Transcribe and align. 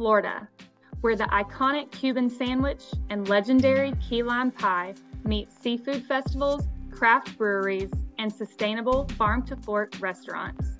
Florida, 0.00 0.48
where 1.02 1.14
the 1.14 1.24
iconic 1.24 1.90
Cuban 1.90 2.30
sandwich 2.30 2.84
and 3.10 3.28
legendary 3.28 3.92
key 4.00 4.22
lime 4.22 4.50
pie 4.50 4.94
meet 5.26 5.52
seafood 5.52 6.06
festivals, 6.06 6.66
craft 6.90 7.36
breweries, 7.36 7.90
and 8.18 8.32
sustainable 8.32 9.06
farm 9.18 9.42
to 9.42 9.54
fork 9.56 9.92
restaurants. 10.00 10.78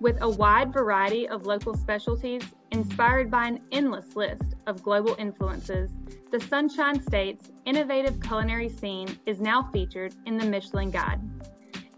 With 0.00 0.16
a 0.22 0.30
wide 0.30 0.72
variety 0.72 1.28
of 1.28 1.44
local 1.44 1.76
specialties 1.76 2.42
inspired 2.70 3.30
by 3.30 3.48
an 3.48 3.60
endless 3.70 4.16
list 4.16 4.54
of 4.66 4.82
global 4.82 5.14
influences, 5.18 5.90
the 6.30 6.40
Sunshine 6.40 7.02
State's 7.02 7.50
innovative 7.66 8.18
culinary 8.22 8.70
scene 8.70 9.08
is 9.26 9.42
now 9.42 9.68
featured 9.74 10.14
in 10.24 10.38
the 10.38 10.46
Michelin 10.46 10.90
Guide. 10.90 11.20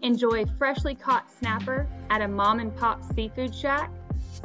Enjoy 0.01 0.43
freshly 0.57 0.95
caught 0.95 1.31
snapper 1.31 1.87
at 2.09 2.21
a 2.21 2.27
mom 2.27 2.59
and 2.59 2.75
pop 2.75 3.01
seafood 3.15 3.55
shack, 3.55 3.89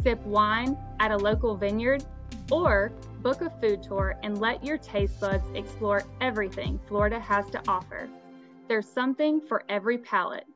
sip 0.04 0.24
wine 0.24 0.76
at 1.00 1.10
a 1.10 1.16
local 1.16 1.56
vineyard, 1.56 2.04
or 2.50 2.92
book 3.22 3.40
a 3.40 3.50
food 3.60 3.82
tour 3.82 4.16
and 4.22 4.40
let 4.40 4.64
your 4.64 4.78
taste 4.78 5.20
buds 5.20 5.48
explore 5.54 6.04
everything 6.20 6.78
Florida 6.86 7.18
has 7.18 7.48
to 7.50 7.62
offer. 7.68 8.08
There's 8.68 8.88
something 8.88 9.40
for 9.40 9.62
every 9.68 9.98
palate. 9.98 10.46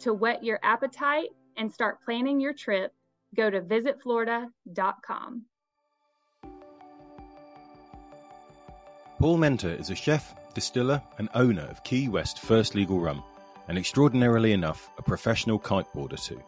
To 0.00 0.14
whet 0.14 0.44
your 0.44 0.60
appetite 0.62 1.28
and 1.56 1.72
start 1.72 2.02
planning 2.04 2.40
your 2.40 2.52
trip, 2.52 2.92
go 3.34 3.50
to 3.50 3.60
visitflorida.com. 3.60 5.44
Paul 9.18 9.38
Menta 9.38 9.78
is 9.78 9.90
a 9.90 9.96
chef, 9.96 10.34
distiller, 10.54 11.02
and 11.18 11.28
owner 11.34 11.62
of 11.62 11.82
Key 11.82 12.08
West 12.08 12.38
First 12.38 12.76
Legal 12.76 13.00
Rum, 13.00 13.22
and 13.66 13.76
extraordinarily 13.76 14.52
enough, 14.52 14.90
a 14.96 15.02
professional 15.02 15.58
kiteboarder 15.58 16.22
too. 16.24 16.40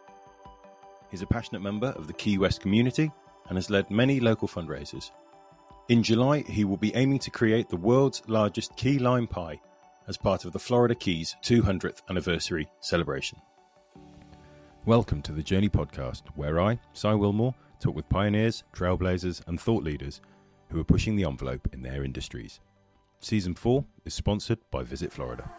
He's 1.11 1.23
a 1.23 1.27
passionate 1.27 1.63
member 1.63 1.89
of 1.89 2.07
the 2.07 2.13
Key 2.13 2.39
West 2.39 2.61
community 2.61 3.11
and 3.51 3.59
has 3.59 3.69
led 3.69 3.91
many 3.91 4.21
local 4.21 4.49
fundraisers. 4.49 5.11
In 5.89 6.03
July, 6.03 6.43
he 6.43 6.65
will 6.65 6.77
be 6.77 6.95
aiming 6.95 7.19
to 7.19 7.31
create 7.31 7.69
the 7.69 7.77
world's 7.77 8.23
largest 8.29 8.75
key 8.77 8.99
lime 8.99 9.27
pie 9.27 9.61
as 10.07 10.17
part 10.17 10.45
of 10.45 10.53
the 10.53 10.59
Florida 10.59 10.95
Keys 10.95 11.37
200th 11.43 12.01
anniversary 12.09 12.69
celebration. 12.81 13.39
Welcome 14.87 15.21
to 15.23 15.33
the 15.33 15.43
Journey 15.43 15.69
Podcast, 15.69 16.23
where 16.37 16.61
I, 16.61 16.79
Si 16.93 17.09
Willmore, 17.09 17.55
talk 17.81 17.95
with 17.95 18.09
pioneers, 18.09 18.63
trailblazers, 18.73 19.47
and 19.49 19.61
thought 19.61 19.83
leaders 19.83 20.21
who 20.71 20.81
are 20.81 20.85
pushing 20.85 21.17
the 21.17 21.25
envelope 21.25 21.69
in 21.73 21.83
their 21.83 22.05
industries. 22.05 22.61
Season 23.19 23.55
4 23.55 23.85
is 24.05 24.15
sponsored 24.15 24.59
by 24.71 24.85
Visit 24.85 25.13
Florida. 25.13 25.51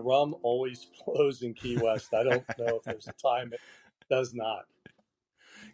Rum 0.00 0.34
always 0.42 0.86
flows 1.04 1.42
in 1.42 1.54
Key 1.54 1.78
West. 1.78 2.12
I 2.14 2.22
don't 2.22 2.44
know 2.58 2.76
if 2.76 2.84
there's 2.84 3.08
a 3.08 3.12
time 3.12 3.52
it 3.52 3.60
does 4.10 4.34
not. 4.34 4.64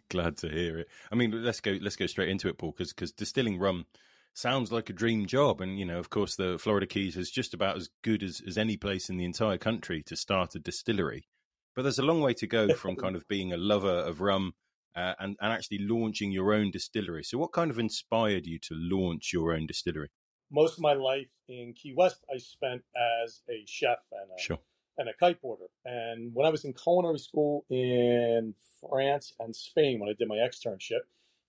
Glad 0.09 0.37
to 0.37 0.49
hear 0.49 0.79
it. 0.79 0.87
I 1.11 1.15
mean, 1.15 1.43
let's 1.43 1.59
go. 1.59 1.77
Let's 1.81 1.95
go 1.95 2.07
straight 2.07 2.29
into 2.29 2.47
it, 2.47 2.57
Paul, 2.57 2.71
because 2.71 2.93
because 2.93 3.11
distilling 3.11 3.59
rum 3.59 3.85
sounds 4.33 4.71
like 4.71 4.89
a 4.89 4.93
dream 4.93 5.25
job, 5.25 5.61
and 5.61 5.77
you 5.77 5.85
know, 5.85 5.99
of 5.99 6.09
course, 6.09 6.35
the 6.35 6.57
Florida 6.57 6.85
Keys 6.85 7.17
is 7.17 7.29
just 7.29 7.53
about 7.53 7.75
as 7.77 7.89
good 8.03 8.23
as 8.23 8.41
as 8.47 8.57
any 8.57 8.77
place 8.77 9.09
in 9.09 9.17
the 9.17 9.25
entire 9.25 9.57
country 9.57 10.03
to 10.03 10.15
start 10.15 10.55
a 10.55 10.59
distillery. 10.59 11.27
But 11.75 11.83
there's 11.83 11.99
a 11.99 12.05
long 12.05 12.21
way 12.21 12.33
to 12.35 12.47
go 12.47 12.73
from 12.73 12.95
kind 12.95 13.15
of 13.15 13.27
being 13.27 13.53
a 13.53 13.57
lover 13.57 13.99
of 13.99 14.21
rum 14.21 14.53
uh, 14.95 15.13
and, 15.19 15.37
and 15.39 15.53
actually 15.53 15.77
launching 15.79 16.31
your 16.31 16.53
own 16.53 16.71
distillery. 16.71 17.23
So, 17.23 17.37
what 17.37 17.51
kind 17.51 17.69
of 17.69 17.77
inspired 17.77 18.47
you 18.47 18.57
to 18.59 18.73
launch 18.73 19.31
your 19.31 19.53
own 19.53 19.67
distillery? 19.67 20.09
Most 20.49 20.73
of 20.75 20.79
my 20.81 20.93
life 20.93 21.27
in 21.47 21.73
Key 21.73 21.93
West, 21.93 22.23
I 22.33 22.37
spent 22.37 22.83
as 23.23 23.41
a 23.49 23.63
chef 23.65 23.99
and 24.11 24.31
a, 24.31 24.41
Sure. 24.41 24.59
and 24.97 25.09
a 25.09 25.13
kiteboarder. 25.13 25.67
And 25.85 26.33
when 26.33 26.45
I 26.45 26.49
was 26.49 26.63
in 26.65 26.73
culinary 26.73 27.19
school 27.19 27.65
in 27.69 28.53
France 28.79 29.33
and 29.39 29.55
Spain, 29.55 29.99
when 29.99 30.09
I 30.09 30.13
did 30.13 30.27
my 30.27 30.37
externship, 30.37 31.01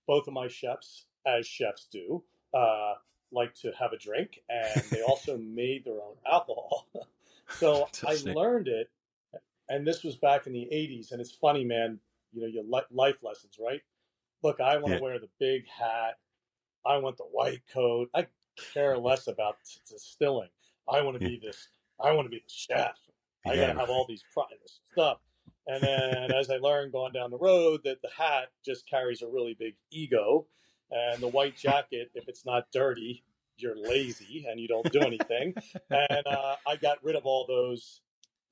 both 0.06 0.26
of 0.26 0.34
my 0.34 0.48
chefs, 0.48 1.06
as 1.26 1.46
chefs 1.46 1.86
do, 1.90 2.24
uh, 2.54 2.94
like 3.30 3.54
to 3.54 3.72
have 3.78 3.92
a 3.92 3.98
drink, 3.98 4.40
and 4.48 4.90
they 4.90 5.02
also 5.06 5.36
made 5.38 5.84
their 5.84 6.00
own 6.02 6.16
alcohol. 6.30 6.88
so 7.48 7.88
I 8.06 8.14
learned 8.24 8.68
it, 8.68 8.90
and 9.68 9.86
this 9.86 10.02
was 10.02 10.16
back 10.16 10.46
in 10.46 10.52
the 10.52 10.68
'80s. 10.72 11.12
And 11.12 11.20
it's 11.20 11.32
funny, 11.32 11.64
man. 11.64 12.00
You 12.32 12.42
know, 12.42 12.46
your 12.48 12.64
life 12.90 13.16
lessons, 13.22 13.58
right? 13.60 13.82
Look, 14.42 14.60
I 14.60 14.76
want 14.76 14.86
to 14.86 14.96
Yeah. 14.96 15.00
wear 15.00 15.18
the 15.18 15.28
big 15.38 15.66
hat. 15.68 16.18
I 16.86 16.98
want 16.98 17.16
the 17.16 17.24
white 17.24 17.62
coat. 17.72 18.10
I 18.14 18.26
care 18.72 18.96
less 18.98 19.26
about 19.26 19.56
distilling. 19.88 20.48
I 20.88 21.02
want 21.02 21.20
to 21.20 21.26
be 21.26 21.38
this. 21.42 21.68
I 22.02 22.12
want 22.12 22.26
to 22.26 22.30
be 22.30 22.38
the 22.38 22.48
chef. 22.48 22.96
I 23.46 23.54
Yeah. 23.54 23.68
gotta 23.68 23.78
have 23.80 23.90
all 23.90 24.06
these 24.08 24.24
pro- 24.32 24.44
stuff. 24.92 25.18
And 25.66 25.82
then 25.82 26.32
as 26.32 26.50
I 26.50 26.56
learned 26.56 26.92
going 26.92 27.12
down 27.12 27.30
the 27.30 27.38
road 27.38 27.82
that 27.84 28.00
the 28.02 28.08
hat 28.16 28.48
just 28.64 28.88
carries 28.88 29.20
a 29.22 29.28
really 29.28 29.54
big 29.58 29.74
ego, 29.90 30.46
and 30.90 31.20
the 31.22 31.28
white 31.28 31.56
jacket, 31.66 32.10
if 32.14 32.28
it's 32.28 32.46
not 32.46 32.68
dirty, 32.72 33.22
you're 33.58 33.76
lazy 33.76 34.46
and 34.48 34.58
you 34.60 34.68
don't 34.68 34.90
do 34.92 35.00
anything. 35.02 35.54
and 35.90 36.26
uh, 36.26 36.56
I 36.66 36.76
got 36.76 37.02
rid 37.04 37.16
of 37.16 37.26
all 37.26 37.46
those 37.46 38.00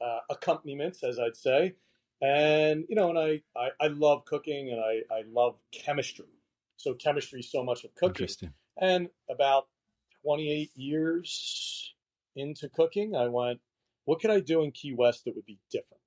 uh, 0.01 0.19
accompaniments, 0.31 1.03
as 1.05 1.19
I'd 1.19 1.37
say. 1.37 1.75
And 2.21 2.85
you 2.89 2.97
know, 2.97 3.11
and 3.11 3.19
I, 3.19 3.41
I, 3.59 3.71
I 3.81 3.87
love 3.89 4.25
cooking 4.25 4.71
and 4.71 4.81
I, 4.81 5.15
I 5.15 5.23
love 5.31 5.57
chemistry. 5.73 6.27
So 6.77 6.95
chemistry 6.95 7.41
is 7.41 7.51
so 7.51 7.63
much 7.65 7.85
of 7.85 7.95
cooking. 7.95 8.11
Interesting. 8.11 8.53
And 8.79 9.09
about 9.31 9.69
28 10.27 10.73
years 10.75 11.95
into 12.35 12.69
cooking, 12.69 13.15
I 13.15 13.29
went, 13.29 13.61
what 14.07 14.21
could 14.21 14.31
I 14.33 14.41
do 14.41 14.63
in 14.65 14.73
Key 14.73 14.93
West 14.93 15.25
that 15.25 15.37
would 15.37 15.47
be 15.47 15.61
different? 15.71 16.03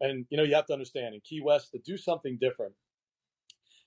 And, 0.00 0.24
you 0.30 0.38
know, 0.38 0.44
you 0.44 0.54
have 0.54 0.66
to 0.66 0.72
understand 0.72 1.14
in 1.14 1.20
Key 1.20 1.42
West, 1.42 1.72
to 1.72 1.78
do 1.78 1.98
something 1.98 2.38
different, 2.40 2.72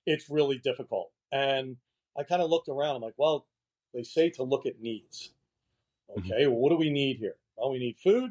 it's 0.05 0.29
really 0.29 0.59
difficult. 0.59 1.11
And 1.31 1.77
I 2.15 2.21
kind 2.21 2.43
of 2.43 2.51
looked 2.51 2.69
around. 2.69 2.97
I'm 2.97 3.01
like, 3.01 3.15
well, 3.17 3.47
they 3.95 4.03
say 4.03 4.29
to 4.31 4.43
look 4.43 4.67
at 4.67 4.79
needs. 4.79 5.33
Mm-hmm. 6.11 6.31
Okay, 6.31 6.45
well, 6.45 6.57
what 6.57 6.69
do 6.69 6.75
we 6.75 6.91
need 6.91 7.17
here? 7.17 7.35
Well, 7.57 7.71
we 7.71 7.79
need 7.79 7.97
food 7.97 8.25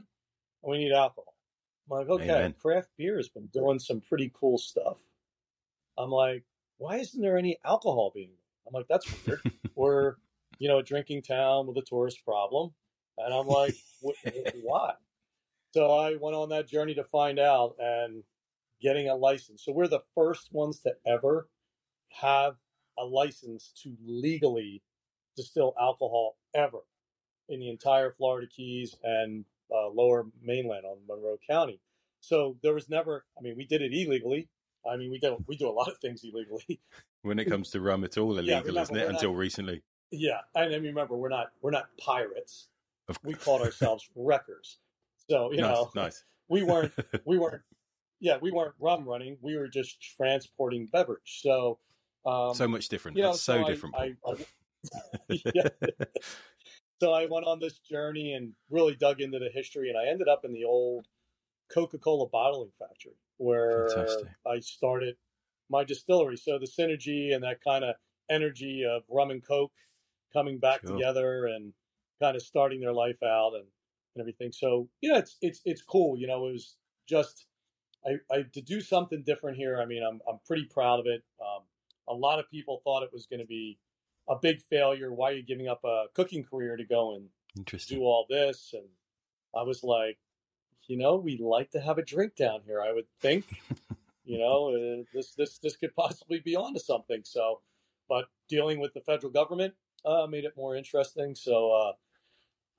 and 0.62 0.70
we 0.70 0.78
need 0.78 0.92
alcohol. 0.92 1.34
I'm 1.90 1.98
like, 1.98 2.08
okay, 2.08 2.30
Amen. 2.30 2.54
craft 2.56 2.90
beer 2.96 3.16
has 3.16 3.28
been 3.28 3.46
doing 3.46 3.80
some 3.80 4.00
pretty 4.00 4.30
cool 4.32 4.58
stuff. 4.58 4.98
I'm 5.98 6.10
like, 6.10 6.44
why 6.78 6.98
isn't 6.98 7.20
there 7.20 7.36
any 7.36 7.58
alcohol 7.64 8.12
being 8.14 8.28
made? 8.28 8.36
I'm 8.66 8.72
like, 8.72 8.86
that's 8.88 9.06
weird. 9.26 9.40
We're, 9.74 10.14
you 10.62 10.68
know, 10.68 10.78
a 10.78 10.82
drinking 10.82 11.20
town 11.22 11.66
with 11.66 11.76
a 11.76 11.82
tourist 11.82 12.24
problem. 12.24 12.72
And 13.18 13.34
I'm 13.34 13.46
like, 13.60 13.74
"Wh- 14.00 14.14
why? 14.62 14.94
So 15.74 15.90
I 15.90 16.14
went 16.20 16.36
on 16.36 16.50
that 16.50 16.68
journey 16.68 16.94
to 16.94 17.02
find 17.02 17.40
out 17.40 17.74
and 17.80 18.22
getting 18.80 19.08
a 19.08 19.16
license. 19.16 19.64
So 19.64 19.72
we're 19.72 19.88
the 19.88 20.04
first 20.14 20.52
ones 20.52 20.78
to 20.80 20.94
ever 21.04 21.48
have 22.10 22.54
a 22.96 23.04
license 23.04 23.72
to 23.82 23.96
legally 24.06 24.82
distill 25.36 25.74
alcohol 25.80 26.36
ever 26.54 26.78
in 27.48 27.58
the 27.58 27.68
entire 27.68 28.12
Florida 28.12 28.46
Keys 28.46 28.94
and 29.02 29.44
uh, 29.74 29.88
lower 29.88 30.26
mainland 30.40 30.84
on 30.84 30.98
Monroe 31.08 31.38
County. 31.50 31.80
So 32.20 32.56
there 32.62 32.74
was 32.74 32.88
never, 32.88 33.24
I 33.36 33.40
mean, 33.42 33.56
we 33.56 33.66
did 33.66 33.82
it 33.82 33.92
illegally. 33.92 34.48
I 34.88 34.96
mean, 34.96 35.10
we 35.10 35.18
do, 35.18 35.42
we 35.48 35.56
do 35.56 35.68
a 35.68 35.72
lot 35.72 35.88
of 35.88 35.98
things 35.98 36.22
illegally. 36.22 36.80
When 37.22 37.38
it 37.38 37.46
comes 37.46 37.70
to 37.70 37.80
rum, 37.80 38.04
it's 38.04 38.16
all 38.18 38.34
Yeah, 38.40 38.58
illegal, 38.60 38.62
remember, 38.66 38.82
isn't 38.82 38.96
it? 38.96 39.00
not- 39.00 39.10
Until 39.14 39.34
recently. 39.34 39.82
Yeah, 40.12 40.40
and 40.54 40.70
then 40.72 40.82
remember, 40.82 41.16
we're 41.16 41.30
not 41.30 41.48
we're 41.62 41.70
not 41.70 41.86
pirates. 41.98 42.68
Of 43.08 43.18
We 43.24 43.34
called 43.34 43.62
ourselves 43.62 44.08
wreckers. 44.14 44.78
So 45.28 45.50
you 45.52 45.60
nice, 45.62 45.74
know, 45.74 45.90
nice. 45.94 46.24
we 46.48 46.62
weren't 46.62 46.92
we 47.24 47.38
weren't 47.38 47.62
yeah 48.20 48.36
we 48.40 48.50
weren't 48.50 48.74
rum 48.78 49.08
running. 49.08 49.38
We 49.40 49.56
were 49.56 49.68
just 49.68 50.00
transporting 50.16 50.86
beverage. 50.92 51.40
So 51.42 51.78
um, 52.26 52.54
so 52.54 52.68
much 52.68 52.88
different. 52.88 53.16
you 53.16 53.22
know, 53.24 53.32
so 53.32 53.64
I- 53.64 53.68
different. 53.68 53.94
I- 53.96 54.14
Paul. 54.22 54.36
I- 55.30 55.40
yeah. 55.54 55.68
So 57.00 57.12
I 57.12 57.26
went 57.26 57.46
on 57.46 57.58
this 57.58 57.78
journey 57.78 58.34
and 58.34 58.52
really 58.70 58.94
dug 58.94 59.20
into 59.20 59.38
the 59.38 59.48
history, 59.52 59.88
and 59.88 59.98
I 59.98 60.06
ended 60.10 60.28
up 60.28 60.44
in 60.44 60.52
the 60.52 60.64
old 60.64 61.06
Coca-Cola 61.72 62.28
bottling 62.28 62.70
factory 62.78 63.16
where 63.38 63.88
Fantastic. 63.88 64.28
I 64.46 64.60
started 64.60 65.16
my 65.68 65.82
distillery. 65.84 66.36
So 66.36 66.58
the 66.58 66.66
synergy 66.66 67.34
and 67.34 67.42
that 67.42 67.58
kind 67.64 67.84
of 67.84 67.96
energy 68.30 68.84
of 68.84 69.02
rum 69.08 69.30
and 69.30 69.44
coke 69.44 69.72
coming 70.32 70.58
back 70.58 70.80
Sure. 70.82 70.92
together 70.96 71.46
and 71.46 71.72
kind 72.20 72.36
of 72.36 72.42
starting 72.42 72.80
their 72.80 72.92
life 72.92 73.22
out 73.22 73.54
and, 73.54 73.64
and 74.14 74.20
everything. 74.20 74.52
So 74.52 74.88
yeah, 75.00 75.18
it's 75.18 75.36
it's 75.40 75.60
it's 75.64 75.82
cool. 75.82 76.16
You 76.18 76.26
know, 76.26 76.46
it 76.48 76.52
was 76.52 76.76
just 77.08 77.46
I, 78.06 78.16
I 78.34 78.42
to 78.52 78.60
do 78.60 78.80
something 78.80 79.22
different 79.22 79.56
here. 79.56 79.80
I 79.80 79.86
mean, 79.86 80.02
I'm 80.02 80.20
I'm 80.28 80.38
pretty 80.46 80.64
proud 80.64 81.00
of 81.00 81.06
it. 81.06 81.22
Um, 81.40 81.62
a 82.08 82.14
lot 82.14 82.38
of 82.38 82.50
people 82.50 82.80
thought 82.84 83.02
it 83.02 83.12
was 83.12 83.26
going 83.26 83.40
to 83.40 83.46
be 83.46 83.78
a 84.28 84.36
big 84.36 84.60
failure. 84.62 85.12
Why 85.12 85.30
are 85.30 85.34
you 85.34 85.42
giving 85.42 85.68
up 85.68 85.84
a 85.84 86.04
cooking 86.14 86.44
career 86.44 86.76
to 86.76 86.84
go 86.84 87.14
and 87.14 87.28
do 87.96 88.02
all 88.02 88.26
this? 88.28 88.70
And 88.72 88.84
I 89.54 89.62
was 89.62 89.82
like, 89.84 90.18
you 90.86 90.96
know, 90.96 91.16
we 91.16 91.38
like 91.38 91.70
to 91.72 91.80
have 91.80 91.98
a 91.98 92.02
drink 92.04 92.34
down 92.36 92.60
here. 92.66 92.80
I 92.80 92.92
would 92.92 93.06
think, 93.20 93.44
you 94.24 94.38
know, 94.38 94.74
uh, 94.74 95.04
this 95.14 95.34
this 95.34 95.58
this 95.58 95.76
could 95.76 95.94
possibly 95.94 96.40
be 96.40 96.56
onto 96.56 96.80
something. 96.80 97.22
So, 97.24 97.60
but 98.08 98.26
dealing 98.48 98.80
with 98.80 98.94
the 98.94 99.00
federal 99.00 99.32
government 99.32 99.74
uh, 100.04 100.26
made 100.26 100.44
it 100.44 100.56
more 100.56 100.76
interesting. 100.76 101.34
So, 101.34 101.72
uh, 101.72 101.92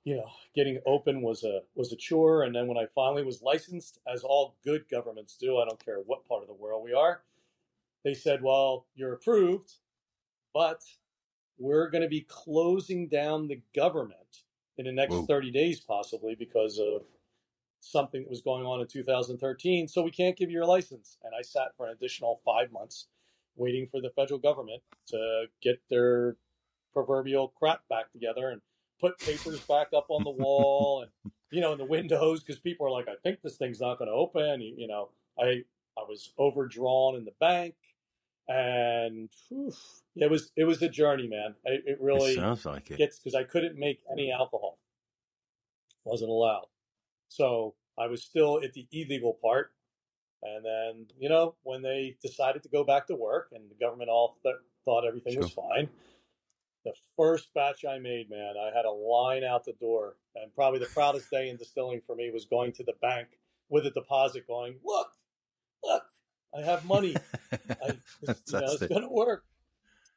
you 0.04 0.16
know, 0.16 0.28
getting 0.54 0.80
open 0.86 1.22
was 1.22 1.44
a 1.44 1.62
was 1.74 1.92
a 1.92 1.96
chore. 1.96 2.42
And 2.42 2.54
then 2.54 2.66
when 2.66 2.76
I 2.76 2.86
finally 2.94 3.24
was 3.24 3.42
licensed, 3.42 3.98
as 4.12 4.22
all 4.22 4.56
good 4.64 4.84
governments 4.90 5.36
do, 5.40 5.58
I 5.58 5.64
don't 5.64 5.82
care 5.84 5.98
what 6.04 6.26
part 6.28 6.42
of 6.42 6.48
the 6.48 6.54
world 6.54 6.84
we 6.84 6.92
are, 6.92 7.22
they 8.04 8.14
said, 8.14 8.42
"Well, 8.42 8.86
you're 8.94 9.14
approved, 9.14 9.72
but 10.52 10.82
we're 11.58 11.88
going 11.88 12.02
to 12.02 12.08
be 12.08 12.26
closing 12.28 13.08
down 13.08 13.48
the 13.48 13.62
government 13.74 14.42
in 14.76 14.86
the 14.86 14.92
next 14.92 15.14
Whoa. 15.14 15.26
30 15.26 15.50
days, 15.52 15.80
possibly 15.80 16.34
because 16.34 16.78
of 16.78 17.02
something 17.80 18.22
that 18.22 18.30
was 18.30 18.42
going 18.42 18.64
on 18.66 18.80
in 18.80 18.86
2013. 18.86 19.88
So 19.88 20.02
we 20.02 20.10
can't 20.10 20.36
give 20.36 20.50
you 20.50 20.56
your 20.56 20.66
license." 20.66 21.16
And 21.24 21.32
I 21.34 21.42
sat 21.42 21.74
for 21.76 21.86
an 21.86 21.92
additional 21.92 22.42
five 22.44 22.72
months 22.72 23.06
waiting 23.56 23.86
for 23.86 24.00
the 24.02 24.10
federal 24.10 24.38
government 24.38 24.82
to 25.06 25.46
get 25.62 25.80
their 25.88 26.36
proverbial 26.94 27.48
crap 27.58 27.86
back 27.88 28.10
together 28.12 28.50
and 28.50 28.60
put 29.00 29.18
papers 29.18 29.60
back 29.60 29.88
up 29.94 30.06
on 30.08 30.24
the 30.24 30.30
wall 30.42 31.02
and 31.02 31.32
you 31.50 31.60
know 31.60 31.72
in 31.72 31.78
the 31.78 31.84
windows 31.84 32.42
because 32.42 32.58
people 32.58 32.86
are 32.86 32.90
like, 32.90 33.08
I 33.08 33.16
think 33.22 33.42
this 33.42 33.56
thing's 33.56 33.80
not 33.80 33.98
going 33.98 34.08
to 34.08 34.14
open. 34.14 34.60
You, 34.60 34.74
you, 34.76 34.88
know, 34.88 35.10
I 35.38 35.62
I 35.98 36.02
was 36.08 36.32
overdrawn 36.38 37.16
in 37.16 37.24
the 37.24 37.34
bank, 37.40 37.74
and 38.48 39.28
whew, 39.48 39.72
it 40.16 40.30
was 40.30 40.52
it 40.56 40.64
was 40.64 40.80
a 40.82 40.88
journey, 40.88 41.28
man. 41.28 41.54
It, 41.64 41.82
it 41.86 41.98
really 42.00 42.32
it 42.32 42.36
sounds 42.36 42.64
like 42.64 42.90
it 42.90 42.98
gets 42.98 43.18
because 43.18 43.34
I 43.34 43.44
couldn't 43.44 43.78
make 43.78 44.00
any 44.10 44.32
alcohol, 44.32 44.78
wasn't 46.04 46.30
allowed, 46.30 46.66
so 47.28 47.74
I 47.98 48.06
was 48.06 48.22
still 48.22 48.60
at 48.62 48.72
the 48.72 48.86
illegal 48.92 49.38
part. 49.42 49.72
And 50.42 50.62
then, 50.62 51.06
you 51.18 51.30
know, 51.30 51.54
when 51.62 51.80
they 51.80 52.16
decided 52.20 52.62
to 52.64 52.68
go 52.68 52.84
back 52.84 53.06
to 53.06 53.16
work 53.16 53.48
and 53.52 53.70
the 53.70 53.82
government 53.82 54.10
all 54.10 54.36
th- 54.42 54.56
thought 54.84 55.06
everything 55.06 55.32
sure. 55.32 55.42
was 55.42 55.52
fine, 55.52 55.88
the 56.84 56.92
first 57.16 57.52
batch 57.54 57.84
I 57.84 57.98
made, 57.98 58.30
man, 58.30 58.54
I 58.60 58.76
had 58.76 58.84
a 58.84 58.90
line 58.90 59.44
out 59.44 59.64
the 59.64 59.72
door. 59.74 60.16
And 60.36 60.54
probably 60.54 60.80
the 60.80 60.86
proudest 60.86 61.30
day 61.30 61.48
in 61.48 61.56
distilling 61.56 62.02
for 62.06 62.14
me 62.14 62.30
was 62.30 62.44
going 62.44 62.72
to 62.72 62.84
the 62.84 62.94
bank 63.00 63.28
with 63.68 63.86
a 63.86 63.90
deposit 63.90 64.46
going, 64.46 64.76
look, 64.84 65.08
look, 65.82 66.02
I 66.56 66.62
have 66.62 66.84
money. 66.84 67.16
I, 67.52 67.58
you 67.88 68.28
know, 68.28 68.34
it's 68.42 68.86
going 68.86 69.02
to 69.02 69.08
work. 69.08 69.44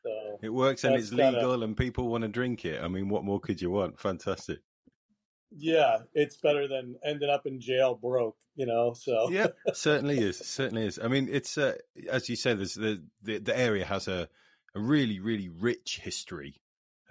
So 0.04 0.40
it 0.42 0.50
works 0.50 0.84
and 0.84 0.96
it's 0.96 1.12
legal 1.12 1.34
kinda, 1.34 1.66
and 1.66 1.76
people 1.76 2.08
want 2.08 2.22
to 2.22 2.28
drink 2.28 2.66
it. 2.66 2.82
I 2.82 2.88
mean, 2.88 3.10
what 3.10 3.24
more 3.24 3.40
could 3.40 3.62
you 3.62 3.72
want? 3.72 4.00
Fantastic. 4.00 4.60
Yeah, 5.52 6.00
it's 6.14 6.38
better 6.38 6.68
than 6.68 6.98
ending 7.04 7.30
up 7.30 7.46
in 7.46 7.60
jail 7.60 7.96
broke, 7.96 8.38
you 8.56 8.66
know. 8.66 8.94
So 8.94 9.30
yeah, 9.32 9.48
certainly 9.74 10.20
is, 10.20 10.38
certainly 10.38 10.86
is. 10.86 11.00
I 11.02 11.08
mean, 11.08 11.30
it's 11.32 11.58
uh, 11.58 11.76
as 12.10 12.30
you 12.30 12.36
said, 12.36 12.60
the 12.60 13.02
the 13.24 13.40
the 13.40 13.58
area 13.58 13.86
has 13.86 14.08
a 14.08 14.30
a 14.76 14.80
really, 14.80 15.20
really 15.20 15.50
rich 15.50 16.00
history, 16.04 16.62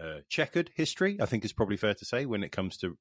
uh, 0.00 0.20
checkered 0.28 0.70
history. 0.74 1.18
I 1.20 1.26
think 1.26 1.44
is 1.44 1.52
probably 1.52 1.76
fair 1.76 1.94
to 1.94 2.04
say 2.04 2.26
when 2.26 2.42
it 2.42 2.52
comes 2.52 2.76
to 2.78 2.96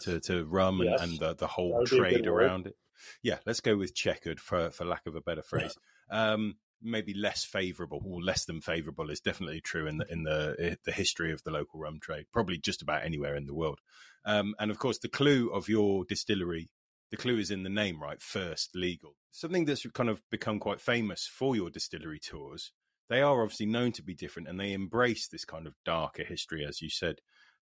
to, 0.00 0.20
to, 0.20 0.44
rum 0.44 0.80
and, 0.80 0.90
yes. 0.90 1.02
and 1.02 1.18
the, 1.18 1.34
the 1.34 1.46
whole 1.46 1.84
trade 1.86 2.26
around 2.26 2.66
it. 2.66 2.74
Yeah, 3.22 3.38
let's 3.46 3.60
go 3.60 3.76
with 3.76 3.94
checkered 3.94 4.40
for 4.40 4.70
for 4.70 4.84
lack 4.84 5.06
of 5.06 5.14
a 5.14 5.20
better 5.20 5.42
phrase. 5.42 5.76
Um, 6.10 6.56
maybe 6.82 7.14
less 7.14 7.44
favourable 7.44 8.00
or 8.04 8.22
less 8.22 8.44
than 8.44 8.60
favourable 8.60 9.10
is 9.10 9.20
definitely 9.20 9.60
true 9.60 9.86
in 9.86 9.98
the 9.98 10.06
in 10.10 10.22
the 10.22 10.56
eh, 10.58 10.74
the 10.84 10.92
history 10.92 11.32
of 11.32 11.42
the 11.42 11.50
local 11.50 11.80
rum 11.80 11.98
trade. 12.00 12.26
Probably 12.32 12.58
just 12.58 12.82
about 12.82 13.04
anywhere 13.04 13.36
in 13.36 13.46
the 13.46 13.54
world. 13.54 13.80
Um, 14.24 14.54
and 14.58 14.70
of 14.70 14.78
course, 14.78 14.98
the 14.98 15.08
clue 15.08 15.50
of 15.50 15.68
your 15.68 16.04
distillery 16.04 16.70
the 17.10 17.16
clue 17.16 17.38
is 17.38 17.50
in 17.50 17.62
the 17.62 17.68
name, 17.68 18.02
right? 18.02 18.20
First 18.20 18.74
legal. 18.74 19.14
Something 19.30 19.64
that's 19.64 19.86
kind 19.92 20.08
of 20.08 20.22
become 20.30 20.58
quite 20.58 20.80
famous 20.80 21.26
for 21.26 21.54
your 21.54 21.70
distillery 21.70 22.18
tours 22.18 22.72
they 23.08 23.22
are 23.22 23.42
obviously 23.42 23.66
known 23.66 23.92
to 23.92 24.02
be 24.02 24.14
different 24.14 24.48
and 24.48 24.58
they 24.58 24.72
embrace 24.72 25.28
this 25.28 25.44
kind 25.44 25.66
of 25.66 25.74
darker 25.84 26.24
history, 26.24 26.64
as 26.66 26.80
you 26.82 26.90
said. 26.90 27.16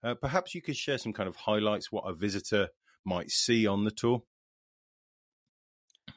Uh, 0.03 0.15
perhaps 0.15 0.53
you 0.53 0.61
could 0.61 0.75
share 0.75 0.97
some 0.97 1.13
kind 1.13 1.29
of 1.29 1.35
highlights 1.35 1.91
what 1.91 2.07
a 2.07 2.13
visitor 2.13 2.69
might 3.05 3.29
see 3.29 3.67
on 3.67 3.83
the 3.83 3.91
tour. 3.91 4.23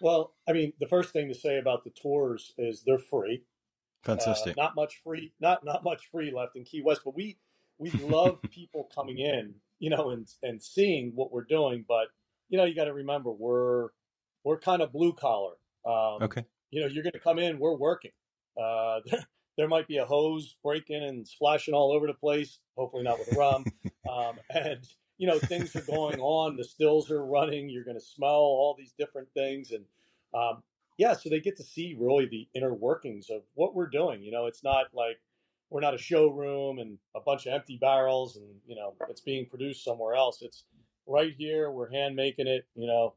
Well, 0.01 0.35
I 0.49 0.53
mean, 0.53 0.73
the 0.81 0.89
first 0.89 1.13
thing 1.13 1.29
to 1.29 1.35
say 1.35 1.59
about 1.59 1.85
the 1.85 1.91
tours 1.91 2.53
is 2.59 2.83
they're 2.85 2.99
free. 2.99 3.45
Fantastic. 4.05 4.57
Uh, 4.59 4.63
not 4.63 4.77
much 4.77 5.01
free, 5.03 5.33
not 5.41 5.65
not 5.65 5.83
much 5.83 6.09
free 6.13 6.33
left 6.35 6.57
in 6.57 6.65
Key 6.65 6.83
West, 6.85 7.03
but 7.05 7.17
we 7.17 7.39
we 7.79 7.91
love 7.91 8.41
people 8.51 8.89
coming 8.95 9.19
in, 9.19 9.55
you 9.79 9.91
know, 9.91 10.11
and 10.11 10.29
and 10.43 10.63
seeing 10.63 11.13
what 11.15 11.33
we're 11.33 11.45
doing. 11.45 11.85
But 11.87 12.09
you 12.49 12.59
know, 12.59 12.65
you 12.65 12.75
got 12.75 12.85
to 12.85 12.93
remember 12.93 13.33
we're 13.33 13.89
we're 14.45 14.59
kind 14.59 14.83
of 14.83 14.93
blue 14.93 15.13
collar. 15.13 15.55
Um, 15.85 16.23
okay. 16.23 16.45
You 16.71 16.83
know, 16.83 16.89
you're 16.89 17.05
going 17.05 17.13
to 17.13 17.21
come 17.21 17.39
in, 17.39 17.59
we're 17.59 17.77
working. 17.77 18.11
Uh, 18.61 19.01
there, 19.07 19.27
there, 19.57 19.69
might 19.69 19.89
be 19.89 19.99
a 19.99 20.05
hose 20.05 20.57
breaking 20.63 21.03
and 21.03 21.27
splashing 21.27 21.75
all 21.75 21.93
over 21.93 22.07
the 22.07 22.15
place. 22.15 22.59
Hopefully 22.77 23.03
not 23.03 23.19
with 23.19 23.33
rum. 23.37 23.65
um, 24.11 24.37
and 24.51 24.87
you 25.19 25.27
know 25.27 25.39
things 25.39 25.75
are 25.77 25.83
going 25.83 26.21
on. 26.21 26.57
The 26.57 26.65
stills 26.65 27.11
are 27.11 27.25
running. 27.25 27.69
You're 27.69 27.85
going 27.85 27.99
to 27.99 28.05
smell 28.05 28.31
all 28.31 28.75
these 28.79 28.95
different 28.99 29.29
things, 29.35 29.73
and 29.73 29.85
um, 30.35 30.63
yeah, 30.99 31.15
so 31.15 31.29
they 31.29 31.41
get 31.41 31.57
to 31.59 31.63
see 31.63 31.97
really 31.99 32.27
the 32.27 32.49
inner 32.55 32.73
workings 32.73 33.31
of 33.31 33.43
what 33.55 33.75
we're 33.75 33.89
doing. 33.89 34.23
You 34.23 34.33
know, 34.33 34.47
it's 34.47 34.65
not 34.65 34.87
like 34.95 35.19
we're 35.71 35.81
not 35.81 35.95
a 35.95 35.99
showroom 35.99 36.79
and 36.79 36.99
a 37.15 37.21
bunch 37.21 37.47
of 37.47 37.53
empty 37.53 37.79
barrels, 37.81 38.37
and 38.37 38.47
you 38.67 38.77
know 38.77 38.95
it's 39.09 39.21
being 39.21 39.47
produced 39.47 39.85
somewhere 39.85 40.15
else. 40.15 40.43
It's 40.43 40.65
right 41.07 41.35
here. 41.37 41.71
We're 41.71 41.91
hand 41.91 42.17
making 42.17 42.47
it. 42.47 42.67
You 42.75 42.87
know, 42.87 43.15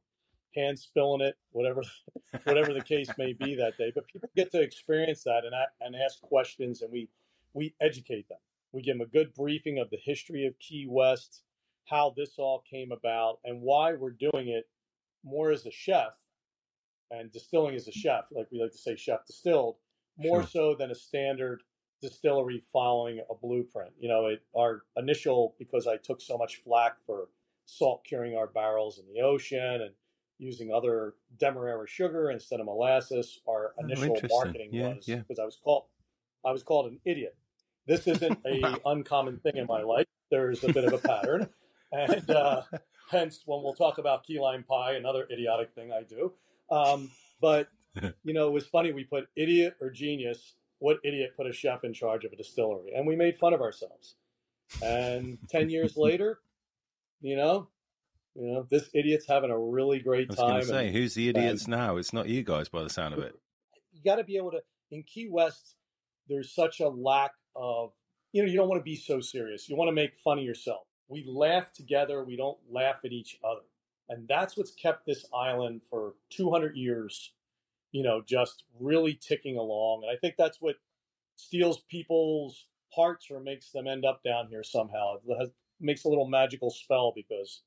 hand 0.56 0.80
spilling 0.80 1.22
it, 1.22 1.38
whatever 1.51 1.84
whatever 2.44 2.74
the 2.74 2.81
case 2.81 3.10
may 3.18 3.34
be 3.34 3.56
that 3.56 3.78
day. 3.78 3.92
But 3.94 4.07
people 4.07 4.30
get 4.36 4.51
to 4.51 4.62
experience 4.62 5.24
that 5.24 5.44
and 5.46 5.54
and 5.81 5.96
ask 6.01 6.22
questions, 6.22 6.81
and 6.81 6.92
we 6.92 7.10
we 7.54 7.74
educate 7.81 8.28
them. 8.30 8.40
We 8.72 8.81
give 8.81 8.98
them 8.98 9.07
a 9.07 9.10
good 9.10 9.34
briefing 9.34 9.80
of 9.80 9.90
the 9.90 10.00
history 10.04 10.46
of 10.46 10.57
Key 10.60 10.88
West, 10.88 11.42
how 11.86 12.13
this 12.16 12.36
all 12.38 12.63
came 12.69 12.92
about, 12.92 13.40
and 13.44 13.62
why 13.62 13.94
we're 13.94 14.12
doing 14.12 14.50
it 14.50 14.68
more 15.24 15.51
as 15.51 15.66
a 15.66 15.72
chef 15.72 16.13
and 17.12 17.31
distilling 17.31 17.75
as 17.75 17.88
a 17.88 17.92
chef, 17.92 18.25
like 18.31 18.48
we 18.51 18.62
like 18.62 18.72
to 18.72 18.78
say, 18.78 18.96
chef 18.96 19.25
distilled, 19.25 19.78
more 20.18 20.42
sure. 20.44 20.50
so 20.50 20.75
than 20.75 20.92
a 20.92 20.96
standard 20.96 21.63
distillery 22.01 22.62
following 22.72 23.19
a 23.30 23.36
blueprint. 23.36 23.92
You 24.00 24.10
know, 24.10 24.28
it, 24.28 24.44
our 24.56 24.84
initial 24.96 25.56
because 25.57 25.88
I 25.88 25.98
took 25.98 26.22
so 26.22 26.38
much 26.38 26.62
flack 26.63 27.01
for 27.06 27.30
salt 27.66 28.04
curing 28.04 28.36
our 28.36 28.48
barrels 28.48 29.00
in 29.00 29.06
the 29.13 29.22
ocean 29.22 29.81
and 29.81 29.92
using 30.39 30.74
other 30.74 31.13
demerara 31.38 31.88
sugar 31.88 32.31
instead 32.31 32.59
of 32.59 32.65
molasses. 32.65 33.39
Our 33.47 33.74
oh, 33.77 33.86
initial 33.86 34.18
oh, 34.24 34.27
marketing 34.30 34.69
yeah, 34.71 34.95
was 34.95 35.06
because 35.06 35.25
yeah. 35.38 35.44
I 35.44 35.45
was 35.45 35.57
called 35.63 35.83
I 36.45 36.51
was 36.51 36.63
called 36.63 36.91
an 36.91 37.00
idiot. 37.06 37.36
This 37.86 38.07
isn't 38.07 38.39
a 38.45 38.59
wow. 38.62 38.77
uncommon 38.86 39.39
thing 39.39 39.57
in 39.57 39.68
my 39.68 39.81
life. 39.81 40.06
There's 40.31 40.63
a 40.63 40.71
bit 40.71 40.86
of 40.86 40.94
a 40.94 40.97
pattern, 40.97 41.50
and 41.91 42.30
uh, 42.30 42.62
hence 43.12 43.41
when 43.45 43.62
we'll 43.62 43.74
talk 43.74 43.97
about 43.97 44.24
key 44.24 44.39
lime 44.39 44.63
pie, 44.63 44.94
another 44.94 45.27
idiotic 45.31 45.74
thing 45.74 45.91
I 45.91 46.03
do. 46.03 46.33
Um, 46.71 47.12
but 47.41 47.68
you 48.24 48.34
know, 48.34 48.48
it 48.48 48.51
was 48.51 48.65
funny. 48.65 48.91
We 48.91 49.03
put 49.03 49.27
idiot 49.36 49.75
or 49.81 49.89
genius. 49.89 50.55
What 50.79 51.00
idiot 51.03 51.31
put 51.36 51.46
a 51.46 51.51
chef 51.51 51.84
in 51.84 51.93
charge 51.93 52.24
of 52.24 52.31
a 52.31 52.38
distillery? 52.38 52.93
And 52.96 53.05
we 53.05 53.15
made 53.17 53.38
fun 53.38 53.53
of 53.53 53.60
ourselves. 53.60 54.15
And 54.81 55.38
ten 55.50 55.69
years 55.69 55.98
later, 55.98 56.39
you 57.22 57.36
know, 57.36 57.67
you 58.39 58.53
know, 58.53 58.65
this 58.69 58.89
idiot's 58.93 59.27
having 59.27 59.51
a 59.51 59.60
really 59.60 60.00
great 60.00 60.34
time. 60.34 60.53
I 60.53 60.58
was 60.58 60.69
say, 60.69 60.88
and, 60.88 60.96
who's 60.96 61.13
the 61.13 61.27
idiots 61.27 61.65
and, 61.65 61.72
now? 61.72 61.98
It's 61.98 62.13
not 62.13 62.29
you 62.29 62.41
guys, 62.41 62.69
by 62.69 62.84
the 62.84 62.89
sound 62.89 63.13
of 63.13 63.19
it. 63.19 63.36
You 63.91 64.01
got 64.03 64.15
to 64.15 64.24
be 64.24 64.38
able 64.38 64.51
to. 64.51 64.62
In 64.91 65.03
Key 65.03 65.27
West, 65.29 65.75
there's 66.27 66.53
such 66.53 66.79
a 66.79 66.88
lack 66.88 67.31
of. 67.55 67.91
You 68.31 68.43
know, 68.43 68.50
you 68.50 68.58
don't 68.58 68.69
want 68.69 68.79
to 68.79 68.84
be 68.84 68.96
so 68.96 69.19
serious. 69.19 69.67
You 69.67 69.75
want 69.75 69.89
to 69.89 69.93
make 69.93 70.15
fun 70.15 70.39
of 70.39 70.46
yourself. 70.46 70.84
We 71.10 71.25
laugh 71.27 71.74
together. 71.74 72.24
We 72.24 72.38
don't 72.38 72.58
laugh 72.72 72.98
at 73.03 73.12
each 73.12 73.38
other, 73.43 73.65
and 74.08 74.27
that's 74.27 74.55
what's 74.55 74.72
kept 74.72 75.05
this 75.05 75.25
island 75.34 75.81
for 75.89 76.13
200 76.29 76.77
years. 76.77 77.34
You 77.91 78.03
know, 78.03 78.22
just 78.25 78.63
really 78.79 79.15
ticking 79.15 79.58
along, 79.58 80.03
and 80.03 80.15
I 80.15 80.19
think 80.19 80.36
that's 80.38 80.62
what 80.62 80.75
steals 81.36 81.81
people's 81.89 82.67
hearts 82.93 83.27
or 83.31 83.39
makes 83.39 83.72
them 83.72 83.88
end 83.88 84.05
up 84.05 84.22
down 84.24 84.48
here 84.48 84.63
somehow. 84.63 85.15
It 85.27 85.39
has, 85.39 85.50
makes 85.79 86.05
a 86.05 86.10
little 86.10 86.27
magical 86.27 86.69
spell 86.69 87.12
because 87.15 87.63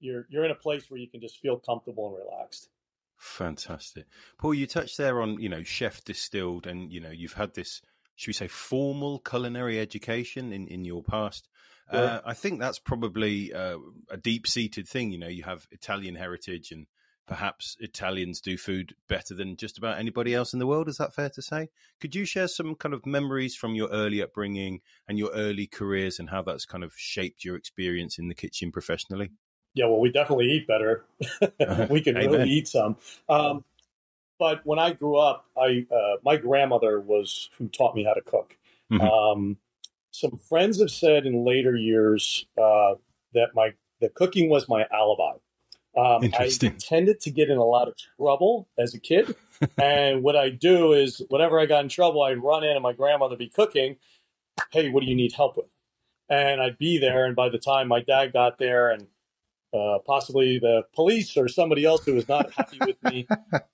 you're 0.00 0.26
you're 0.28 0.44
in 0.44 0.50
a 0.50 0.56
place 0.56 0.90
where 0.90 0.98
you 0.98 1.08
can 1.08 1.20
just 1.20 1.38
feel 1.38 1.58
comfortable 1.58 2.08
and 2.08 2.16
relaxed. 2.16 2.68
Fantastic, 3.16 4.06
Paul. 4.38 4.54
You 4.54 4.66
touched 4.66 4.96
there 4.96 5.20
on 5.20 5.40
you 5.40 5.48
know 5.48 5.62
chef 5.62 6.02
distilled, 6.04 6.66
and 6.66 6.90
you 6.90 7.00
know 7.00 7.10
you've 7.10 7.34
had 7.34 7.54
this 7.54 7.82
should 8.16 8.28
we 8.28 8.32
say 8.34 8.48
formal 8.48 9.18
culinary 9.18 9.78
education 9.78 10.52
in 10.52 10.68
in 10.68 10.84
your 10.84 11.02
past. 11.02 11.48
Sure. 11.90 12.00
Uh, 12.00 12.20
I 12.24 12.34
think 12.34 12.60
that's 12.60 12.78
probably 12.78 13.52
uh, 13.52 13.78
a 14.10 14.16
deep 14.16 14.46
seated 14.46 14.86
thing. 14.86 15.10
You 15.10 15.18
know, 15.18 15.28
you 15.28 15.42
have 15.42 15.66
Italian 15.70 16.14
heritage, 16.14 16.70
and 16.70 16.86
perhaps 17.26 17.76
Italians 17.80 18.40
do 18.40 18.56
food 18.56 18.94
better 19.08 19.34
than 19.34 19.56
just 19.56 19.78
about 19.78 19.98
anybody 19.98 20.34
else 20.34 20.52
in 20.52 20.58
the 20.58 20.66
world. 20.66 20.88
Is 20.88 20.98
that 20.98 21.14
fair 21.14 21.30
to 21.30 21.42
say? 21.42 21.68
Could 22.00 22.14
you 22.14 22.24
share 22.24 22.48
some 22.48 22.74
kind 22.74 22.94
of 22.94 23.06
memories 23.06 23.56
from 23.56 23.74
your 23.74 23.88
early 23.88 24.22
upbringing 24.22 24.80
and 25.08 25.18
your 25.18 25.30
early 25.32 25.66
careers, 25.66 26.18
and 26.18 26.30
how 26.30 26.42
that's 26.42 26.66
kind 26.66 26.84
of 26.84 26.92
shaped 26.96 27.44
your 27.44 27.56
experience 27.56 28.18
in 28.18 28.28
the 28.28 28.34
kitchen 28.34 28.70
professionally? 28.70 29.30
Yeah, 29.74 29.86
well, 29.86 30.00
we 30.00 30.10
definitely 30.10 30.50
eat 30.50 30.66
better. 30.66 31.04
we 31.90 32.00
can 32.00 32.16
really 32.16 32.48
eat 32.48 32.68
some. 32.68 32.96
Um, 33.28 33.64
but 34.38 34.62
when 34.64 34.78
I 34.78 34.92
grew 34.92 35.16
up, 35.16 35.46
I 35.56 35.86
uh, 35.92 36.16
my 36.24 36.36
grandmother 36.36 37.00
was 37.00 37.50
who 37.58 37.68
taught 37.68 37.94
me 37.94 38.04
how 38.04 38.14
to 38.14 38.22
cook. 38.22 38.56
Mm-hmm. 38.90 39.06
Um, 39.06 39.56
some 40.10 40.36
friends 40.36 40.80
have 40.80 40.90
said 40.90 41.26
in 41.26 41.44
later 41.44 41.76
years 41.76 42.46
uh, 42.60 42.94
that 43.34 43.54
my 43.54 43.74
the 44.00 44.08
cooking 44.08 44.48
was 44.48 44.68
my 44.68 44.86
alibi. 44.92 45.34
Um, 45.96 46.32
I 46.38 46.48
tended 46.78 47.20
to 47.20 47.30
get 47.30 47.50
in 47.50 47.58
a 47.58 47.64
lot 47.64 47.88
of 47.88 47.94
trouble 48.16 48.68
as 48.78 48.94
a 48.94 49.00
kid. 49.00 49.34
and 49.82 50.22
what 50.22 50.36
I 50.36 50.48
do 50.48 50.92
is, 50.92 51.20
whenever 51.28 51.58
I 51.60 51.66
got 51.66 51.82
in 51.82 51.88
trouble, 51.88 52.22
I'd 52.22 52.42
run 52.42 52.64
in 52.64 52.70
and 52.70 52.82
my 52.82 52.92
grandmother 52.92 53.32
would 53.32 53.38
be 53.38 53.48
cooking. 53.48 53.96
Hey, 54.70 54.88
what 54.88 55.02
do 55.02 55.06
you 55.06 55.16
need 55.16 55.32
help 55.32 55.56
with? 55.56 55.66
And 56.28 56.62
I'd 56.62 56.78
be 56.78 56.98
there. 56.98 57.26
And 57.26 57.34
by 57.34 57.48
the 57.48 57.58
time 57.58 57.88
my 57.88 58.00
dad 58.00 58.32
got 58.32 58.58
there 58.58 58.90
and 58.90 59.08
uh, 59.72 59.98
possibly 60.06 60.58
the 60.58 60.82
police 60.94 61.36
or 61.36 61.48
somebody 61.48 61.84
else 61.84 62.04
who 62.04 62.14
was 62.14 62.28
not 62.28 62.52
happy 62.52 62.78
with 62.84 63.02
me, 63.04 63.26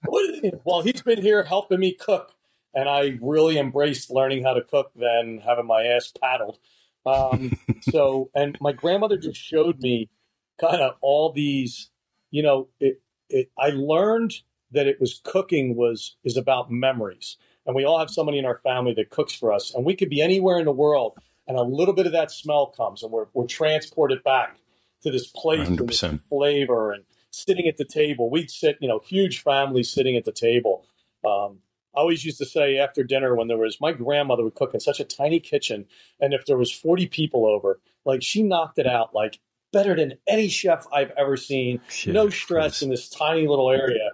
well, 0.65 0.83
he's 0.83 1.03
been 1.03 1.23
here 1.23 1.45
helping 1.45 1.81
me 1.81 1.93
cook. 1.93 2.33
And 2.75 2.89
I 2.89 3.19
really 3.23 3.59
embraced 3.59 4.11
learning 4.11 4.45
how 4.45 4.53
to 4.53 4.63
cook 4.63 4.93
than 4.95 5.39
having 5.39 5.67
my 5.67 5.85
ass 5.85 6.13
paddled. 6.21 6.59
Um, 7.07 7.59
so, 7.81 8.31
and 8.35 8.59
my 8.61 8.73
grandmother 8.73 9.17
just 9.17 9.41
showed 9.41 9.81
me 9.81 10.11
kind 10.59 10.83
of 10.83 10.97
all 11.01 11.33
these 11.33 11.91
you 12.31 12.43
know, 12.43 12.69
it, 12.81 13.01
it, 13.29 13.51
I 13.59 13.71
learned 13.71 14.35
that 14.73 14.87
it 14.87 15.01
was 15.01 15.21
cooking 15.25 15.77
was 15.77 16.17
is 16.25 16.37
about 16.37 16.71
memories, 16.71 17.37
and 17.65 17.75
we 17.75 17.85
all 17.85 17.99
have 17.99 18.11
somebody 18.11 18.39
in 18.39 18.45
our 18.45 18.59
family 18.59 18.95
that 18.95 19.11
cooks 19.11 19.35
for 19.35 19.53
us, 19.53 19.75
and 19.75 19.85
we 19.85 19.95
could 19.95 20.11
be 20.11 20.21
anywhere 20.21 20.59
in 20.59 20.65
the 20.65 20.73
world, 20.73 21.19
and 21.47 21.57
a 21.57 21.63
little 21.63 21.95
bit 21.95 22.07
of 22.07 22.13
that 22.13 22.31
smell 22.31 22.67
comes, 22.67 23.03
and 23.03 23.13
we're 23.13 23.27
we're 23.33 23.47
transported 23.47 24.23
back 24.23 24.59
to 25.07 25.13
this 25.13 25.29
place 25.29 25.67
and 25.67 25.79
this 25.79 26.05
flavor, 26.29 26.93
and 26.93 27.05
sitting 27.31 27.69
at 27.69 27.77
the 27.77 27.85
table. 27.85 28.29
We'd 28.29 28.51
sit, 28.51 28.77
you 28.81 28.89
know, 28.89 29.01
huge 29.07 29.43
families 29.43 29.91
sitting 29.91 30.17
at 30.17 30.25
the 30.25 30.33
table. 30.33 30.85
Um, 31.25 31.61
I 31.95 32.01
always 32.01 32.25
used 32.25 32.39
to 32.39 32.45
say 32.45 32.77
after 32.77 33.05
dinner 33.05 33.35
when 33.35 33.49
there 33.49 33.57
was 33.57 33.81
my 33.81 33.93
grandmother 33.93 34.45
would 34.45 34.55
cook 34.55 34.75
in 34.75 34.81
such 34.81 35.01
a 35.01 35.05
tiny 35.05 35.41
kitchen, 35.41 35.87
and 36.21 36.35
if 36.35 36.45
there 36.45 36.59
was 36.59 36.73
forty 36.73 37.07
people 37.07 37.47
over, 37.47 37.81
like 38.05 38.23
she 38.23 38.43
knocked 38.43 38.79
it 38.79 38.87
out 38.87 39.15
like 39.15 39.39
better 39.73 39.95
than 39.95 40.15
any 40.27 40.49
chef 40.49 40.87
I've 40.93 41.13
ever 41.13 41.37
seen. 41.37 41.81
Shit, 41.89 42.15
no 42.15 42.29
stress 42.29 42.83
in 42.83 42.91
this 42.91 43.09
tiny 43.09 43.47
little 43.47 43.71
area. 43.71 44.11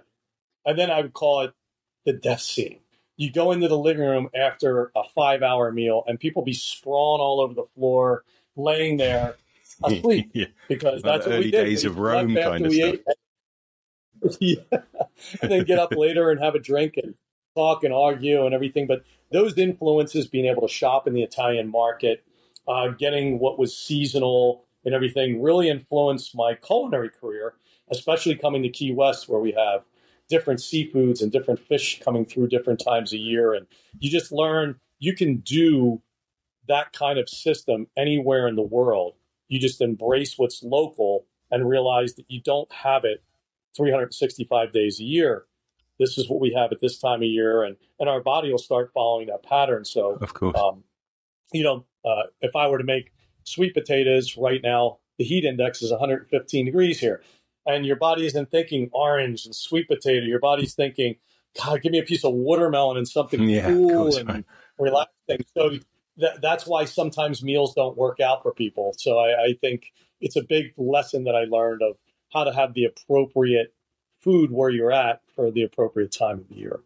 And 0.65 0.77
then 0.77 0.89
I 0.89 1.01
would 1.01 1.13
call 1.13 1.41
it 1.41 1.53
the 2.05 2.13
death 2.13 2.41
scene. 2.41 2.79
You 3.17 3.31
go 3.31 3.51
into 3.51 3.67
the 3.67 3.77
living 3.77 4.05
room 4.05 4.29
after 4.35 4.91
a 4.95 5.03
five 5.13 5.43
hour 5.43 5.71
meal 5.71 6.03
and 6.07 6.19
people 6.19 6.43
be 6.43 6.53
sprawling 6.53 7.21
all 7.21 7.41
over 7.41 7.53
the 7.53 7.67
floor, 7.75 8.23
laying 8.55 8.97
there 8.97 9.35
asleep 9.83 10.31
yeah. 10.33 10.45
because 10.67 11.01
that's 11.01 11.25
what 11.25 11.39
we 11.39 11.51
did. 11.51 11.65
days 11.65 11.85
of 11.85 11.97
Rome 11.97 12.35
kind 12.35 12.65
of 12.65 12.73
stuff. 12.73 12.95
yeah. 14.39 14.55
and 15.41 15.51
then 15.51 15.63
get 15.63 15.79
up 15.79 15.91
later 15.95 16.31
and 16.31 16.39
have 16.41 16.55
a 16.55 16.59
drink 16.59 16.95
and 17.01 17.15
talk 17.55 17.83
and 17.83 17.93
argue 17.93 18.45
and 18.45 18.53
everything. 18.53 18.87
But 18.87 19.03
those 19.31 19.57
influences, 19.57 20.27
being 20.27 20.45
able 20.45 20.61
to 20.61 20.73
shop 20.73 21.07
in 21.07 21.13
the 21.13 21.23
Italian 21.23 21.69
market, 21.69 22.23
uh, 22.67 22.89
getting 22.89 23.39
what 23.39 23.59
was 23.59 23.77
seasonal, 23.77 24.65
and 24.85 24.93
everything 24.93 25.41
really 25.41 25.69
influenced 25.69 26.35
my 26.35 26.55
culinary 26.55 27.09
career, 27.09 27.55
especially 27.89 28.35
coming 28.35 28.63
to 28.63 28.69
Key 28.69 28.93
West 28.93 29.29
where 29.29 29.39
we 29.39 29.51
have 29.51 29.83
different 30.29 30.59
seafoods 30.59 31.21
and 31.21 31.31
different 31.31 31.59
fish 31.59 32.01
coming 32.03 32.25
through 32.25 32.47
different 32.47 32.81
times 32.83 33.13
a 33.13 33.17
year. 33.17 33.53
And 33.53 33.67
you 33.99 34.09
just 34.09 34.31
learn 34.31 34.79
you 34.99 35.13
can 35.13 35.37
do 35.37 36.01
that 36.67 36.93
kind 36.93 37.19
of 37.19 37.27
system 37.27 37.87
anywhere 37.97 38.47
in 38.47 38.55
the 38.55 38.61
world. 38.61 39.15
You 39.47 39.59
just 39.59 39.81
embrace 39.81 40.37
what's 40.37 40.63
local 40.63 41.25
and 41.51 41.67
realize 41.67 42.15
that 42.15 42.25
you 42.29 42.41
don't 42.41 42.71
have 42.71 43.05
it 43.05 43.23
365 43.75 44.71
days 44.71 44.99
a 44.99 45.03
year. 45.03 45.45
This 45.99 46.17
is 46.17 46.27
what 46.29 46.41
we 46.41 46.53
have 46.53 46.71
at 46.71 46.79
this 46.81 46.97
time 46.97 47.19
of 47.21 47.27
year, 47.27 47.63
and 47.63 47.75
and 47.99 48.09
our 48.09 48.21
body 48.21 48.51
will 48.51 48.57
start 48.57 48.91
following 48.93 49.27
that 49.27 49.43
pattern. 49.43 49.85
So, 49.85 50.17
of 50.19 50.33
course, 50.33 50.57
um, 50.57 50.83
you 51.51 51.63
know, 51.63 51.85
uh, 52.03 52.23
if 52.41 52.55
I 52.55 52.67
were 52.67 52.79
to 52.79 52.83
make 52.83 53.11
sweet 53.43 53.73
potatoes 53.73 54.35
right 54.37 54.61
now, 54.63 54.97
the 55.17 55.23
heat 55.23 55.45
index 55.45 55.81
is 55.81 55.91
115 55.91 56.65
degrees 56.65 56.99
here. 56.99 57.21
And 57.65 57.85
your 57.85 57.95
body 57.95 58.25
isn't 58.25 58.51
thinking 58.51 58.89
orange 58.91 59.45
and 59.45 59.55
sweet 59.55 59.87
potato. 59.87 60.25
Your 60.25 60.39
body's 60.39 60.73
thinking, 60.73 61.15
God, 61.61 61.81
give 61.81 61.91
me 61.91 61.99
a 61.99 62.03
piece 62.03 62.25
of 62.25 62.33
watermelon 62.33 62.97
and 62.97 63.07
something 63.07 63.41
yeah, 63.49 63.67
cool 63.67 64.17
and 64.17 64.27
right. 64.27 64.45
relaxing. 64.77 65.45
So 65.55 65.77
that, 66.17 66.41
that's 66.41 66.65
why 66.65 66.85
sometimes 66.85 67.43
meals 67.43 67.73
don't 67.73 67.97
work 67.97 68.19
out 68.19 68.43
for 68.43 68.53
people. 68.53 68.93
So 68.97 69.17
I, 69.17 69.45
I 69.45 69.53
think 69.59 69.91
it's 70.21 70.35
a 70.35 70.43
big 70.43 70.73
lesson 70.77 71.25
that 71.25 71.35
I 71.35 71.45
learned 71.45 71.81
of 71.81 71.97
how 72.31 72.43
to 72.43 72.53
have 72.53 72.73
the 72.73 72.85
appropriate 72.85 73.73
food 74.21 74.51
where 74.51 74.69
you're 74.69 74.91
at 74.91 75.21
for 75.35 75.51
the 75.51 75.63
appropriate 75.63 76.11
time 76.11 76.39
of 76.39 76.47
the 76.47 76.55
year. 76.55 76.79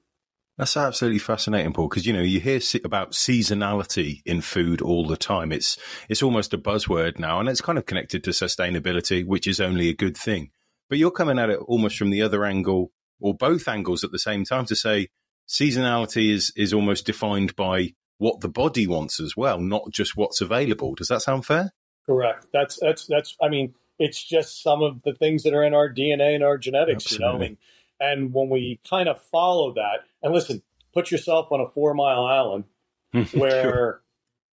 That's 0.58 0.76
absolutely 0.76 1.20
fascinating, 1.20 1.72
Paul. 1.74 1.88
Because 1.88 2.08
you 2.08 2.14
know 2.14 2.22
you 2.22 2.40
hear 2.40 2.60
about 2.84 3.12
seasonality 3.12 4.24
in 4.26 4.42
food 4.42 4.82
all 4.82 5.06
the 5.06 5.18
time. 5.18 5.52
It's 5.52 5.78
it's 6.10 6.24
almost 6.24 6.54
a 6.54 6.58
buzzword 6.58 7.20
now, 7.20 7.40
and 7.40 7.48
it's 7.48 7.62
kind 7.62 7.78
of 7.78 7.86
connected 7.86 8.24
to 8.24 8.32
sustainability, 8.32 9.26
which 9.26 9.46
is 9.46 9.60
only 9.60 9.90
a 9.90 9.94
good 9.94 10.18
thing. 10.18 10.50
But 10.90 10.98
you're 10.98 11.12
coming 11.12 11.38
at 11.38 11.52
it 11.52 11.60
almost 11.60 11.98
from 11.98 12.10
the 12.10 12.24
other 12.24 12.44
angle, 12.44 12.92
or 13.20 13.36
both 13.36 13.68
angles 13.68 14.04
at 14.04 14.12
the 14.12 14.18
same 14.18 14.46
time, 14.46 14.66
to 14.66 14.76
say 14.76 15.10
seasonality 15.48 16.32
is 16.32 16.52
is 16.56 16.74
almost 16.74 17.06
defined 17.06 17.56
by 17.56 17.94
what 18.18 18.42
the 18.42 18.50
body 18.50 18.88
wants 18.88 19.20
as 19.20 19.38
well, 19.38 19.60
not 19.60 19.92
just 19.92 20.18
what's 20.18 20.42
available. 20.42 20.96
Does 20.96 21.08
that 21.08 21.22
sound 21.22 21.46
fair? 21.46 21.74
Correct. 22.06 22.48
That's 22.54 22.80
that's 22.80 23.06
that's. 23.06 23.36
I 23.42 23.50
mean, 23.50 23.74
it's 24.00 24.24
just 24.24 24.62
some 24.62 24.82
of 24.82 25.02
the 25.04 25.14
things 25.14 25.44
that 25.44 25.54
are 25.54 25.64
in 25.64 25.74
our 25.74 25.90
DNA 25.90 26.36
and 26.36 26.44
our 26.44 26.58
genetics. 26.58 27.06
Absolutely. 27.06 27.28
You 27.28 27.38
know, 27.38 27.46
and 27.46 27.58
and 28.00 28.34
when 28.34 28.50
we 28.50 28.80
kind 28.90 29.10
of 29.10 29.22
follow 29.22 29.74
that, 29.74 30.06
and 30.22 30.34
listen, 30.34 30.62
put 30.94 31.12
yourself 31.12 31.52
on 31.52 31.60
a 31.60 31.68
four 31.68 31.94
mile 31.94 32.26
island 32.26 32.64
where, 33.34 33.62
sure. 33.62 34.02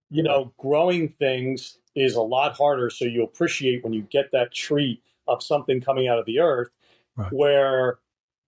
you 0.09 0.23
know, 0.23 0.53
growing 0.57 1.09
things 1.09 1.77
is 1.95 2.15
a 2.15 2.21
lot 2.21 2.57
harder. 2.57 2.89
So 2.89 3.05
you 3.05 3.23
appreciate 3.23 3.83
when 3.83 3.93
you 3.93 4.01
get 4.01 4.31
that 4.31 4.53
treat 4.53 5.01
of 5.27 5.41
something 5.41 5.81
coming 5.81 6.07
out 6.07 6.19
of 6.19 6.25
the 6.25 6.39
earth, 6.39 6.69
right. 7.15 7.31
where 7.31 7.99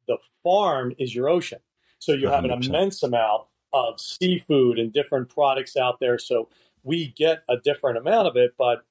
the 0.08 0.18
farm 0.44 0.94
is 1.00 1.16
your 1.16 1.30
ocean. 1.30 1.60
So 2.00 2.14
you 2.14 2.28
100%. 2.28 2.32
have 2.32 2.44
an 2.44 2.52
immense 2.52 3.04
amount 3.04 3.46
of 3.74 4.00
seafood 4.00 4.80
and 4.80 4.94
different 4.94 5.30
products 5.30 5.76
out 5.76 6.00
there. 6.00 6.18
So 6.18 6.50
we 6.84 7.14
get 7.18 7.44
a 7.50 7.58
different 7.58 7.98
amount 7.98 8.28
of 8.28 8.36
it. 8.36 8.56
But 8.58 8.86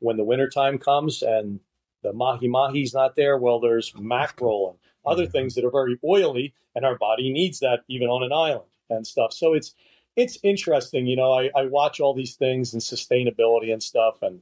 when 0.00 0.16
the 0.16 0.24
wintertime 0.24 0.78
comes 0.78 1.22
and 1.22 1.60
the 2.02 2.12
mahi 2.12 2.48
mahi's 2.48 2.94
not 2.94 3.16
there, 3.16 3.36
well, 3.38 3.60
there's 3.60 3.92
mackerel 3.96 4.70
and 4.70 4.78
other 5.06 5.26
things 5.26 5.54
that 5.54 5.64
are 5.64 5.70
very 5.70 5.98
oily, 6.04 6.54
and 6.74 6.84
our 6.84 6.96
body 6.96 7.30
needs 7.30 7.60
that 7.60 7.80
even 7.88 8.08
on 8.08 8.22
an 8.22 8.32
island 8.32 8.70
and 8.88 9.06
stuff. 9.06 9.32
So 9.32 9.52
it's 9.52 9.74
it's 10.16 10.38
interesting, 10.42 11.06
you 11.06 11.16
know. 11.16 11.32
I, 11.32 11.50
I 11.56 11.66
watch 11.66 12.00
all 12.00 12.14
these 12.14 12.36
things 12.36 12.72
and 12.72 12.80
sustainability 12.80 13.72
and 13.72 13.82
stuff, 13.82 14.22
and 14.22 14.40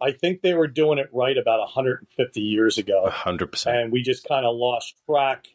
I 0.00 0.12
think 0.12 0.42
they 0.42 0.54
were 0.54 0.68
doing 0.68 0.98
it 0.98 1.08
right 1.12 1.36
about 1.36 1.58
150 1.60 2.40
years 2.40 2.78
ago. 2.78 3.08
100%. 3.10 3.66
And 3.66 3.92
we 3.92 4.02
just 4.02 4.26
kind 4.26 4.46
of 4.46 4.54
lost 4.54 4.94
track, 5.06 5.48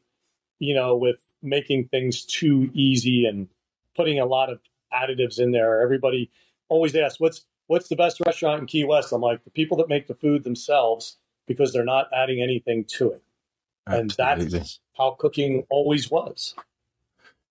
you 0.60 0.74
know, 0.74 0.98
with 0.98 1.18
making 1.44 1.90
things 1.90 2.24
too 2.24 2.70
easy 2.74 3.26
and 3.26 3.48
putting 3.96 4.20
a 4.20 4.26
lot 4.26 4.50
of 4.50 4.60
additives 4.94 5.40
in 5.40 5.52
there. 5.52 5.82
Everybody 5.82 6.32
always 6.70 6.96
asks, 6.96 7.20
"What's 7.20 7.46
what's 7.68 7.90
the 7.90 7.96
best 7.96 8.20
restaurant 8.26 8.62
in 8.62 8.68
Key 8.68 8.86
West?" 8.86 9.12
I'm 9.12 9.22
like, 9.22 9.44
the 9.44 9.52
people 9.52 9.78
that 9.78 9.90
make 9.90 10.08
the 10.08 10.16
food 10.16 10.44
themselves 10.44 11.18
because 11.48 11.74
they're 11.74 11.84
not 11.84 12.10
adding 12.14 12.42
anything 12.42 12.86
to 12.86 13.12
it. 13.12 13.24
Absolutely. 13.88 14.44
And 14.44 14.52
that's 14.52 14.80
how 14.98 15.12
cooking 15.12 15.66
always 15.70 16.10
was. 16.10 16.56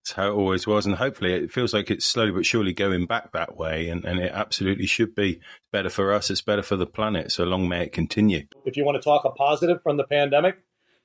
It's 0.03 0.13
how 0.13 0.29
it 0.29 0.35
always 0.35 0.67
was. 0.67 0.87
And 0.87 0.97
hopefully 0.97 1.33
it 1.33 1.53
feels 1.53 1.73
like 1.73 1.91
it's 1.91 2.05
slowly 2.05 2.33
but 2.33 2.47
surely 2.47 2.73
going 2.73 3.07
back 3.07 3.33
that 3.33 3.57
way. 3.57 3.89
And, 3.89 4.05
and 4.05 4.19
it 4.19 4.33
absolutely 4.33 4.87
should 4.87 5.15
be 5.15 5.41
better 5.71 5.91
for 5.91 6.13
us. 6.13 6.31
It's 6.31 6.41
better 6.41 6.63
for 6.63 6.77
the 6.77 6.87
planet. 6.87 7.31
So 7.31 7.45
long 7.45 7.69
may 7.69 7.85
it 7.85 7.93
continue. 7.93 8.47
If 8.65 8.77
you 8.77 8.85
want 8.85 8.97
to 8.97 9.03
talk 9.03 9.25
a 9.25 9.31
positive 9.31 9.83
from 9.83 9.99
the 9.99 10.05
pandemic, 10.05 10.59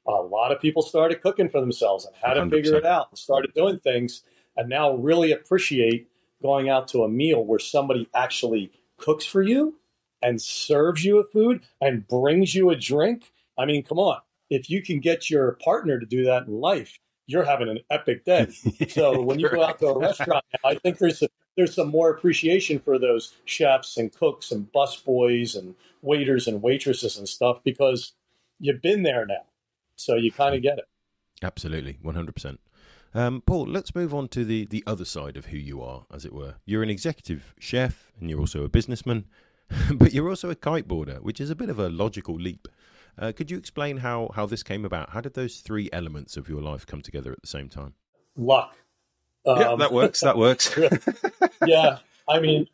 a 0.07 0.11
lot 0.11 0.51
of 0.51 0.61
people 0.61 0.81
started 0.81 1.21
cooking 1.21 1.49
for 1.49 1.59
themselves 1.59 2.05
and 2.05 2.15
had 2.15 2.37
100%. 2.37 2.49
to 2.49 2.55
figure 2.55 2.75
it 2.75 2.85
out 2.85 3.07
and 3.11 3.17
started 3.17 3.53
doing 3.53 3.79
things 3.79 4.23
and 4.55 4.69
now 4.69 4.93
really 4.95 5.31
appreciate 5.31 6.09
going 6.41 6.69
out 6.69 6.87
to 6.87 7.03
a 7.03 7.09
meal 7.09 7.43
where 7.43 7.59
somebody 7.59 8.07
actually 8.15 8.71
cooks 8.97 9.25
for 9.25 9.41
you 9.41 9.75
and 10.21 10.41
serves 10.41 11.03
you 11.03 11.19
a 11.19 11.23
food 11.23 11.61
and 11.81 12.07
brings 12.07 12.55
you 12.55 12.69
a 12.69 12.75
drink. 12.75 13.31
I 13.57 13.65
mean, 13.65 13.83
come 13.83 13.99
on 13.99 14.19
if 14.49 14.69
you 14.69 14.81
can 14.81 14.99
get 14.99 15.29
your 15.29 15.53
partner 15.63 15.99
to 15.99 16.05
do 16.05 16.25
that 16.25 16.47
in 16.47 16.59
life, 16.59 16.97
you're 17.25 17.43
having 17.43 17.69
an 17.69 17.79
epic 17.89 18.25
day. 18.25 18.47
So 18.89 19.21
when 19.21 19.39
you 19.39 19.49
go 19.49 19.63
out 19.63 19.79
to 19.79 19.87
a 19.87 19.99
restaurant, 19.99 20.45
I 20.63 20.75
think 20.75 20.97
there's 20.97 21.21
a, 21.21 21.29
there's 21.55 21.75
some 21.75 21.89
more 21.89 22.09
appreciation 22.09 22.79
for 22.79 22.97
those 22.97 23.35
chefs 23.45 23.97
and 23.97 24.13
cooks 24.13 24.51
and 24.51 24.71
busboys 24.71 25.57
and 25.57 25.75
waiters 26.01 26.47
and 26.47 26.61
waitresses 26.61 27.17
and 27.17 27.27
stuff 27.27 27.63
because 27.63 28.13
you've 28.59 28.81
been 28.81 29.03
there 29.03 29.25
now, 29.25 29.43
so 29.97 30.15
you 30.15 30.31
kind 30.31 30.55
of 30.55 30.61
get 30.61 30.77
it. 30.77 30.85
Absolutely, 31.43 31.97
one 32.01 32.15
hundred 32.15 32.33
percent. 32.33 32.59
Um, 33.13 33.41
Paul, 33.45 33.67
let's 33.67 33.95
move 33.95 34.13
on 34.13 34.27
to 34.29 34.45
the 34.45 34.65
the 34.65 34.83
other 34.87 35.05
side 35.05 35.37
of 35.37 35.47
who 35.47 35.57
you 35.57 35.81
are, 35.81 36.05
as 36.13 36.25
it 36.25 36.33
were. 36.33 36.55
You're 36.65 36.83
an 36.83 36.89
executive 36.89 37.53
chef, 37.59 38.11
and 38.19 38.29
you're 38.29 38.39
also 38.39 38.63
a 38.63 38.69
businessman, 38.69 39.25
but 39.93 40.13
you're 40.13 40.29
also 40.29 40.49
a 40.49 40.55
kiteboarder, 40.55 41.21
which 41.21 41.41
is 41.41 41.49
a 41.49 41.55
bit 41.55 41.69
of 41.69 41.79
a 41.79 41.89
logical 41.89 42.35
leap. 42.35 42.67
Uh, 43.19 43.31
could 43.31 43.49
you 43.49 43.57
explain 43.57 43.97
how 43.97 44.31
how 44.35 44.45
this 44.45 44.63
came 44.63 44.85
about? 44.85 45.09
How 45.11 45.21
did 45.21 45.33
those 45.33 45.59
three 45.59 45.89
elements 45.91 46.37
of 46.37 46.47
your 46.47 46.61
life 46.61 46.85
come 46.85 47.01
together 47.01 47.31
at 47.31 47.41
the 47.41 47.47
same 47.47 47.69
time? 47.69 47.93
Luck. 48.35 48.77
Um, 49.45 49.59
yeah, 49.59 49.75
that 49.75 49.93
works. 49.93 50.21
That 50.21 50.37
works. 50.37 50.77
yeah, 51.65 51.99
I 52.27 52.39
mean, 52.39 52.67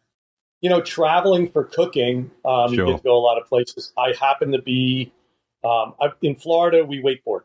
you 0.62 0.70
know, 0.70 0.82
traveling 0.82 1.50
for 1.50 1.65
cooking, 1.65 2.32
um, 2.44 2.74
sure. 2.74 2.88
you 2.88 2.92
get 2.94 2.98
to 2.98 3.03
go 3.03 3.15
a 3.15 3.20
lot 3.20 3.39
of 3.39 3.48
places. 3.48 3.94
I 3.98 4.13
happen 4.20 4.51
to 4.53 4.62
be 4.62 5.13
um, 5.63 5.93
in 6.22 6.36
Florida. 6.36 6.86
We 6.86 7.01
wakeboard. 7.01 7.41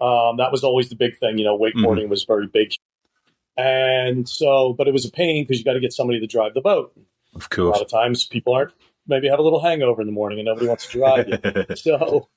Um, 0.00 0.36
that 0.38 0.52
was 0.52 0.64
always 0.64 0.88
the 0.88 0.96
big 0.96 1.18
thing. 1.18 1.38
You 1.38 1.44
know, 1.44 1.58
wakeboarding 1.58 2.02
mm-hmm. 2.02 2.10
was 2.10 2.24
very 2.24 2.46
big, 2.46 2.72
and 3.56 4.28
so, 4.28 4.72
but 4.72 4.88
it 4.88 4.92
was 4.92 5.04
a 5.04 5.10
pain 5.10 5.44
because 5.44 5.58
you 5.58 5.64
got 5.64 5.74
to 5.74 5.80
get 5.80 5.92
somebody 5.92 6.20
to 6.20 6.26
drive 6.26 6.54
the 6.54 6.60
boat. 6.60 6.92
Of 7.34 7.50
course, 7.50 7.66
a 7.66 7.70
lot 7.70 7.82
of 7.82 7.90
times 7.90 8.24
people 8.24 8.54
aren't 8.54 8.72
maybe 9.06 9.28
have 9.28 9.38
a 9.38 9.42
little 9.42 9.60
hangover 9.60 10.00
in 10.00 10.06
the 10.06 10.12
morning 10.12 10.38
and 10.38 10.46
nobody 10.46 10.66
wants 10.66 10.86
to 10.86 10.98
drive 10.98 11.28
you. 11.28 11.66
so 11.76 12.28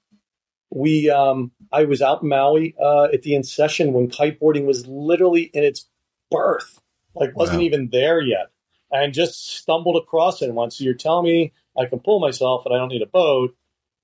we, 0.70 1.10
um, 1.10 1.52
I 1.72 1.86
was 1.86 2.02
out 2.02 2.24
in 2.24 2.30
Maui 2.30 2.76
uh, 2.82 3.06
at 3.06 3.22
the 3.22 3.36
Incession 3.36 3.94
when 3.94 4.10
kiteboarding 4.10 4.66
was 4.66 4.86
literally 4.86 5.44
in 5.44 5.64
its 5.64 5.88
birth, 6.30 6.82
like 7.16 7.36
wasn't 7.38 7.60
wow. 7.60 7.66
even 7.66 7.90
there 7.92 8.22
yet 8.22 8.48
and 8.92 9.14
just 9.14 9.58
stumbled 9.58 10.02
across 10.02 10.42
it 10.42 10.54
once. 10.54 10.78
So 10.78 10.84
you're 10.84 10.94
telling 10.94 11.26
me 11.26 11.54
I 11.78 11.86
can 11.86 12.00
pull 12.00 12.20
myself 12.20 12.66
and 12.66 12.74
I 12.74 12.78
don't 12.78 12.90
need 12.90 13.02
a 13.02 13.08
boat. 13.08 13.56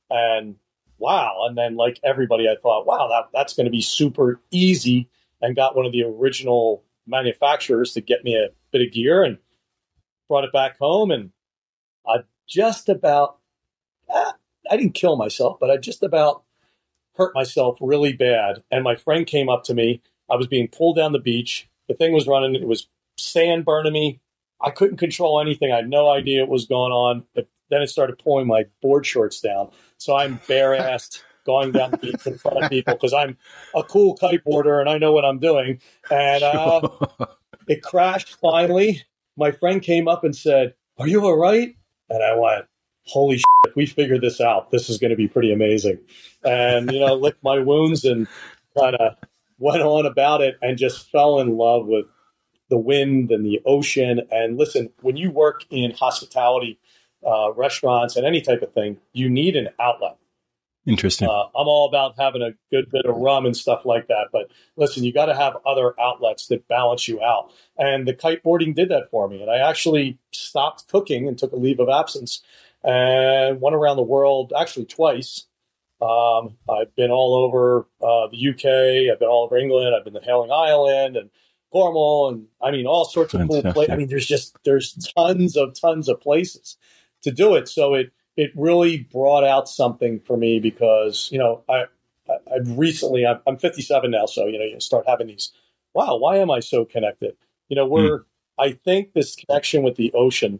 And 0.09 0.55
wow. 1.03 1.45
And 1.45 1.57
then 1.57 1.75
like 1.75 1.99
everybody, 2.01 2.47
I 2.47 2.55
thought, 2.55 2.87
wow, 2.87 3.09
that, 3.09 3.29
that's 3.33 3.53
going 3.53 3.65
to 3.65 3.71
be 3.71 3.81
super 3.81 4.39
easy 4.51 5.09
and 5.41 5.53
got 5.53 5.75
one 5.75 5.85
of 5.85 5.91
the 5.91 6.03
original 6.03 6.81
manufacturers 7.05 7.91
to 7.93 8.01
get 8.01 8.23
me 8.23 8.35
a 8.37 8.47
bit 8.71 8.87
of 8.87 8.93
gear 8.93 9.21
and 9.21 9.37
brought 10.29 10.45
it 10.45 10.53
back 10.53 10.77
home. 10.77 11.11
And 11.11 11.31
I 12.07 12.19
just 12.47 12.87
about, 12.87 13.37
eh, 14.09 14.31
I 14.71 14.77
didn't 14.77 14.93
kill 14.93 15.17
myself, 15.17 15.57
but 15.59 15.69
I 15.69 15.75
just 15.75 16.03
about 16.03 16.43
hurt 17.17 17.35
myself 17.35 17.77
really 17.81 18.13
bad. 18.13 18.63
And 18.71 18.85
my 18.85 18.95
friend 18.95 19.27
came 19.27 19.49
up 19.49 19.65
to 19.65 19.73
me. 19.73 20.01
I 20.31 20.37
was 20.37 20.47
being 20.47 20.69
pulled 20.69 20.95
down 20.95 21.11
the 21.11 21.19
beach. 21.19 21.69
The 21.89 21.95
thing 21.95 22.13
was 22.13 22.27
running. 22.27 22.55
It 22.55 22.65
was 22.65 22.87
sand 23.17 23.65
burning 23.65 23.91
me. 23.91 24.21
I 24.61 24.69
couldn't 24.69 24.97
control 24.97 25.41
anything. 25.41 25.73
I 25.73 25.77
had 25.77 25.89
no 25.89 26.09
idea 26.09 26.43
what 26.43 26.49
was 26.49 26.65
going 26.65 26.93
on. 26.93 27.25
But 27.35 27.49
then 27.73 27.81
it 27.81 27.89
started 27.89 28.19
pulling 28.19 28.47
my 28.47 28.65
board 28.81 29.05
shorts 29.05 29.41
down. 29.41 29.69
So 29.97 30.15
I'm 30.15 30.39
bare 30.47 30.71
assed 30.71 31.21
going 31.45 31.71
down 31.71 31.91
the 31.91 31.97
beach 31.97 32.25
in 32.25 32.37
front 32.37 32.63
of 32.63 32.69
people 32.69 32.93
because 32.93 33.13
I'm 33.13 33.37
a 33.75 33.83
cool 33.83 34.17
kiteboarder 34.17 34.79
and 34.79 34.89
I 34.89 34.97
know 34.97 35.11
what 35.11 35.25
I'm 35.25 35.39
doing. 35.39 35.81
And 36.09 36.43
uh, 36.43 36.87
it 37.67 37.81
crashed 37.81 38.39
finally. 38.39 39.03
My 39.35 39.51
friend 39.51 39.81
came 39.81 40.07
up 40.07 40.23
and 40.23 40.35
said, 40.35 40.73
Are 40.97 41.07
you 41.07 41.25
all 41.25 41.37
right? 41.37 41.75
And 42.09 42.23
I 42.23 42.35
went, 42.35 42.65
Holy 43.05 43.37
shit, 43.37 43.75
we 43.75 43.85
figured 43.85 44.21
this 44.21 44.39
out, 44.39 44.71
this 44.71 44.89
is 44.89 44.97
going 44.97 45.11
to 45.11 45.17
be 45.17 45.27
pretty 45.27 45.51
amazing. 45.51 45.99
And, 46.43 46.91
you 46.91 46.99
know, 46.99 47.15
licked 47.15 47.43
my 47.43 47.59
wounds 47.59 48.05
and 48.05 48.27
kind 48.77 48.95
of 48.95 49.15
went 49.59 49.81
on 49.81 50.05
about 50.05 50.41
it 50.41 50.57
and 50.61 50.77
just 50.77 51.09
fell 51.09 51.39
in 51.39 51.57
love 51.57 51.85
with 51.87 52.05
the 52.69 52.77
wind 52.77 53.31
and 53.31 53.45
the 53.45 53.61
ocean. 53.65 54.21
And 54.31 54.57
listen, 54.57 54.89
when 55.01 55.17
you 55.17 55.31
work 55.31 55.65
in 55.69 55.91
hospitality, 55.91 56.79
uh, 57.25 57.53
restaurants, 57.53 58.15
and 58.15 58.25
any 58.25 58.41
type 58.41 58.61
of 58.61 58.73
thing, 58.73 58.97
you 59.13 59.29
need 59.29 59.55
an 59.55 59.69
outlet. 59.79 60.17
Interesting. 60.85 61.29
Uh, 61.29 61.45
I'm 61.55 61.67
all 61.67 61.87
about 61.87 62.15
having 62.17 62.41
a 62.41 62.51
good 62.69 62.91
bit 62.91 63.05
of 63.05 63.15
rum 63.15 63.45
and 63.45 63.55
stuff 63.55 63.85
like 63.85 64.07
that. 64.07 64.27
But 64.33 64.51
listen, 64.75 65.03
you 65.03 65.13
got 65.13 65.27
to 65.27 65.35
have 65.35 65.55
other 65.65 65.97
outlets 65.99 66.47
that 66.47 66.67
balance 66.67 67.07
you 67.07 67.21
out. 67.23 67.51
And 67.77 68.05
the 68.05 68.13
kiteboarding 68.13 68.75
did 68.75 68.89
that 68.89 69.09
for 69.09 69.29
me. 69.29 69.41
And 69.41 69.49
I 69.49 69.57
actually 69.57 70.19
stopped 70.31 70.89
cooking 70.89 71.27
and 71.27 71.37
took 71.37 71.53
a 71.53 71.57
leave 71.57 71.79
of 71.79 71.87
absence 71.87 72.41
and 72.83 73.61
went 73.61 73.75
around 73.75 73.95
the 73.95 74.03
world 74.03 74.51
actually 74.57 74.85
twice. 74.85 75.45
Um, 76.01 76.57
I've 76.69 76.93
been 76.97 77.11
all 77.11 77.33
over 77.35 77.87
uh, 78.01 78.27
the 78.27 78.49
UK. 78.49 79.09
I've 79.13 79.19
been 79.19 79.29
all 79.29 79.45
over 79.45 79.57
England. 79.57 79.95
I've 79.95 80.03
been 80.03 80.15
to 80.15 80.19
Hayling 80.19 80.51
Island 80.51 81.15
and 81.15 81.29
Cornwall, 81.71 82.29
and 82.29 82.47
I 82.61 82.71
mean 82.71 82.85
all 82.85 83.05
sorts 83.05 83.33
of 83.33 83.39
Fantastic. 83.39 83.63
cool 83.63 83.73
places. 83.73 83.93
I 83.93 83.95
mean, 83.95 84.07
there's 84.09 84.27
just 84.27 84.57
there's 84.65 84.93
tons 85.15 85.55
of 85.55 85.79
tons 85.79 86.09
of 86.09 86.19
places 86.19 86.75
to 87.23 87.31
do 87.31 87.55
it. 87.55 87.67
So 87.67 87.93
it 87.93 88.11
it 88.35 88.51
really 88.55 88.99
brought 89.11 89.43
out 89.43 89.67
something 89.67 90.19
for 90.19 90.37
me 90.37 90.59
because 90.59 91.29
you 91.31 91.39
know 91.39 91.63
I 91.69 91.85
I, 92.29 92.33
I 92.51 92.57
recently 92.65 93.25
I'm, 93.25 93.39
I'm 93.47 93.57
57 93.57 94.11
now, 94.11 94.25
so 94.25 94.45
you 94.45 94.59
know 94.59 94.65
you 94.65 94.79
start 94.79 95.05
having 95.07 95.27
these. 95.27 95.51
Wow, 95.93 96.17
why 96.17 96.37
am 96.37 96.49
I 96.49 96.59
so 96.59 96.85
connected? 96.85 97.35
You 97.69 97.75
know, 97.75 97.85
we're 97.85 98.19
mm. 98.19 98.25
I 98.57 98.71
think 98.71 99.13
this 99.13 99.35
connection 99.35 99.83
with 99.83 99.95
the 99.95 100.11
ocean, 100.13 100.59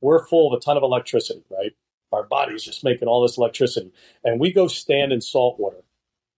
we're 0.00 0.24
full 0.26 0.52
of 0.52 0.58
a 0.58 0.60
ton 0.60 0.76
of 0.76 0.82
electricity, 0.82 1.44
right? 1.50 1.72
Our 2.12 2.24
body's 2.24 2.62
just 2.62 2.84
making 2.84 3.08
all 3.08 3.22
this 3.22 3.38
electricity, 3.38 3.92
and 4.24 4.40
we 4.40 4.52
go 4.52 4.68
stand 4.68 5.12
in 5.12 5.20
salt 5.20 5.58
water, 5.58 5.82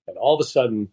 and 0.06 0.16
all 0.16 0.34
of 0.34 0.40
a 0.40 0.48
sudden, 0.48 0.90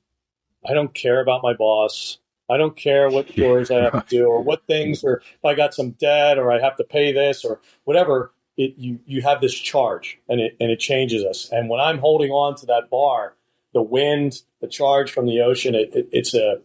I 0.67 0.73
don't 0.73 0.93
care 0.93 1.21
about 1.21 1.43
my 1.43 1.53
boss. 1.53 2.17
I 2.49 2.57
don't 2.57 2.75
care 2.75 3.09
what 3.09 3.27
chores 3.35 3.71
I 3.71 3.81
have 3.83 3.93
to 3.93 4.05
do 4.09 4.25
or 4.25 4.41
what 4.41 4.65
things, 4.67 5.03
or 5.03 5.17
if 5.17 5.45
I 5.45 5.53
got 5.53 5.73
some 5.73 5.91
debt 5.91 6.37
or 6.37 6.51
I 6.51 6.59
have 6.59 6.75
to 6.77 6.83
pay 6.83 7.11
this 7.11 7.45
or 7.45 7.59
whatever. 7.85 8.33
It, 8.57 8.75
you 8.77 8.99
you 9.05 9.21
have 9.21 9.41
this 9.41 9.55
charge 9.55 10.19
and 10.27 10.41
it 10.41 10.57
and 10.59 10.69
it 10.69 10.79
changes 10.79 11.23
us. 11.23 11.49
And 11.51 11.69
when 11.69 11.79
I'm 11.79 11.99
holding 11.99 12.31
on 12.31 12.55
to 12.57 12.65
that 12.67 12.89
bar, 12.89 13.35
the 13.73 13.81
wind, 13.81 14.41
the 14.59 14.67
charge 14.67 15.11
from 15.11 15.25
the 15.25 15.41
ocean, 15.41 15.73
it, 15.73 15.89
it, 15.93 16.09
it's 16.11 16.33
a 16.33 16.61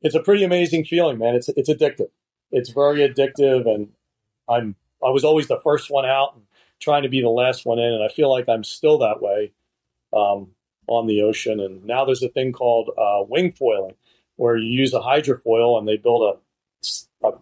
it's 0.00 0.14
a 0.14 0.20
pretty 0.20 0.42
amazing 0.42 0.84
feeling, 0.84 1.18
man. 1.18 1.34
It's 1.34 1.48
it's 1.50 1.70
addictive. 1.70 2.10
It's 2.50 2.70
very 2.70 3.06
addictive, 3.08 3.72
and 3.72 3.90
I'm 4.48 4.76
I 5.04 5.10
was 5.10 5.24
always 5.24 5.48
the 5.48 5.60
first 5.60 5.90
one 5.90 6.04
out 6.06 6.34
and 6.34 6.44
trying 6.80 7.02
to 7.02 7.08
be 7.08 7.20
the 7.20 7.28
last 7.28 7.64
one 7.64 7.78
in, 7.78 7.92
and 7.92 8.02
I 8.02 8.08
feel 8.08 8.30
like 8.30 8.48
I'm 8.48 8.64
still 8.64 8.98
that 8.98 9.22
way 9.22 9.52
um, 10.12 10.48
on 10.86 11.06
the 11.06 11.22
ocean. 11.22 11.60
And 11.60 11.84
now 11.84 12.04
there's 12.04 12.22
a 12.22 12.28
thing 12.28 12.52
called 12.52 12.90
uh, 12.98 13.22
wing 13.28 13.52
foiling, 13.52 13.94
where 14.36 14.56
you 14.56 14.68
use 14.68 14.92
a 14.94 15.00
hydrofoil 15.00 15.78
and 15.78 15.86
they 15.86 15.96
build 15.96 16.38
a, 17.22 17.26
a, 17.26 17.32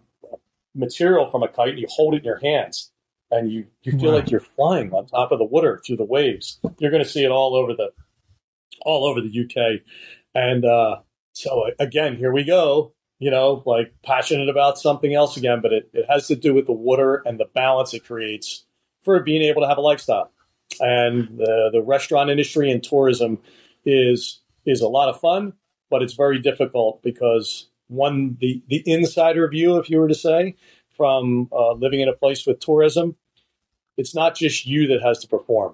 material 0.73 1.29
from 1.29 1.43
a 1.43 1.47
kite 1.47 1.69
and 1.69 1.79
you 1.79 1.87
hold 1.89 2.13
it 2.13 2.19
in 2.19 2.23
your 2.23 2.39
hands 2.39 2.90
and 3.31 3.51
you, 3.51 3.65
you 3.83 3.97
feel 3.97 4.11
wow. 4.11 4.17
like 4.17 4.29
you're 4.29 4.41
flying 4.41 4.91
on 4.91 5.07
top 5.07 5.31
of 5.31 5.39
the 5.39 5.45
water 5.45 5.81
through 5.85 5.97
the 5.97 6.03
waves. 6.03 6.59
You're 6.79 6.91
going 6.91 7.03
to 7.03 7.09
see 7.09 7.23
it 7.23 7.31
all 7.31 7.55
over 7.55 7.73
the 7.73 7.91
all 8.85 9.05
over 9.05 9.21
the 9.21 9.45
UK. 9.45 9.81
And 10.33 10.65
uh, 10.65 10.99
so 11.33 11.71
again, 11.79 12.15
here 12.15 12.31
we 12.31 12.43
go. 12.43 12.93
You 13.19 13.29
know, 13.29 13.61
like 13.65 13.93
passionate 14.03 14.49
about 14.49 14.79
something 14.79 15.13
else 15.13 15.37
again, 15.37 15.61
but 15.61 15.71
it, 15.71 15.89
it 15.93 16.05
has 16.09 16.27
to 16.27 16.35
do 16.35 16.55
with 16.55 16.65
the 16.65 16.71
water 16.71 17.21
and 17.25 17.39
the 17.39 17.45
balance 17.53 17.93
it 17.93 18.03
creates 18.03 18.65
for 19.03 19.19
being 19.19 19.43
able 19.43 19.61
to 19.61 19.67
have 19.67 19.77
a 19.77 19.81
lifestyle. 19.81 20.31
And 20.79 21.37
the, 21.37 21.69
the 21.71 21.83
restaurant 21.83 22.29
industry 22.29 22.71
and 22.71 22.83
tourism 22.83 23.39
is 23.85 24.41
is 24.65 24.81
a 24.81 24.87
lot 24.87 25.09
of 25.09 25.19
fun, 25.19 25.53
but 25.89 26.01
it's 26.01 26.13
very 26.13 26.39
difficult 26.39 27.01
because 27.03 27.69
one 27.87 28.37
the 28.39 28.63
the 28.69 28.81
insider 28.85 29.47
view, 29.47 29.77
if 29.77 29.89
you 29.89 29.99
were 29.99 30.07
to 30.07 30.15
say, 30.15 30.55
from 31.01 31.49
uh, 31.51 31.71
living 31.71 32.01
in 32.01 32.07
a 32.07 32.13
place 32.13 32.45
with 32.45 32.59
tourism, 32.59 33.15
it's 33.97 34.13
not 34.13 34.35
just 34.35 34.67
you 34.67 34.85
that 34.85 35.01
has 35.01 35.17
to 35.17 35.27
perform. 35.27 35.73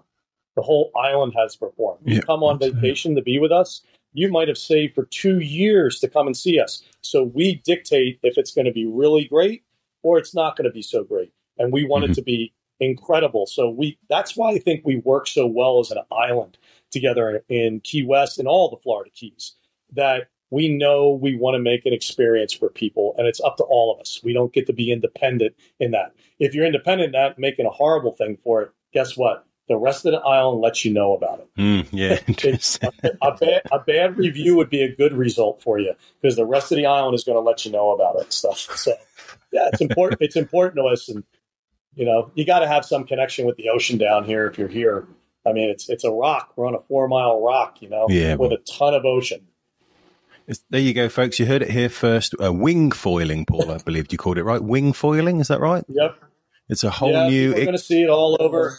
The 0.56 0.62
whole 0.62 0.90
island 0.96 1.34
has 1.36 1.52
to 1.56 1.60
perform. 1.60 1.98
You 2.06 2.22
come 2.22 2.44
on 2.44 2.60
vacation 2.60 3.14
to 3.18 3.22
be 3.22 3.38
with 3.38 3.52
us. 3.52 3.82
You 4.14 4.32
might 4.32 4.48
have 4.48 4.58
saved 4.58 4.96
for 4.96 5.04
two 5.04 5.42
years 5.42 6.00
to 6.00 6.08
come 6.08 6.28
and 6.28 6.38
see 6.38 6.62
us. 6.62 6.82
So 7.02 7.24
we 7.24 7.56
dictate 7.66 8.22
if 8.24 8.38
it's 8.38 8.54
going 8.54 8.68
to 8.68 8.72
be 8.72 8.86
really 8.86 9.26
great 9.26 9.66
or 10.02 10.18
it's 10.18 10.34
not 10.34 10.56
going 10.56 10.64
to 10.64 10.72
be 10.72 10.82
so 10.82 11.04
great. 11.04 11.34
And 11.58 11.74
we 11.74 11.84
want 11.84 12.06
mm-hmm. 12.06 12.14
it 12.14 12.16
to 12.16 12.22
be 12.22 12.54
incredible. 12.80 13.48
So 13.48 13.70
we 13.70 14.00
that's 14.08 14.38
why 14.38 14.52
I 14.52 14.60
think 14.60 14.86
we 14.86 14.96
work 14.96 15.28
so 15.28 15.46
well 15.46 15.82
as 15.82 15.92
an 15.92 15.98
island 16.10 16.58
together 16.90 17.44
in 17.50 17.82
Key 17.82 18.06
West 18.06 18.40
and 18.40 18.48
all 18.48 18.70
the 18.70 18.78
Florida 18.78 19.12
Keys 19.14 19.56
that 19.92 20.30
we 20.50 20.70
know 20.70 21.12
we 21.12 21.36
want 21.36 21.56
to 21.56 21.60
make 21.60 21.86
an 21.86 21.94
experience 21.94 22.54
for 22.54 22.70
people 22.70 23.16
and 23.18 23.28
it's 23.28 23.42
up 23.42 23.58
to 23.58 23.64
all 23.64 23.94
of 23.94 24.00
us. 24.00 24.22
We 24.24 24.34
don't 24.34 24.54
get 24.54 24.68
to 24.68 24.74
be 24.74 24.92
independent 24.92 25.56
in 25.80 25.92
that. 25.92 26.14
If 26.40 26.54
you're 26.54 26.66
independent 26.66 27.08
in 27.08 27.12
that, 27.14 27.38
making 27.38 27.66
a 27.66 27.72
horrible 27.72 28.14
thing 28.14 28.38
for 28.38 28.62
it, 28.62 28.72
guess 28.94 29.18
what? 29.18 29.46
The 29.68 29.78
rest 29.78 30.06
of 30.06 30.14
the 30.14 30.20
island 30.20 30.62
lets 30.62 30.86
you 30.86 30.94
know 30.94 31.14
about 31.14 31.40
it. 31.40 31.50
Mm, 31.58 31.88
yeah, 31.92 32.20
a, 33.04 33.28
a, 33.28 33.36
bad, 33.36 33.62
a 33.70 33.80
bad 33.80 34.18
review 34.18 34.56
would 34.56 34.70
be 34.70 34.82
a 34.82 34.96
good 34.96 35.12
result 35.12 35.62
for 35.62 35.78
you 35.78 35.94
because 36.22 36.38
the 36.38 36.46
rest 36.46 36.72
of 36.72 36.78
the 36.78 36.86
island 36.86 37.16
is 37.16 37.26
going 37.26 37.36
to 37.36 37.42
let 37.42 37.66
you 37.66 37.72
know 37.72 37.92
about 37.92 38.16
it 38.16 38.24
and 38.24 38.34
stuff. 38.34 38.60
So, 38.78 38.94
yeah, 39.52 39.68
it's 39.74 39.82
important. 39.82 40.22
it's 40.22 40.38
important 40.38 40.78
to 40.78 40.84
us, 40.84 41.10
and 41.10 41.26
you 41.96 42.06
know, 42.06 42.32
you 42.34 42.46
got 42.46 42.60
to 42.60 42.68
have 42.68 42.86
some 42.86 43.04
connection 43.04 43.46
with 43.46 43.58
the 43.58 43.68
ocean 43.68 43.98
down 43.98 44.24
here 44.24 44.48
if 44.48 44.58
you're 44.58 44.70
here. 44.70 45.06
I 45.46 45.52
mean, 45.52 45.70
it's 45.70 45.90
it's 45.90 46.06
a 46.06 46.12
rock. 46.12 46.54
We're 46.56 46.68
on 46.68 46.76
a 46.76 46.80
four 46.80 47.10
mile 47.10 47.42
rock, 47.42 47.82
you 47.82 47.90
know, 47.90 48.08
yeah, 48.10 48.36
with 48.36 48.52
well, 48.52 48.54
a 48.54 48.58
ton 48.60 48.94
of 48.94 49.04
ocean. 49.04 49.48
There 50.70 50.80
you 50.80 50.94
go, 50.94 51.10
folks. 51.10 51.40
You 51.40 51.46
heard 51.46 51.62
it 51.62 51.70
here 51.70 51.90
first. 51.90 52.34
Uh, 52.42 52.54
wing 52.54 52.92
foiling, 52.92 53.46
Paul, 53.46 53.72
I 53.72 53.78
believe 53.86 54.12
you 54.12 54.18
called 54.18 54.38
it 54.38 54.44
right. 54.44 54.62
Wing 54.62 54.94
foiling, 54.94 55.40
is 55.40 55.50
that 55.50 55.60
right? 55.60 55.84
Yep. 55.90 56.16
It's 56.70 56.84
a 56.84 56.90
whole 56.90 57.12
yeah, 57.12 57.30
new. 57.30 57.54
We're 57.54 57.66
going 57.66 57.72
to 57.72 57.78
see 57.78 58.04
it 58.04 58.10
all 58.10 58.38
over. 58.40 58.78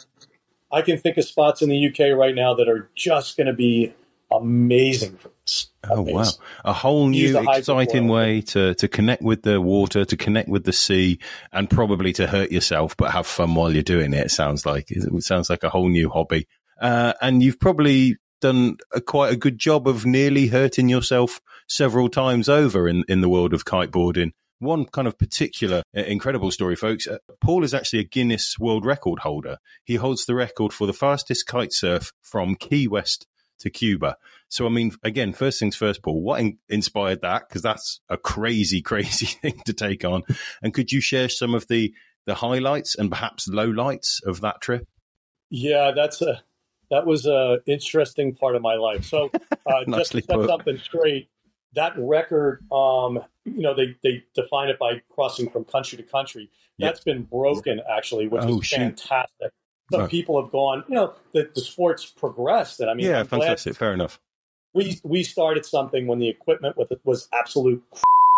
I 0.70 0.82
can 0.82 0.98
think 0.98 1.16
of 1.16 1.24
spots 1.24 1.62
in 1.62 1.68
the 1.68 1.88
UK 1.88 2.16
right 2.16 2.34
now 2.34 2.54
that 2.54 2.68
are 2.68 2.90
just 2.94 3.36
going 3.36 3.46
to 3.46 3.52
be 3.52 3.94
amazing 4.30 5.16
for 5.16 5.30
this. 5.44 5.68
Oh 5.88 6.02
wow! 6.02 6.24
A 6.64 6.74
whole 6.74 7.08
new 7.08 7.38
exciting 7.38 8.08
way 8.08 8.42
to 8.42 8.74
to 8.74 8.88
connect 8.88 9.22
with 9.22 9.42
the 9.42 9.60
water, 9.60 10.04
to 10.04 10.16
connect 10.16 10.50
with 10.50 10.64
the 10.64 10.72
sea, 10.72 11.18
and 11.52 11.70
probably 11.70 12.12
to 12.14 12.26
hurt 12.26 12.52
yourself, 12.52 12.96
but 12.96 13.12
have 13.12 13.26
fun 13.26 13.54
while 13.54 13.72
you're 13.72 13.82
doing 13.82 14.12
it. 14.12 14.26
It 14.26 14.30
sounds 14.30 14.66
like 14.66 14.90
it 14.90 15.22
sounds 15.22 15.48
like 15.48 15.62
a 15.62 15.70
whole 15.70 15.88
new 15.88 16.10
hobby. 16.10 16.46
Uh, 16.80 17.14
and 17.22 17.42
you've 17.42 17.58
probably 17.58 18.18
done 18.40 18.78
a, 18.92 19.00
quite 19.00 19.32
a 19.32 19.36
good 19.36 19.58
job 19.58 19.88
of 19.88 20.06
nearly 20.06 20.48
hurting 20.48 20.88
yourself 20.88 21.40
several 21.68 22.08
times 22.08 22.48
over 22.48 22.88
in, 22.88 23.04
in 23.08 23.20
the 23.20 23.28
world 23.28 23.52
of 23.52 23.64
kiteboarding. 23.64 24.32
one 24.58 24.86
kind 24.86 25.06
of 25.06 25.18
particular 25.18 25.82
uh, 25.96 26.00
incredible 26.00 26.50
story, 26.50 26.76
folks. 26.76 27.06
Uh, 27.06 27.18
Paul 27.40 27.64
is 27.64 27.74
actually 27.74 28.00
a 28.00 28.04
Guinness 28.04 28.58
World 28.58 28.84
Record 28.84 29.20
holder. 29.20 29.58
He 29.84 29.96
holds 29.96 30.26
the 30.26 30.34
record 30.34 30.72
for 30.72 30.86
the 30.86 30.92
fastest 30.92 31.46
kite 31.46 31.72
surf 31.72 32.12
from 32.22 32.56
Key 32.56 32.88
West 32.88 33.26
to 33.60 33.70
Cuba. 33.70 34.16
So, 34.48 34.66
I 34.66 34.68
mean, 34.70 34.92
again, 35.02 35.32
first 35.32 35.58
things 35.58 35.76
first, 35.76 36.02
Paul, 36.02 36.22
what 36.22 36.40
in- 36.40 36.58
inspired 36.68 37.20
that? 37.22 37.48
Because 37.48 37.62
that's 37.62 38.00
a 38.08 38.16
crazy, 38.16 38.80
crazy 38.82 39.26
thing 39.26 39.60
to 39.66 39.72
take 39.72 40.04
on. 40.04 40.22
And 40.62 40.72
could 40.72 40.92
you 40.92 41.00
share 41.00 41.28
some 41.28 41.54
of 41.54 41.66
the, 41.68 41.92
the 42.26 42.36
highlights 42.36 42.94
and 42.94 43.10
perhaps 43.10 43.48
lowlights 43.48 44.24
of 44.24 44.40
that 44.40 44.60
trip? 44.60 44.86
Yeah, 45.50 45.92
that's 45.94 46.20
a 46.22 46.42
that 46.90 47.06
was 47.06 47.26
a 47.26 47.58
interesting 47.66 48.34
part 48.34 48.56
of 48.56 48.62
my 48.62 48.74
life. 48.74 49.04
So, 49.04 49.30
uh, 49.66 49.84
just 49.90 50.12
to 50.12 50.22
set 50.22 50.36
put. 50.36 50.48
something 50.48 50.78
straight, 50.78 51.28
that 51.74 51.92
record, 51.96 52.64
um, 52.72 53.20
you 53.44 53.62
know, 53.62 53.74
they 53.74 53.96
they 54.02 54.24
define 54.34 54.68
it 54.68 54.78
by 54.78 55.02
crossing 55.10 55.50
from 55.50 55.64
country 55.64 55.96
to 55.98 56.04
country. 56.04 56.50
That's 56.78 57.00
yep. 57.04 57.16
been 57.16 57.22
broken 57.24 57.80
actually, 57.90 58.28
which 58.28 58.44
oh, 58.44 58.60
is 58.60 58.68
fantastic. 58.68 59.52
Some 59.90 60.02
oh. 60.02 60.08
people 60.08 60.40
have 60.40 60.52
gone, 60.52 60.84
you 60.88 60.94
know, 60.94 61.14
the, 61.32 61.50
the 61.54 61.62
sport's 61.62 62.04
progressed, 62.04 62.80
and 62.80 62.90
I 62.90 62.94
mean, 62.94 63.06
yeah, 63.06 63.20
I'm 63.20 63.26
fantastic, 63.26 63.74
fair 63.74 63.92
enough. 63.92 64.20
We 64.74 65.00
we 65.02 65.22
started 65.24 65.64
something 65.64 66.06
when 66.06 66.18
the 66.18 66.28
equipment 66.28 66.76
with 66.76 66.92
it 66.92 67.00
was 67.04 67.28
absolute, 67.32 67.82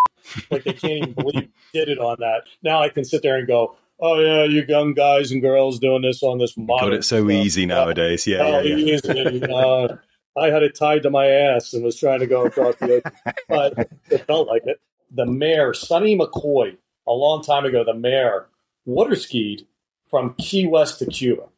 like 0.50 0.64
they 0.64 0.72
can't 0.72 0.92
even 0.92 1.12
believe 1.12 1.48
did 1.72 1.88
it 1.88 1.98
on 1.98 2.16
that. 2.20 2.42
Now 2.62 2.82
I 2.82 2.88
can 2.88 3.04
sit 3.04 3.22
there 3.22 3.36
and 3.36 3.48
go, 3.48 3.76
oh 4.00 4.18
yeah, 4.20 4.44
you 4.44 4.64
young 4.68 4.94
guys 4.94 5.30
and 5.30 5.42
girls 5.42 5.78
doing 5.78 6.02
this 6.02 6.22
on 6.22 6.38
this 6.38 6.56
modern. 6.56 6.90
Got 6.90 6.98
it 6.98 7.04
so 7.04 7.18
stuff. 7.18 7.30
easy 7.30 7.66
nowadays. 7.66 8.26
Yeah, 8.26 8.42
oh, 8.42 8.60
yeah, 8.60 8.76
yeah. 8.76 8.94
Easy. 8.96 9.42
uh, 9.42 9.96
I 10.38 10.50
had 10.50 10.62
it 10.62 10.74
tied 10.74 11.02
to 11.02 11.10
my 11.10 11.26
ass 11.26 11.72
and 11.72 11.82
was 11.82 11.98
trying 11.98 12.20
to 12.20 12.26
go 12.26 12.44
across 12.44 12.76
the 12.76 12.96
ocean, 12.96 13.34
but 13.48 13.90
it 14.10 14.26
felt 14.26 14.48
like 14.48 14.62
it. 14.66 14.80
The 15.12 15.26
mayor, 15.26 15.74
Sonny 15.74 16.16
McCoy, 16.16 16.76
a 17.06 17.12
long 17.12 17.42
time 17.42 17.64
ago, 17.64 17.82
the 17.84 17.94
mayor 17.94 18.46
water 18.84 19.16
skied 19.16 19.66
from 20.08 20.34
Key 20.34 20.66
West 20.66 21.00
to 21.00 21.06
Cuba. 21.06 21.48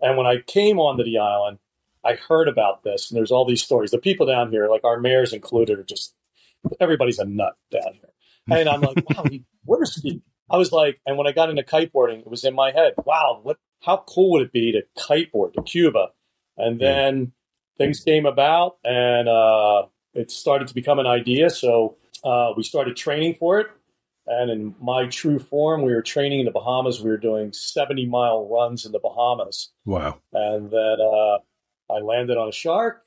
And 0.00 0.16
when 0.16 0.26
I 0.26 0.38
came 0.46 0.78
onto 0.78 1.02
the 1.02 1.18
island, 1.18 1.58
I 2.04 2.14
heard 2.14 2.48
about 2.48 2.84
this, 2.84 3.10
and 3.10 3.16
there's 3.16 3.32
all 3.32 3.44
these 3.44 3.62
stories. 3.62 3.90
The 3.90 3.98
people 3.98 4.26
down 4.26 4.50
here, 4.50 4.68
like 4.68 4.84
our 4.84 5.00
mayors 5.00 5.32
included, 5.32 5.78
are 5.78 5.84
just 5.84 6.14
everybody's 6.80 7.18
a 7.18 7.24
nut 7.24 7.56
down 7.70 7.92
here. 7.94 8.58
And 8.58 8.68
I'm 8.68 8.80
like, 8.80 9.08
wow, 9.16 9.24
he 9.30 9.44
water 9.64 9.84
skied. 9.84 10.22
I 10.52 10.58
was 10.58 10.70
like, 10.70 11.00
and 11.06 11.16
when 11.16 11.26
I 11.26 11.32
got 11.32 11.48
into 11.48 11.62
kiteboarding, 11.62 12.20
it 12.20 12.30
was 12.30 12.44
in 12.44 12.54
my 12.54 12.72
head, 12.72 12.92
wow, 13.04 13.40
what? 13.42 13.58
How 13.80 14.04
cool 14.06 14.32
would 14.32 14.42
it 14.42 14.52
be 14.52 14.70
to 14.72 14.82
kiteboard 14.96 15.54
to 15.54 15.62
Cuba? 15.62 16.10
And 16.56 16.78
then 16.78 17.18
yeah. 17.18 17.26
things 17.78 18.00
came 18.00 18.26
about, 18.26 18.76
and 18.84 19.28
uh, 19.28 19.86
it 20.14 20.30
started 20.30 20.68
to 20.68 20.74
become 20.74 21.00
an 21.00 21.06
idea. 21.06 21.50
So 21.50 21.96
uh, 22.22 22.52
we 22.56 22.62
started 22.62 22.96
training 22.96 23.36
for 23.40 23.58
it. 23.58 23.68
And 24.26 24.50
in 24.52 24.74
my 24.80 25.06
true 25.06 25.40
form, 25.40 25.82
we 25.82 25.92
were 25.92 26.02
training 26.02 26.40
in 26.40 26.46
the 26.46 26.52
Bahamas. 26.52 27.02
We 27.02 27.10
were 27.10 27.16
doing 27.16 27.52
70 27.52 28.06
mile 28.06 28.48
runs 28.48 28.86
in 28.86 28.92
the 28.92 29.00
Bahamas. 29.00 29.70
Wow. 29.84 30.20
And 30.32 30.70
then 30.70 30.96
uh, 31.00 31.38
I 31.92 31.98
landed 31.98 32.36
on 32.36 32.48
a 32.48 32.52
shark. 32.52 33.02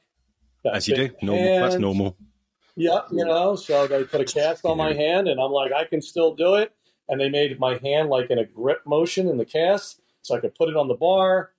As 0.66 0.88
you 0.88 0.96
do. 0.96 1.10
Normal. 1.22 1.60
That's 1.62 1.76
normal. 1.80 2.18
Yeah, 2.76 3.02
you 3.12 3.24
know, 3.24 3.56
so 3.56 3.88
they 3.88 4.04
put 4.04 4.20
a 4.20 4.26
cast 4.26 4.66
on 4.66 4.78
my 4.78 4.92
hand, 4.92 5.30
and 5.30 5.40
I'm 5.40 5.52
like, 5.52 5.72
I 5.72 5.86
can 5.86 6.02
still 6.02 6.36
do 6.36 6.56
it. 6.56 6.75
And 7.08 7.22
they 7.22 7.30
made 7.30 7.60
my 7.60 7.78
hand 7.78 8.10
like 8.10 8.30
in 8.30 8.40
a 8.40 8.46
grip 8.46 8.82
motion 8.86 9.28
in 9.28 9.38
the 9.38 9.46
cast, 9.46 10.02
so 10.22 10.36
I 10.36 10.40
could 10.40 10.56
put 10.56 10.70
it 10.70 10.76
on 10.76 10.88
the 10.88 10.96
bar. 10.96 11.52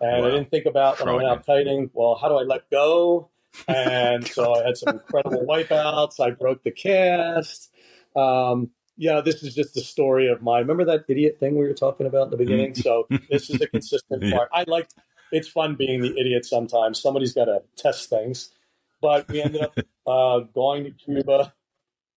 And 0.00 0.22
wow. 0.22 0.28
I 0.28 0.30
didn't 0.30 0.50
think 0.50 0.66
about 0.66 0.98
when 0.98 1.08
I 1.08 1.12
went 1.12 1.28
out 1.28 1.46
kiting, 1.46 1.90
well, 1.92 2.16
how 2.20 2.28
do 2.28 2.36
I 2.36 2.42
let 2.42 2.68
go? 2.70 3.30
And 3.68 4.26
so 4.28 4.54
I 4.54 4.66
had 4.66 4.76
some 4.76 4.94
incredible 4.94 5.46
wipeouts. 5.48 6.20
I 6.20 6.30
broke 6.30 6.62
the 6.64 6.70
cast. 6.70 7.70
Um, 8.16 8.70
yeah, 8.96 9.20
this 9.20 9.42
is 9.42 9.54
just 9.54 9.74
the 9.74 9.80
story 9.80 10.28
of 10.28 10.42
my. 10.42 10.58
Remember 10.58 10.84
that 10.84 11.04
idiot 11.08 11.38
thing 11.40 11.56
we 11.56 11.64
were 11.64 11.74
talking 11.74 12.06
about 12.06 12.24
in 12.24 12.30
the 12.30 12.36
beginning? 12.36 12.72
Mm. 12.72 12.82
so 12.82 13.06
this 13.30 13.50
is 13.50 13.60
a 13.60 13.66
consistent 13.66 14.22
yeah. 14.24 14.36
part. 14.36 14.48
I 14.52 14.64
like. 14.66 14.88
It's 15.32 15.48
fun 15.48 15.74
being 15.74 16.00
the 16.00 16.16
idiot 16.18 16.44
sometimes. 16.44 17.00
Somebody's 17.00 17.32
got 17.32 17.46
to 17.46 17.62
test 17.76 18.08
things, 18.08 18.50
but 19.00 19.28
we 19.28 19.42
ended 19.42 19.62
up 19.62 19.76
uh, 20.06 20.40
going 20.54 20.84
to 20.84 20.90
Cuba. 20.92 21.52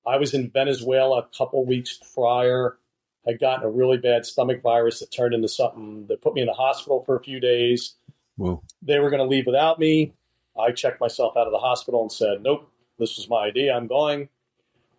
I 0.08 0.18
was 0.18 0.34
in 0.34 0.50
Venezuela 0.50 1.20
a 1.20 1.38
couple 1.38 1.66
weeks 1.66 2.00
prior. 2.14 2.78
Had 3.26 3.40
gotten 3.40 3.66
a 3.66 3.70
really 3.70 3.98
bad 3.98 4.26
stomach 4.26 4.62
virus 4.62 5.02
that 5.02 5.12
turned 5.12 5.34
into 5.34 5.50
something 5.50 6.08
that 6.08 6.22
put 6.22 6.34
me 6.34 6.40
in 6.40 6.48
the 6.48 6.54
hospital 6.54 7.04
for 7.04 7.18
a 7.18 7.20
few 7.22 7.42
days. 7.42 7.96
Whoa. 8.38 8.64
They 8.82 9.00
were 9.00 9.10
going 9.10 9.22
to 9.22 9.28
leave 9.28 9.46
without 9.46 9.80
me. 9.80 10.14
I 10.58 10.72
checked 10.72 11.02
myself 11.02 11.36
out 11.36 11.46
of 11.46 11.52
the 11.52 11.60
hospital 11.60 12.02
and 12.02 12.12
said, 12.12 12.42
"Nope, 12.42 12.72
this 12.98 13.18
was 13.18 13.28
my 13.30 13.46
idea. 13.46 13.76
I'm 13.76 13.88
going." 13.88 14.30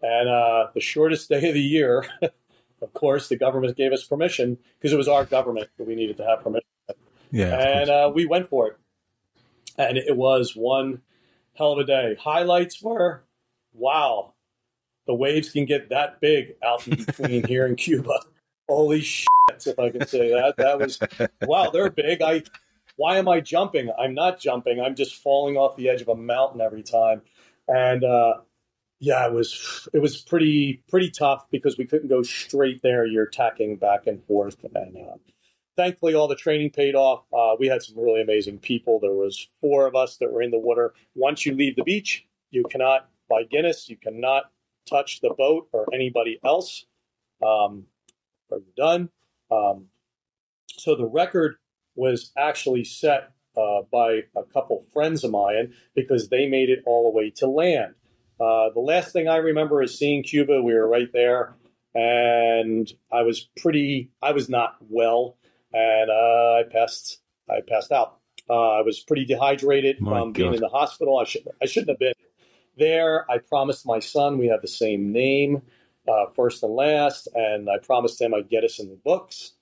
And 0.03 0.29
uh, 0.29 0.67
the 0.75 0.81
shortest 0.81 1.31
day 1.31 1.49
of 1.49 1.55
the 1.55 1.61
year, 1.61 2.05
of 2.83 2.93
course, 2.93 3.29
the 3.29 3.37
government 3.37 3.77
gave 3.77 3.93
us 3.93 4.05
permission 4.05 4.59
because 4.79 4.93
it 4.93 4.99
was 4.99 5.09
our 5.09 5.25
government 5.25 5.69
that 5.79 5.87
we 5.87 5.95
needed 5.95 6.19
to 6.19 6.25
have 6.27 6.43
permission. 6.43 6.69
Yeah, 7.31 7.57
and 7.57 7.91
uh, 7.91 8.13
we 8.15 8.27
went 8.27 8.51
for 8.51 8.69
it, 8.69 8.77
and 9.79 9.97
it 9.97 10.17
was 10.17 10.55
one 10.55 11.01
hell 11.55 11.73
of 11.73 11.79
a 11.79 11.85
day. 11.85 12.17
Highlights 12.21 12.83
were, 12.83 13.25
wow, 13.73 14.35
the 15.09 15.15
waves 15.15 15.51
can 15.51 15.65
get 15.65 15.89
that 15.89 16.21
big 16.21 16.55
out 16.63 16.87
in 16.87 17.03
between 17.03 17.45
here 17.45 17.67
in 17.67 17.75
Cuba. 17.75 18.21
Holy 18.69 19.01
shit, 19.01 19.27
if 19.67 19.79
I 19.79 19.89
can 19.89 20.07
say 20.07 20.29
that. 20.29 20.55
That 20.59 20.79
was 20.79 21.01
wow, 21.43 21.71
they're 21.71 21.91
big. 21.91 22.21
I 22.21 22.43
why 22.97 23.17
am 23.17 23.27
I 23.27 23.41
jumping? 23.41 23.91
I'm 23.99 24.15
not 24.15 24.39
jumping. 24.39 24.81
I'm 24.81 24.95
just 24.95 25.23
falling 25.23 25.57
off 25.57 25.77
the 25.77 25.89
edge 25.89 26.03
of 26.03 26.09
a 26.09 26.15
mountain 26.15 26.61
every 26.61 26.83
time. 26.83 27.23
And 27.67 28.05
uh, 28.05 28.35
yeah, 29.01 29.27
it 29.27 29.33
was 29.33 29.89
it 29.95 30.01
was 30.01 30.21
pretty 30.21 30.83
pretty 30.91 31.11
tough 31.11 31.47
because 31.51 31.79
we 31.79 31.87
couldn't 31.87 32.09
go 32.09 32.23
straight 32.23 32.83
there. 32.83 33.07
You're 33.07 33.27
tacking 33.27 33.77
back 33.77 34.07
and 34.07 34.23
forth, 34.25 34.59
and 34.75 34.95
uh, 34.95 35.17
thankfully, 35.75 36.15
all 36.15 36.29
the 36.29 36.37
training 36.37 36.71
paid 36.71 36.95
off. 36.95 37.23
Uh, 37.33 37.57
we 37.59 37.69
had 37.69 37.83
some 37.83 37.99
really 37.99 38.21
amazing 38.21 38.59
people. 38.59 39.01
There 39.01 39.15
was 39.15 39.49
four 39.63 39.87
of 39.87 39.97
us 39.97 40.19
that 40.19 40.31
were 40.31 40.43
in 40.43 40.51
the 40.51 40.59
water. 40.59 40.93
Once 41.15 41.47
you 41.47 41.55
leave 41.55 41.77
the 41.77 41.85
beach, 41.85 42.27
you 42.51 42.65
cannot 42.65 43.09
by 43.31 43.45
Guinness. 43.45 43.89
You 43.89 43.97
cannot 43.97 44.51
touch 44.89 45.21
the 45.21 45.35
boat 45.37 45.69
or 45.73 45.87
anybody 45.93 46.39
else. 46.45 46.87
Um, 47.43 47.87
or 48.51 48.59
you're 48.59 48.87
done. 48.87 49.11
Um, 49.51 49.87
so 50.77 50.95
the 50.95 51.07
record 51.07 51.57
was 51.95 52.33
actually 52.37 52.85
set 52.85 53.31
uh, 53.57 53.83
by 53.91 54.21
a 54.37 54.45
couple 54.53 54.85
friends 54.93 55.25
of 55.25 55.31
mine 55.31 55.73
because 55.95 56.29
they 56.29 56.47
made 56.47 56.71
it 56.71 56.81
all 56.87 57.11
the 57.11 57.17
way 57.17 57.31
to 57.37 57.49
land. 57.49 57.95
Uh, 58.41 58.71
the 58.73 58.81
last 58.81 59.13
thing 59.13 59.29
I 59.29 59.37
remember 59.37 59.83
is 59.83 59.99
seeing 59.99 60.23
Cuba. 60.23 60.63
We 60.63 60.75
were 60.75 60.87
right 60.87 61.13
there, 61.13 61.57
and 61.95 62.91
I 63.13 63.23
was 63.23 63.49
pretty. 63.61 64.13
I 64.23 64.31
was 64.31 64.49
not 64.49 64.77
well, 64.89 65.37
and 65.73 66.09
uh, 66.09 66.61
I 66.61 66.63
passed. 66.71 67.21
I 67.51 67.61
passed 67.69 67.91
out. 67.91 68.19
Uh, 68.49 68.79
I 68.79 68.83
was 68.83 69.01
pretty 69.01 69.25
dehydrated 69.25 70.01
my 70.01 70.13
from 70.13 70.33
God. 70.33 70.35
being 70.35 70.55
in 70.55 70.61
the 70.61 70.69
hospital. 70.69 71.19
I 71.19 71.25
should. 71.25 71.49
I 71.61 71.67
shouldn't 71.67 71.91
have 71.91 71.99
been 71.99 72.15
there. 72.79 73.31
I 73.31 73.39
promised 73.39 73.87
my 73.87 73.99
son 73.99 74.39
we 74.39 74.47
have 74.49 74.63
the 74.63 74.69
same 74.69 75.13
name, 75.13 75.63
uh, 76.07 76.27
first 76.35 76.63
and 76.63 76.75
last, 76.75 77.29
and 77.35 77.69
I 77.69 77.79
promised 77.79 78.21
him 78.21 78.35
I'd 78.35 78.49
get 78.49 78.65
us 78.65 78.79
in 78.79 78.89
the 78.89 78.97
books. 78.97 79.53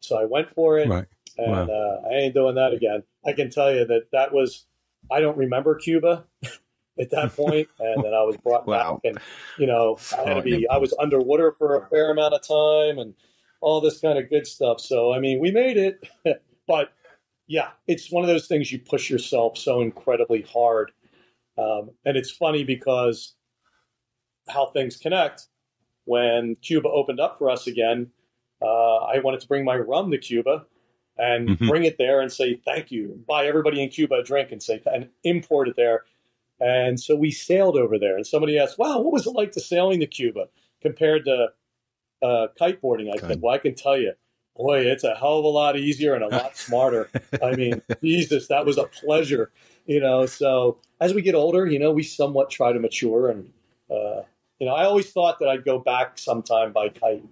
So 0.00 0.16
I 0.18 0.24
went 0.24 0.50
for 0.50 0.78
it, 0.78 0.88
right. 0.88 1.06
and 1.36 1.68
wow. 1.68 2.02
Uh, 2.04 2.08
I 2.08 2.14
ain't 2.14 2.34
doing 2.34 2.54
that 2.54 2.72
again. 2.72 3.02
I 3.26 3.32
can 3.32 3.50
tell 3.50 3.72
you 3.72 3.84
that 3.86 4.10
that 4.12 4.32
was. 4.32 4.64
I 5.10 5.20
don't 5.20 5.38
remember 5.38 5.74
Cuba. 5.74 6.24
at 7.00 7.10
that 7.10 7.34
point, 7.36 7.68
and 7.78 8.02
then 8.02 8.12
I 8.12 8.24
was 8.24 8.36
brought 8.38 8.66
wow. 8.66 8.94
back, 8.94 9.00
and 9.04 9.18
you 9.56 9.68
know, 9.68 9.98
I 10.18 10.28
had 10.28 10.34
to 10.34 10.42
be. 10.42 10.68
I 10.68 10.78
was 10.78 10.92
underwater 10.98 11.54
for 11.56 11.76
a 11.76 11.86
fair 11.86 12.10
amount 12.10 12.34
of 12.34 12.42
time, 12.42 12.98
and 12.98 13.14
all 13.60 13.80
this 13.80 14.00
kind 14.00 14.18
of 14.18 14.30
good 14.30 14.46
stuff. 14.46 14.80
So, 14.80 15.12
I 15.12 15.18
mean, 15.18 15.40
we 15.40 15.50
made 15.50 15.76
it, 15.76 16.08
but 16.66 16.92
yeah, 17.46 17.70
it's 17.86 18.10
one 18.10 18.22
of 18.22 18.28
those 18.28 18.46
things 18.46 18.70
you 18.70 18.78
push 18.78 19.10
yourself 19.10 19.56
so 19.56 19.80
incredibly 19.80 20.42
hard, 20.42 20.92
um, 21.58 21.90
and 22.04 22.16
it's 22.16 22.30
funny 22.30 22.64
because 22.64 23.34
how 24.48 24.66
things 24.66 24.96
connect. 24.96 25.46
When 26.04 26.56
Cuba 26.62 26.88
opened 26.88 27.20
up 27.20 27.36
for 27.36 27.50
us 27.50 27.66
again, 27.66 28.10
uh, 28.62 28.96
I 28.96 29.18
wanted 29.18 29.40
to 29.40 29.48
bring 29.48 29.64
my 29.64 29.76
rum 29.76 30.10
to 30.10 30.18
Cuba 30.18 30.64
and 31.18 31.48
mm-hmm. 31.50 31.68
bring 31.68 31.84
it 31.84 31.98
there 31.98 32.20
and 32.20 32.32
say 32.32 32.60
thank 32.64 32.90
you, 32.90 33.22
buy 33.28 33.46
everybody 33.46 33.82
in 33.82 33.90
Cuba 33.90 34.16
a 34.16 34.22
drink 34.22 34.52
and 34.52 34.62
say 34.62 34.80
and 34.86 35.08
import 35.24 35.68
it 35.68 35.76
there 35.76 36.04
and 36.60 36.98
so 36.98 37.14
we 37.14 37.30
sailed 37.30 37.76
over 37.76 37.98
there. 37.98 38.16
And 38.16 38.26
somebody 38.26 38.58
asked, 38.58 38.78
wow, 38.78 38.98
what 38.98 39.12
was 39.12 39.26
it 39.26 39.30
like 39.30 39.52
to 39.52 39.60
sailing 39.60 40.00
to 40.00 40.06
Cuba 40.06 40.46
compared 40.80 41.24
to 41.26 41.48
uh, 42.22 42.48
kiteboarding? 42.60 43.12
I 43.12 43.18
said, 43.18 43.40
well, 43.40 43.54
I 43.54 43.58
can 43.58 43.74
tell 43.74 43.96
you, 43.96 44.12
boy, 44.58 44.80
it's 44.80 45.04
a 45.04 45.14
hell 45.14 45.38
of 45.38 45.44
a 45.44 45.48
lot 45.48 45.78
easier 45.78 46.14
and 46.14 46.24
a 46.24 46.28
lot 46.28 46.56
smarter. 46.66 47.08
I 47.42 47.52
mean, 47.52 47.80
Jesus, 48.02 48.48
that 48.48 48.66
was 48.66 48.76
a 48.76 48.84
pleasure, 48.84 49.50
you 49.86 50.00
know. 50.00 50.26
So 50.26 50.78
as 51.00 51.14
we 51.14 51.22
get 51.22 51.34
older, 51.34 51.66
you 51.66 51.78
know, 51.78 51.92
we 51.92 52.02
somewhat 52.02 52.50
try 52.50 52.72
to 52.72 52.80
mature. 52.80 53.30
And, 53.30 53.52
uh, 53.90 54.22
you 54.58 54.66
know, 54.66 54.74
I 54.74 54.84
always 54.84 55.10
thought 55.10 55.38
that 55.38 55.48
I'd 55.48 55.64
go 55.64 55.78
back 55.78 56.18
sometime 56.18 56.72
by 56.72 56.88
kite 56.88 57.24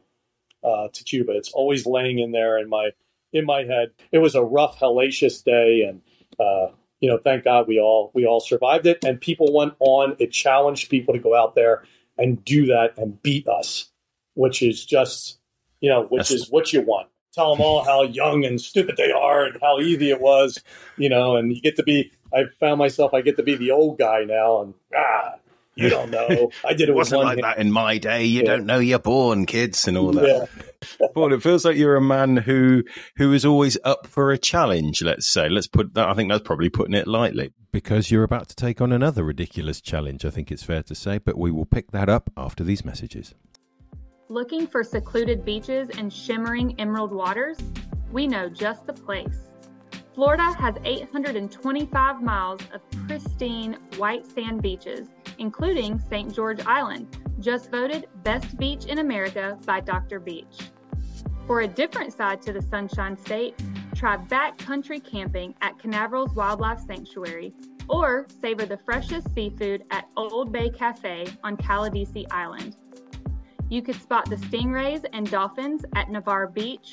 uh, 0.64 0.88
to 0.92 1.04
Cuba. 1.04 1.32
It's 1.32 1.52
always 1.52 1.84
laying 1.84 2.20
in 2.20 2.32
there 2.32 2.58
in 2.58 2.68
my 2.68 2.90
in 3.32 3.44
my 3.44 3.64
head. 3.64 3.90
It 4.12 4.18
was 4.18 4.34
a 4.34 4.42
rough, 4.42 4.78
hellacious 4.78 5.44
day. 5.44 5.82
And, 5.82 6.00
uh, 6.40 6.72
you 7.00 7.10
know, 7.10 7.18
thank 7.18 7.44
God 7.44 7.68
we 7.68 7.78
all 7.80 8.10
we 8.14 8.24
all 8.24 8.40
survived 8.40 8.86
it, 8.86 9.04
and 9.04 9.20
people 9.20 9.52
went 9.52 9.74
on. 9.80 10.16
It 10.18 10.32
challenged 10.32 10.88
people 10.88 11.12
to 11.12 11.20
go 11.20 11.36
out 11.36 11.54
there 11.54 11.84
and 12.16 12.42
do 12.44 12.66
that 12.66 12.96
and 12.96 13.20
beat 13.22 13.46
us. 13.48 13.90
which 14.34 14.62
is 14.62 14.84
just, 14.84 15.38
you 15.80 15.90
know, 15.90 16.04
which 16.04 16.28
That's... 16.28 16.42
is 16.42 16.50
what 16.50 16.72
you 16.72 16.82
want. 16.82 17.08
Tell 17.37 17.55
them 17.55 17.61
all 17.61 17.85
how 17.85 18.03
young 18.03 18.44
and 18.46 18.59
stupid 18.59 18.96
they 18.96 19.12
are 19.12 19.44
and 19.44 19.59
how 19.61 19.79
easy 19.79 20.11
it 20.11 20.22
was, 20.22 20.59
you 20.96 21.11
know, 21.11 21.37
and 21.37 21.55
you 21.55 21.61
get 21.61 21.77
to 21.77 21.83
be, 21.83 22.11
I 22.35 22.44
found 22.59 22.79
myself, 22.79 23.12
I 23.12 23.20
get 23.20 23.37
to 23.37 23.42
be 23.42 23.57
the 23.57 23.72
old 23.72 23.99
guy 23.99 24.25
now 24.25 24.62
and, 24.62 24.75
ah, 24.96 25.35
you 25.75 25.90
don't 25.90 26.11
know. 26.11 26.51
I 26.64 26.72
did 26.72 26.81
it. 26.88 26.88
it 26.88 26.94
wasn't 26.94 27.22
like 27.22 27.37
hand. 27.37 27.44
that 27.44 27.59
in 27.59 27.70
my 27.70 27.99
day. 27.99 28.25
You 28.25 28.40
yeah. 28.40 28.46
don't 28.46 28.64
know 28.64 28.79
you're 28.79 28.99
born, 28.99 29.44
kids, 29.44 29.87
and 29.87 29.99
all 29.99 30.11
that. 30.12 30.49
Yeah. 30.99 31.07
Paul, 31.14 31.35
it 31.35 31.42
feels 31.42 31.66
like 31.66 31.77
you're 31.77 31.96
a 31.96 32.01
man 32.01 32.38
who 32.38 32.83
who 33.16 33.35
is 33.35 33.44
always 33.44 33.77
up 33.85 34.07
for 34.07 34.33
a 34.33 34.38
challenge. 34.38 35.03
Let's 35.03 35.27
say. 35.27 35.51
Let's 35.51 35.66
put 35.66 35.92
that. 35.92 36.09
I 36.09 36.14
think 36.14 36.31
that's 36.31 36.42
probably 36.42 36.70
putting 36.70 36.94
it 36.94 37.07
lightly. 37.07 37.53
Because 37.72 38.11
you're 38.11 38.22
about 38.25 38.49
to 38.49 38.57
take 38.57 38.81
on 38.81 38.90
another 38.90 39.22
ridiculous 39.22 39.83
challenge. 39.83 40.25
I 40.25 40.31
think 40.31 40.51
it's 40.51 40.62
fair 40.62 40.83
to 40.85 40.94
say, 40.94 41.18
but 41.18 41.37
we 41.37 41.51
will 41.51 41.66
pick 41.66 41.90
that 41.90 42.09
up 42.09 42.31
after 42.35 42.64
these 42.64 42.83
messages. 42.83 43.35
Looking 44.28 44.66
for 44.66 44.82
secluded 44.82 45.44
beaches 45.44 45.88
and 45.98 46.12
shimmering 46.12 46.74
emerald 46.78 47.12
waters? 47.12 47.58
We 48.10 48.26
know 48.26 48.48
just 48.48 48.86
the 48.86 48.92
place. 48.92 49.50
Florida 50.14 50.52
has 50.58 50.74
825 50.84 52.22
miles 52.22 52.60
of 52.72 52.80
pristine 53.06 53.78
white 53.96 54.26
sand 54.26 54.62
beaches 54.62 55.08
including 55.38 55.98
St. 55.98 56.34
George 56.34 56.60
Island, 56.66 57.18
just 57.40 57.70
voted 57.70 58.06
Best 58.22 58.56
Beach 58.56 58.86
in 58.86 58.98
America 58.98 59.58
by 59.64 59.80
Dr. 59.80 60.20
Beach. 60.20 60.70
For 61.46 61.60
a 61.60 61.68
different 61.68 62.12
side 62.12 62.42
to 62.42 62.52
the 62.52 62.62
Sunshine 62.62 63.16
State, 63.16 63.54
try 63.94 64.16
backcountry 64.16 65.02
camping 65.02 65.54
at 65.60 65.78
Canaveral's 65.78 66.34
Wildlife 66.34 66.80
Sanctuary 66.86 67.52
or 67.88 68.26
savor 68.40 68.66
the 68.66 68.78
freshest 68.78 69.32
seafood 69.32 69.84
at 69.90 70.08
Old 70.16 70.50
Bay 70.50 70.70
Cafe 70.70 71.26
on 71.44 71.56
Caladesi 71.56 72.26
Island. 72.30 72.76
You 73.68 73.83
could 73.83 74.00
spot 74.00 74.31
the 74.31 74.37
stingrays 74.37 75.05
and 75.12 75.29
dolphins 75.29 75.85
at 75.96 76.09
Navarre 76.09 76.46
Beach, 76.46 76.92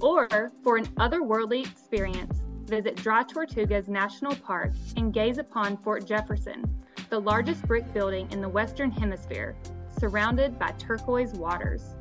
or 0.00 0.50
for 0.62 0.76
an 0.76 0.84
otherworldly 0.96 1.64
experience, 1.66 2.42
visit 2.66 2.96
Dry 2.96 3.22
Tortugas 3.22 3.88
National 3.88 4.36
Park 4.36 4.72
and 4.96 5.14
gaze 5.14 5.38
upon 5.38 5.78
Fort 5.78 6.06
Jefferson, 6.06 6.64
the 7.08 7.18
largest 7.18 7.66
brick 7.66 7.90
building 7.94 8.30
in 8.32 8.42
the 8.42 8.48
Western 8.48 8.90
Hemisphere, 8.90 9.56
surrounded 9.98 10.58
by 10.58 10.72
turquoise 10.72 11.32
waters. 11.32 11.94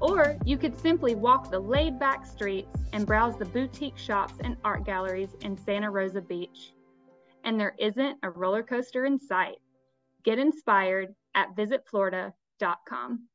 Or 0.00 0.36
you 0.44 0.58
could 0.58 0.78
simply 0.78 1.14
walk 1.14 1.50
the 1.50 1.58
laid 1.58 1.98
back 1.98 2.26
streets 2.26 2.82
and 2.92 3.06
browse 3.06 3.38
the 3.38 3.46
boutique 3.46 3.96
shops 3.96 4.34
and 4.44 4.58
art 4.62 4.84
galleries 4.84 5.34
in 5.40 5.56
Santa 5.56 5.90
Rosa 5.90 6.20
Beach. 6.20 6.74
And 7.44 7.58
there 7.58 7.74
isn't 7.78 8.18
a 8.22 8.30
roller 8.30 8.62
coaster 8.62 9.06
in 9.06 9.18
sight. 9.18 9.56
Get 10.22 10.38
inspired 10.38 11.14
at 11.34 11.56
visitflorida.com. 11.56 13.28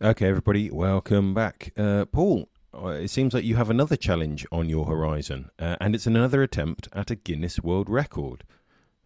Okay, 0.00 0.26
everybody, 0.26 0.70
welcome 0.70 1.32
back. 1.32 1.72
Uh, 1.76 2.04
Paul, 2.06 2.48
uh, 2.74 2.88
it 2.88 3.08
seems 3.08 3.34
like 3.34 3.44
you 3.44 3.54
have 3.56 3.70
another 3.70 3.94
challenge 3.94 4.44
on 4.50 4.68
your 4.68 4.86
horizon, 4.86 5.50
uh, 5.60 5.76
and 5.80 5.94
it's 5.94 6.06
another 6.06 6.42
attempt 6.42 6.88
at 6.92 7.10
a 7.12 7.14
Guinness 7.14 7.60
World 7.60 7.88
Record. 7.88 8.42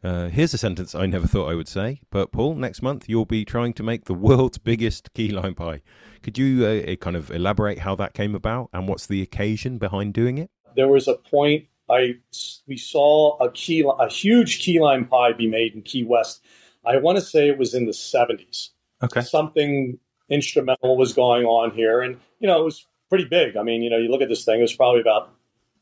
Uh, 0.02 0.28
here's 0.28 0.54
a 0.54 0.58
sentence 0.58 0.94
I 0.94 1.04
never 1.04 1.26
thought 1.26 1.50
I 1.50 1.54
would 1.54 1.68
say, 1.68 2.00
but 2.10 2.32
Paul, 2.32 2.54
next 2.54 2.80
month 2.80 3.10
you'll 3.10 3.26
be 3.26 3.44
trying 3.44 3.74
to 3.74 3.82
make 3.82 4.04
the 4.04 4.14
world's 4.28 4.56
biggest 4.56 5.12
key 5.12 5.28
lime 5.28 5.54
pie. 5.54 5.82
Could 6.22 6.38
you 6.38 6.64
uh, 6.64 6.96
kind 6.96 7.16
of 7.16 7.30
elaborate 7.30 7.80
how 7.80 7.94
that 7.96 8.14
came 8.14 8.34
about 8.34 8.70
and 8.72 8.88
what's 8.88 9.06
the 9.06 9.20
occasion 9.20 9.76
behind 9.76 10.14
doing 10.14 10.38
it? 10.38 10.50
There 10.76 10.88
was 10.88 11.08
a 11.08 11.14
point 11.14 11.66
I 11.90 12.14
we 12.66 12.76
saw 12.76 13.36
a 13.38 13.50
key 13.50 13.84
a 13.98 14.08
huge 14.08 14.60
key 14.60 14.80
lime 14.80 15.06
pie 15.06 15.32
be 15.32 15.46
made 15.46 15.74
in 15.74 15.82
Key 15.82 16.04
West. 16.04 16.42
I 16.84 16.96
want 16.98 17.18
to 17.18 17.24
say 17.24 17.48
it 17.48 17.58
was 17.58 17.74
in 17.74 17.86
the 17.86 17.92
70s. 17.92 18.70
Okay. 19.02 19.20
Something 19.22 19.98
instrumental 20.28 20.96
was 20.96 21.12
going 21.12 21.44
on 21.44 21.70
here, 21.72 22.00
and 22.00 22.18
you 22.40 22.46
know 22.46 22.60
it 22.60 22.64
was 22.64 22.86
pretty 23.08 23.24
big. 23.24 23.56
I 23.56 23.62
mean, 23.62 23.82
you 23.82 23.90
know, 23.90 23.98
you 23.98 24.10
look 24.10 24.22
at 24.22 24.28
this 24.28 24.44
thing; 24.44 24.58
it 24.58 24.62
was 24.62 24.74
probably 24.74 25.00
about 25.00 25.32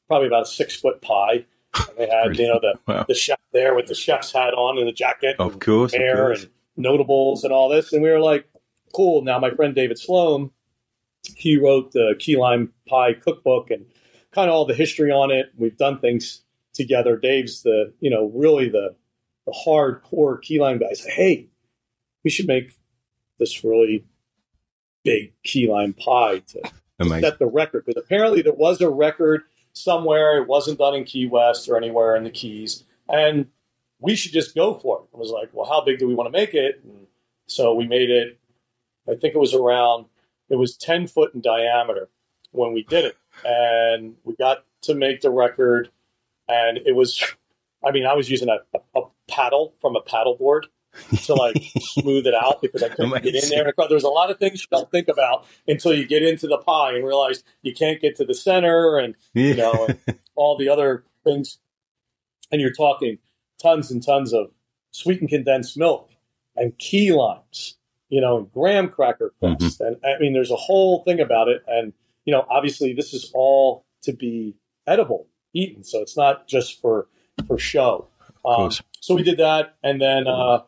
probably 0.09 0.27
about 0.27 0.43
a 0.43 0.47
six 0.47 0.77
foot 0.77 1.01
pie 1.01 1.47
and 1.75 1.99
they 1.99 2.09
had, 2.09 2.39
you 2.39 2.49
know, 2.49 2.61
the 2.61 2.75
wow. 2.93 3.05
the 3.07 3.15
chef 3.15 3.39
there 3.53 3.75
with 3.75 3.87
the 3.87 3.95
chef's 3.95 4.33
hat 4.33 4.55
on 4.55 4.79
and 4.79 4.87
the 4.87 4.93
jacket, 4.93 5.37
of 5.39 5.59
course, 5.61 5.93
and 5.93 6.03
hair 6.03 6.31
of 6.33 6.39
course. 6.39 6.43
and 6.45 6.53
notables 6.77 7.45
and 7.45 7.53
all 7.53 7.69
this. 7.69 7.93
And 7.93 8.03
we 8.03 8.11
were 8.11 8.21
like, 8.21 8.49
cool. 8.95 9.23
Now 9.23 9.39
my 9.39 9.51
friend 9.51 9.75
David 9.75 9.99
Sloan, 9.99 10.51
he 11.37 11.57
wrote 11.57 11.93
the 11.93 12.15
key 12.19 12.37
lime 12.37 12.73
pie 12.89 13.15
cookbook 13.15 13.71
and 13.71 13.87
kind 14.33 14.49
of 14.49 14.55
all 14.55 14.67
the 14.67 14.75
history 14.75 15.11
on 15.11 15.31
it. 15.31 15.53
We've 15.57 15.77
done 15.77 15.99
things 15.99 16.43
together. 16.73 17.17
Dave's 17.17 17.63
the, 17.63 17.93
you 18.01 18.11
know, 18.11 18.31
really 18.35 18.69
the 18.69 18.95
the 19.47 19.55
hardcore 19.67 20.41
key 20.41 20.59
lime 20.61 20.79
guy. 20.79 20.93
Said, 20.95 21.13
hey, 21.13 21.49
we 22.25 22.31
should 22.31 22.47
make 22.47 22.73
this 23.39 23.63
really 23.63 24.05
big 25.05 25.33
key 25.43 25.69
lime 25.69 25.93
pie 25.93 26.39
to 26.39 26.63
set 27.21 27.39
the 27.39 27.47
record 27.47 27.85
because 27.85 28.03
apparently 28.03 28.43
there 28.43 28.53
was 28.53 28.81
a 28.81 28.89
record 28.89 29.43
somewhere. 29.73 30.39
It 30.39 30.49
wasn't 30.49 30.79
done 30.79 30.95
in 30.95 31.05
Key 31.05 31.27
West 31.27 31.69
or 31.69 31.77
anywhere 31.77 32.17
in 32.17 32.25
the 32.25 32.31
Keys. 32.31 32.85
And 33.09 33.47
we 34.01 34.15
should 34.15 34.33
just 34.33 34.55
go 34.55 34.75
for 34.75 35.01
it. 35.01 35.15
I 35.15 35.19
was 35.19 35.31
like, 35.31 35.51
well, 35.53 35.69
how 35.69 35.85
big 35.85 35.99
do 35.99 36.09
we 36.09 36.15
want 36.15 36.33
to 36.33 36.39
make 36.39 36.55
it? 36.55 36.81
And 36.85 37.07
so 37.47 37.75
we 37.75 37.87
made 37.87 38.11
it, 38.11 38.39
I 39.09 39.15
think 39.15 39.35
it 39.35 39.39
was 39.39 39.55
around, 39.55 40.07
it 40.49 40.57
was 40.57 40.77
10 40.77 41.07
foot 41.07 41.35
in 41.35 41.41
diameter 41.41 42.09
when 42.53 42.73
we 42.73 42.83
did 42.85 43.05
it. 43.05 43.17
And 43.45 44.17
we 44.25 44.35
got 44.37 44.65
to 44.83 44.95
make 44.95 45.21
the 45.21 45.31
record. 45.31 45.91
And 46.49 46.79
it 46.79 46.95
was, 46.95 47.23
I 47.85 47.91
mean, 47.91 48.07
I 48.07 48.15
was 48.15 48.31
using 48.31 48.49
a, 48.49 48.59
a 48.95 49.03
paddle 49.29 49.75
from 49.81 49.97
a 49.97 50.01
paddle 50.01 50.37
board 50.37 50.67
to 51.25 51.35
like 51.35 51.57
smooth 51.81 52.27
it 52.27 52.35
out 52.35 52.63
because 52.63 52.83
I 52.83 52.89
couldn't 52.89 53.23
get 53.23 53.35
in 53.35 53.49
there. 53.51 53.73
There's 53.89 54.05
a 54.05 54.09
lot 54.09 54.31
of 54.31 54.39
things 54.39 54.63
you 54.63 54.77
don't 54.77 54.91
think 54.91 55.09
about 55.09 55.47
until 55.67 55.95
you 55.95 56.07
get 56.07 56.23
into 56.23 56.47
the 56.47 56.59
pie 56.59 56.95
and 56.95 57.07
realize 57.07 57.45
you 57.63 57.75
can't 57.75 58.01
get 58.01 58.17
to 58.17 58.25
the 58.25 58.35
center 58.35 58.99
and 58.99 59.15
you 59.33 59.55
know 59.55 59.87
and 59.89 60.19
all 60.35 60.57
the 60.57 60.69
other 60.69 61.05
things. 61.25 61.59
And 62.53 62.61
you're 62.61 62.73
talking 62.73 63.19
tons 63.61 63.91
and 63.91 64.05
tons 64.05 64.33
of 64.33 64.51
sweetened 64.91 65.31
condensed 65.31 65.77
milk 65.77 66.11
and 66.57 66.77
key 66.79 67.13
limes, 67.13 67.77
you 68.09 68.21
know, 68.21 68.39
and 68.39 68.53
graham 68.53 68.89
cracker 68.89 69.33
crust. 69.41 69.81
Mm-hmm. 69.81 69.85
And 69.85 69.97
I 70.05 70.19
mean, 70.21 70.33
there's 70.33 70.51
a 70.51 70.57
whole 70.57 71.03
thing 71.05 71.21
about 71.21 71.49
it. 71.49 71.63
And 71.67 71.93
you 72.25 72.33
know, 72.33 72.47
obviously, 72.49 72.93
this 72.93 73.13
is 73.13 73.31
all 73.35 73.85
to 74.03 74.13
be 74.13 74.55
edible, 74.87 75.27
eaten. 75.53 75.85
So 75.85 76.01
it's 76.01 76.17
not 76.17 76.47
just 76.49 76.81
for 76.81 77.09
for 77.47 77.59
show. 77.59 78.09
Um, 78.45 78.71
so 79.01 79.15
we 79.15 79.23
did 79.23 79.39
that, 79.39 79.77
and 79.83 80.01
then 80.01 80.27
uh, 80.27 80.61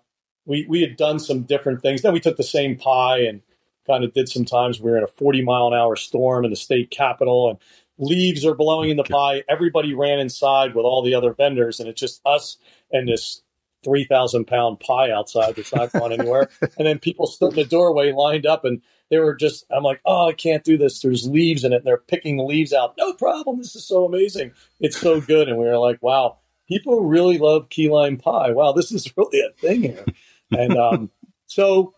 we 0.46 0.66
we 0.68 0.80
had 0.80 0.96
done 0.96 1.18
some 1.18 1.42
different 1.42 1.82
things. 1.82 2.02
Then 2.02 2.12
we 2.12 2.20
took 2.20 2.36
the 2.36 2.42
same 2.42 2.76
pie 2.76 3.18
and 3.18 3.42
kind 3.86 4.04
of 4.04 4.14
did 4.14 4.28
some 4.28 4.44
times 4.44 4.80
we 4.80 4.90
were 4.90 4.98
in 4.98 5.04
a 5.04 5.08
40 5.08 5.42
mile 5.42 5.68
an 5.68 5.74
hour 5.74 5.96
storm 5.96 6.44
in 6.44 6.50
the 6.50 6.56
state 6.56 6.90
capitol 6.90 7.50
and 7.50 7.58
leaves 7.98 8.44
are 8.44 8.54
blowing 8.54 8.90
in 8.90 8.96
the 8.96 9.04
pie. 9.04 9.42
Everybody 9.48 9.94
ran 9.94 10.18
inside 10.18 10.74
with 10.74 10.84
all 10.84 11.02
the 11.02 11.14
other 11.14 11.32
vendors, 11.32 11.80
and 11.80 11.88
it's 11.88 12.00
just 12.00 12.20
us 12.26 12.58
and 12.92 13.08
this 13.08 13.42
3,000 13.84 14.46
pound 14.46 14.80
pie 14.80 15.10
outside 15.10 15.56
that's 15.56 15.74
not 15.74 15.92
going 15.92 16.12
anywhere. 16.12 16.48
and 16.78 16.86
then 16.86 16.98
people 16.98 17.26
stood 17.26 17.50
in 17.50 17.56
the 17.56 17.64
doorway 17.64 18.12
lined 18.12 18.46
up, 18.46 18.64
and 18.64 18.82
they 19.10 19.18
were 19.18 19.34
just, 19.34 19.64
I'm 19.70 19.84
like, 19.84 20.00
oh, 20.04 20.28
I 20.28 20.32
can't 20.32 20.64
do 20.64 20.76
this. 20.76 21.00
There's 21.00 21.28
leaves 21.28 21.64
in 21.64 21.72
it. 21.72 21.76
And 21.76 21.84
they're 21.86 21.96
picking 21.96 22.36
the 22.36 22.44
leaves 22.44 22.72
out. 22.72 22.94
No 22.98 23.12
problem. 23.12 23.58
This 23.58 23.76
is 23.76 23.86
so 23.86 24.04
amazing. 24.04 24.52
It's 24.80 24.98
so 24.98 25.20
good. 25.20 25.48
And 25.48 25.56
we 25.56 25.64
were 25.64 25.78
like, 25.78 26.02
wow, 26.02 26.38
people 26.68 27.04
really 27.04 27.38
love 27.38 27.68
key 27.68 27.88
lime 27.88 28.16
pie. 28.16 28.50
Wow, 28.50 28.72
this 28.72 28.90
is 28.90 29.16
really 29.16 29.40
a 29.40 29.52
thing 29.60 29.82
here 29.82 30.04
and 30.50 30.76
um, 30.76 31.10
so 31.46 31.94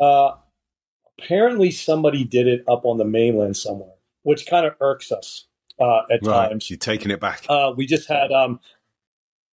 uh, 0.00 0.32
apparently 1.18 1.70
somebody 1.70 2.24
did 2.24 2.46
it 2.46 2.64
up 2.68 2.84
on 2.84 2.98
the 2.98 3.04
mainland 3.04 3.56
somewhere, 3.56 3.94
which 4.22 4.46
kind 4.46 4.66
of 4.66 4.74
irks 4.80 5.12
us 5.12 5.46
uh, 5.80 6.02
at 6.10 6.20
right. 6.24 6.48
times. 6.48 6.70
You're 6.70 6.78
taking 6.78 7.10
it 7.10 7.20
back. 7.20 7.44
Uh, 7.48 7.72
we 7.76 7.86
just 7.86 8.08
had, 8.08 8.32
um, 8.32 8.60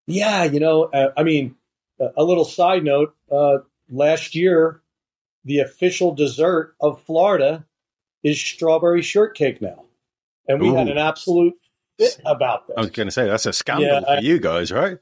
yeah, 0.07 0.43
you 0.43 0.59
know, 0.59 0.83
uh, 0.85 1.11
I 1.15 1.23
mean, 1.23 1.55
a 1.99 2.23
little 2.23 2.45
side 2.45 2.83
note: 2.83 3.15
uh, 3.31 3.59
last 3.89 4.35
year, 4.35 4.81
the 5.43 5.59
official 5.59 6.13
dessert 6.15 6.75
of 6.79 7.01
Florida 7.03 7.65
is 8.23 8.39
strawberry 8.39 9.01
shortcake 9.01 9.61
now, 9.61 9.85
and 10.47 10.61
we 10.61 10.69
Ooh. 10.69 10.75
had 10.75 10.87
an 10.87 10.97
absolute 10.97 11.55
fit 11.97 12.19
about 12.25 12.67
that. 12.67 12.77
I 12.77 12.81
was 12.81 12.89
going 12.91 13.07
to 13.07 13.11
say 13.11 13.27
that's 13.27 13.45
a 13.45 13.53
scandal 13.53 13.87
yeah, 13.87 13.99
for 14.01 14.09
I, 14.11 14.19
you 14.19 14.39
guys, 14.39 14.71
right? 14.71 14.97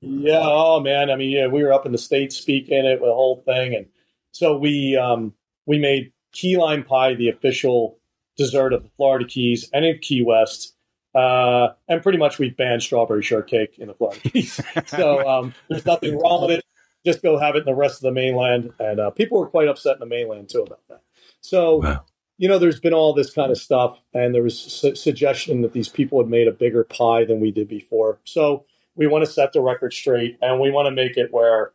Yeah. 0.00 0.42
Oh 0.42 0.80
man. 0.80 1.10
I 1.10 1.16
mean, 1.16 1.30
yeah, 1.30 1.46
we 1.46 1.62
were 1.62 1.72
up 1.72 1.86
in 1.86 1.92
the 1.92 1.98
states 1.98 2.36
speaking 2.36 2.84
it, 2.84 3.00
with 3.00 3.08
the 3.08 3.14
whole 3.14 3.42
thing, 3.46 3.74
and 3.74 3.86
so 4.32 4.56
we 4.56 4.96
um, 4.96 5.32
we 5.66 5.78
made 5.78 6.12
key 6.32 6.56
lime 6.56 6.84
pie 6.84 7.14
the 7.14 7.28
official 7.28 7.98
dessert 8.36 8.72
of 8.72 8.82
the 8.82 8.90
Florida 8.96 9.24
Keys 9.24 9.68
and 9.72 9.84
in 9.84 9.98
Key 9.98 10.22
West. 10.22 10.74
Uh, 11.14 11.72
and 11.88 12.02
pretty 12.02 12.18
much 12.18 12.38
we 12.38 12.50
banned 12.50 12.82
strawberry 12.82 13.22
shortcake 13.22 13.78
in 13.78 13.88
the 13.88 13.94
Florida 13.94 14.20
Keys. 14.20 14.60
so 14.86 15.26
um, 15.26 15.54
there's 15.70 15.86
nothing 15.86 16.18
wrong 16.18 16.42
with 16.42 16.58
it. 16.58 16.64
Just 17.06 17.22
go 17.22 17.38
have 17.38 17.54
it 17.54 17.60
in 17.60 17.64
the 17.64 17.74
rest 17.74 17.96
of 17.96 18.02
the 18.02 18.12
mainland. 18.12 18.70
And 18.78 19.00
uh, 19.00 19.10
people 19.10 19.38
were 19.38 19.46
quite 19.46 19.68
upset 19.68 19.94
in 19.94 20.00
the 20.00 20.06
mainland 20.06 20.50
too 20.50 20.62
about 20.62 20.86
that. 20.88 21.00
So, 21.40 21.76
wow. 21.76 22.04
you 22.36 22.48
know, 22.48 22.58
there's 22.58 22.80
been 22.80 22.92
all 22.92 23.14
this 23.14 23.32
kind 23.32 23.50
of 23.50 23.56
stuff. 23.56 23.98
And 24.12 24.34
there 24.34 24.42
was 24.42 24.58
su- 24.58 24.94
suggestion 24.94 25.62
that 25.62 25.72
these 25.72 25.88
people 25.88 26.20
had 26.20 26.28
made 26.28 26.48
a 26.48 26.52
bigger 26.52 26.84
pie 26.84 27.24
than 27.24 27.40
we 27.40 27.50
did 27.50 27.68
before. 27.68 28.18
So 28.24 28.66
we 28.96 29.06
want 29.06 29.24
to 29.24 29.30
set 29.30 29.52
the 29.52 29.60
record 29.60 29.92
straight 29.92 30.38
and 30.42 30.60
we 30.60 30.70
want 30.70 30.86
to 30.86 30.90
make 30.90 31.16
it 31.16 31.32
where 31.32 31.72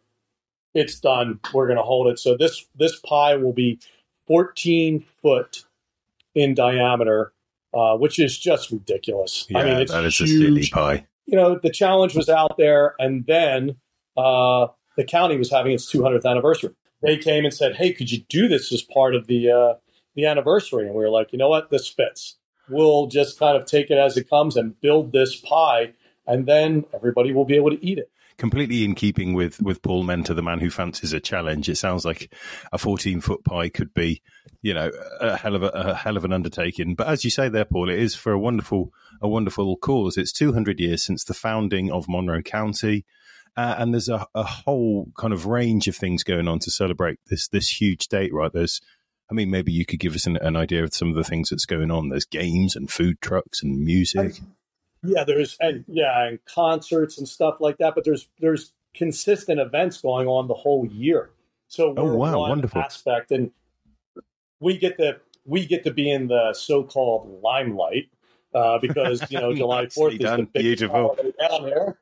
it's 0.73 0.99
done. 0.99 1.39
We're 1.53 1.67
going 1.67 1.77
to 1.77 1.83
hold 1.83 2.07
it. 2.07 2.19
So 2.19 2.35
this 2.35 2.65
this 2.75 2.99
pie 2.99 3.35
will 3.35 3.53
be 3.53 3.79
14 4.27 5.05
foot 5.21 5.65
in 6.33 6.53
diameter, 6.53 7.33
uh, 7.73 7.97
which 7.97 8.19
is 8.19 8.37
just 8.37 8.71
ridiculous. 8.71 9.45
Yeah, 9.49 9.59
I 9.59 9.63
mean, 9.65 9.77
it's 9.77 9.91
that 9.91 10.05
is 10.05 10.17
huge. 10.17 10.29
a 10.29 10.45
silly 10.45 10.67
pie. 10.67 11.07
You 11.25 11.37
know, 11.37 11.59
the 11.61 11.69
challenge 11.69 12.15
was 12.15 12.29
out 12.29 12.57
there, 12.57 12.95
and 12.99 13.25
then 13.25 13.77
uh, 14.17 14.67
the 14.97 15.03
county 15.03 15.37
was 15.37 15.51
having 15.51 15.71
its 15.71 15.91
200th 15.91 16.25
anniversary. 16.25 16.73
They 17.01 17.17
came 17.17 17.45
and 17.45 17.53
said, 17.53 17.75
"Hey, 17.75 17.93
could 17.93 18.11
you 18.11 18.23
do 18.29 18.47
this 18.47 18.71
as 18.71 18.81
part 18.81 19.15
of 19.15 19.27
the 19.27 19.49
uh, 19.49 19.73
the 20.15 20.25
anniversary?" 20.25 20.85
And 20.85 20.95
we 20.95 21.03
were 21.03 21.09
like, 21.09 21.31
"You 21.31 21.39
know 21.39 21.49
what? 21.49 21.69
This 21.69 21.87
fits. 21.87 22.37
We'll 22.69 23.07
just 23.07 23.37
kind 23.37 23.57
of 23.57 23.65
take 23.65 23.89
it 23.89 23.97
as 23.97 24.15
it 24.17 24.29
comes 24.29 24.55
and 24.55 24.79
build 24.79 25.11
this 25.11 25.35
pie, 25.35 25.93
and 26.31 26.47
then 26.47 26.85
everybody 26.93 27.33
will 27.33 27.45
be 27.45 27.55
able 27.55 27.71
to 27.71 27.85
eat 27.85 27.99
it." 27.99 28.09
completely 28.41 28.83
in 28.83 28.95
keeping 28.95 29.35
with 29.35 29.61
with 29.61 29.83
Paul 29.83 30.03
Menta, 30.03 30.35
the 30.35 30.41
man 30.41 30.59
who 30.59 30.71
fancies 30.71 31.13
a 31.13 31.19
challenge. 31.19 31.69
It 31.69 31.75
sounds 31.75 32.03
like 32.03 32.33
a 32.71 32.79
14 32.79 33.21
foot 33.21 33.43
pie 33.43 33.69
could 33.69 33.93
be, 33.93 34.23
you 34.63 34.73
know, 34.73 34.89
a 35.19 35.37
hell 35.37 35.55
of 35.55 35.61
a, 35.61 35.67
a, 35.67 35.93
hell 35.93 36.17
of 36.17 36.25
an 36.25 36.33
undertaking. 36.33 36.95
But 36.95 37.07
as 37.07 37.23
you 37.23 37.29
say 37.29 37.49
there, 37.49 37.65
Paul, 37.65 37.91
it 37.91 37.99
is 37.99 38.15
for 38.15 38.31
a 38.31 38.39
wonderful 38.39 38.91
a 39.21 39.27
wonderful 39.27 39.77
cause. 39.77 40.17
It's 40.17 40.31
200 40.31 40.79
years 40.79 41.05
since 41.05 41.23
the 41.23 41.35
founding 41.35 41.91
of 41.91 42.09
Monroe 42.09 42.41
County. 42.41 43.05
Uh, 43.55 43.75
and 43.77 43.93
there's 43.93 44.09
a, 44.09 44.25
a 44.33 44.43
whole 44.43 45.11
kind 45.19 45.33
of 45.33 45.45
range 45.45 45.87
of 45.87 45.95
things 45.95 46.23
going 46.23 46.47
on 46.47 46.57
to 46.59 46.71
celebrate 46.71 47.19
this 47.27 47.47
this 47.49 47.69
huge 47.69 48.07
date, 48.07 48.33
right? 48.33 48.51
There's 48.51 48.81
I 49.29 49.35
mean, 49.35 49.51
maybe 49.51 49.71
you 49.71 49.85
could 49.85 49.99
give 49.99 50.15
us 50.15 50.25
an, 50.25 50.37
an, 50.37 50.57
idea 50.57 50.83
of 50.83 50.95
some 50.95 51.09
of 51.09 51.15
the 51.15 51.23
things 51.23 51.49
that's 51.49 51.65
going 51.65 51.91
on. 51.91 52.09
There's 52.09 52.25
games 52.25 52.75
and 52.75 52.89
food 52.89 53.21
trucks 53.21 53.61
and 53.61 53.79
music. 53.79 54.41
Yeah, 55.03 55.23
there's 55.23 55.57
and 55.59 55.83
yeah, 55.87 56.27
and 56.27 56.43
concerts 56.45 57.17
and 57.17 57.27
stuff 57.27 57.57
like 57.59 57.77
that. 57.77 57.95
But 57.95 58.05
there's 58.05 58.27
there's 58.39 58.73
consistent 58.93 59.59
events 59.59 60.01
going 60.01 60.27
on 60.27 60.47
the 60.47 60.53
whole 60.53 60.85
year. 60.85 61.31
So 61.67 61.93
oh 61.97 62.15
wow, 62.15 62.37
one 62.37 62.49
wonderful 62.49 62.81
aspect, 62.81 63.31
and 63.31 63.51
we 64.59 64.77
get 64.77 64.97
to 64.97 65.19
we 65.45 65.65
get 65.65 65.83
to 65.85 65.91
be 65.91 66.11
in 66.11 66.27
the 66.27 66.53
so-called 66.53 67.41
limelight 67.41 68.09
uh, 68.53 68.77
because 68.79 69.29
you 69.31 69.39
know 69.39 69.53
July 69.55 69.87
Fourth 69.87 70.13
is 70.13 70.19
the 70.19 70.47
big 70.53 70.63
beautiful 70.63 71.17
down 71.39 71.65
there. 71.65 71.97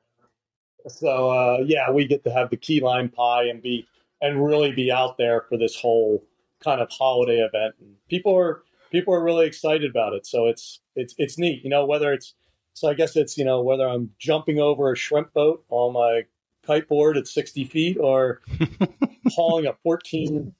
So 0.87 1.29
uh, 1.29 1.57
yeah, 1.65 1.91
we 1.91 2.05
get 2.05 2.23
to 2.23 2.31
have 2.31 2.49
the 2.49 2.57
key 2.57 2.81
lime 2.81 3.09
pie 3.09 3.43
and 3.45 3.61
be 3.61 3.87
and 4.21 4.45
really 4.45 4.71
be 4.71 4.91
out 4.91 5.17
there 5.17 5.41
for 5.47 5.57
this 5.57 5.75
whole 5.75 6.23
kind 6.63 6.81
of 6.81 6.89
holiday 6.89 7.39
event. 7.39 7.75
And 7.79 7.95
people 8.09 8.35
are 8.35 8.63
people 8.91 9.13
are 9.13 9.23
really 9.23 9.45
excited 9.45 9.89
about 9.89 10.13
it. 10.13 10.25
So 10.25 10.47
it's 10.47 10.79
it's 10.95 11.15
it's 11.17 11.37
neat. 11.37 11.63
You 11.63 11.69
know, 11.69 11.85
whether 11.85 12.11
it's 12.11 12.33
so 12.73 12.87
I 12.87 12.93
guess 12.93 13.15
it's, 13.15 13.37
you 13.37 13.45
know, 13.45 13.61
whether 13.61 13.87
I'm 13.87 14.11
jumping 14.19 14.59
over 14.59 14.91
a 14.91 14.95
shrimp 14.95 15.33
boat 15.33 15.63
on 15.69 15.93
my 15.93 16.23
kiteboard 16.67 17.17
at 17.17 17.27
60 17.27 17.65
feet 17.65 17.97
or 17.99 18.41
hauling 19.29 19.65
a 19.65 19.73
14 19.83 20.53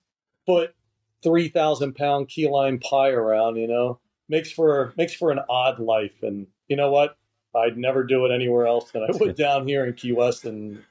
foot, 0.46 0.74
3,000 1.24 1.94
pound 1.94 2.28
key 2.28 2.48
lime 2.48 2.80
pie 2.80 3.12
around, 3.12 3.58
you 3.58 3.68
know, 3.68 4.00
makes 4.28 4.52
for, 4.52 4.94
makes 4.98 5.14
for 5.14 5.32
an 5.32 5.40
odd 5.50 5.80
life. 5.80 6.24
And 6.24 6.48
you 6.68 6.76
know 6.76 6.92
what? 6.92 7.18
I'd 7.56 7.78
never 7.78 8.04
do 8.04 8.26
it 8.26 8.32
anywhere 8.32 8.68
else 8.68 8.92
than 8.92 9.04
I 9.04 9.08
would 9.12 9.36
down 9.36 9.68
here 9.68 9.86
in 9.86 9.94
Key 9.94 10.12
West 10.12 10.46
and 10.46 10.84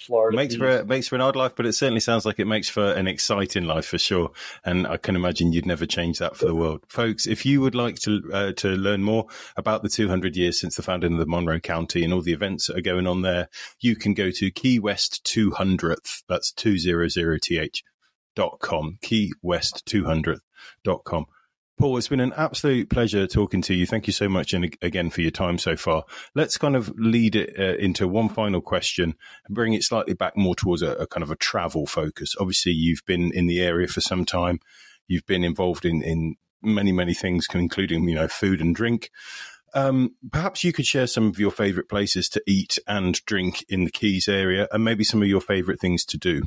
Florida. 0.00 0.36
Makes 0.36 0.56
for 0.56 0.68
a, 0.68 0.84
makes 0.84 1.08
for 1.08 1.14
an 1.14 1.20
odd 1.20 1.36
life, 1.36 1.52
but 1.56 1.66
it 1.66 1.72
certainly 1.72 2.00
sounds 2.00 2.26
like 2.26 2.38
it 2.38 2.46
makes 2.46 2.68
for 2.68 2.92
an 2.92 3.06
exciting 3.06 3.64
life 3.64 3.86
for 3.86 3.98
sure. 3.98 4.30
And 4.64 4.86
I 4.86 4.96
can 4.96 5.16
imagine 5.16 5.52
you'd 5.52 5.66
never 5.66 5.86
change 5.86 6.18
that 6.18 6.36
for 6.36 6.46
the 6.46 6.54
world, 6.54 6.84
folks. 6.88 7.26
If 7.26 7.46
you 7.46 7.60
would 7.60 7.74
like 7.74 7.98
to 8.00 8.22
uh, 8.32 8.52
to 8.52 8.68
learn 8.68 9.02
more 9.02 9.26
about 9.56 9.82
the 9.82 9.88
200 9.88 10.36
years 10.36 10.60
since 10.60 10.76
the 10.76 10.82
founding 10.82 11.14
of 11.14 11.18
the 11.18 11.26
Monroe 11.26 11.60
County 11.60 12.04
and 12.04 12.12
all 12.12 12.22
the 12.22 12.32
events 12.32 12.66
that 12.66 12.76
are 12.76 12.82
going 12.82 13.06
on 13.06 13.22
there, 13.22 13.48
you 13.80 13.96
can 13.96 14.14
go 14.14 14.30
to 14.30 14.50
Key 14.50 14.78
West 14.78 15.24
200th. 15.24 16.22
That's 16.28 16.52
200th 16.52 17.80
dot 18.34 18.58
com. 18.60 18.98
Key 19.00 19.32
West 19.42 19.84
200th 19.86 20.40
dot 20.82 21.04
com. 21.04 21.26
Paul, 21.76 21.96
it's 21.96 22.08
been 22.08 22.20
an 22.20 22.32
absolute 22.36 22.88
pleasure 22.88 23.26
talking 23.26 23.60
to 23.62 23.74
you. 23.74 23.84
Thank 23.84 24.06
you 24.06 24.12
so 24.12 24.28
much, 24.28 24.54
and 24.54 24.76
again 24.80 25.10
for 25.10 25.22
your 25.22 25.32
time 25.32 25.58
so 25.58 25.76
far. 25.76 26.04
Let's 26.34 26.56
kind 26.56 26.76
of 26.76 26.92
lead 26.96 27.34
it 27.34 27.58
uh, 27.58 27.76
into 27.82 28.06
one 28.06 28.28
final 28.28 28.60
question 28.60 29.16
and 29.46 29.54
bring 29.54 29.72
it 29.72 29.82
slightly 29.82 30.14
back 30.14 30.36
more 30.36 30.54
towards 30.54 30.82
a, 30.82 30.92
a, 30.92 31.06
kind 31.08 31.24
of 31.24 31.32
a 31.32 31.36
travel 31.36 31.86
focus. 31.86 32.36
Obviously, 32.38 32.72
you've 32.72 33.04
been 33.06 33.32
in 33.32 33.48
the 33.48 33.60
area 33.60 33.88
for 33.88 34.00
some 34.00 34.24
time. 34.24 34.60
You've 35.08 35.26
been 35.26 35.42
involved 35.42 35.84
in 35.84 36.00
in 36.02 36.36
many 36.62 36.92
many 36.92 37.12
things, 37.12 37.48
including 37.52 38.08
you 38.08 38.14
know 38.14 38.28
food 38.28 38.60
and 38.60 38.74
drink. 38.74 39.10
Um, 39.74 40.14
perhaps 40.30 40.62
you 40.62 40.72
could 40.72 40.86
share 40.86 41.08
some 41.08 41.26
of 41.26 41.40
your 41.40 41.50
favorite 41.50 41.88
places 41.88 42.28
to 42.30 42.42
eat 42.46 42.78
and 42.86 43.20
drink 43.24 43.64
in 43.68 43.84
the 43.84 43.90
Keys 43.90 44.28
area, 44.28 44.68
and 44.70 44.84
maybe 44.84 45.02
some 45.02 45.22
of 45.22 45.28
your 45.28 45.40
favorite 45.40 45.80
things 45.80 46.04
to 46.06 46.18
do. 46.18 46.42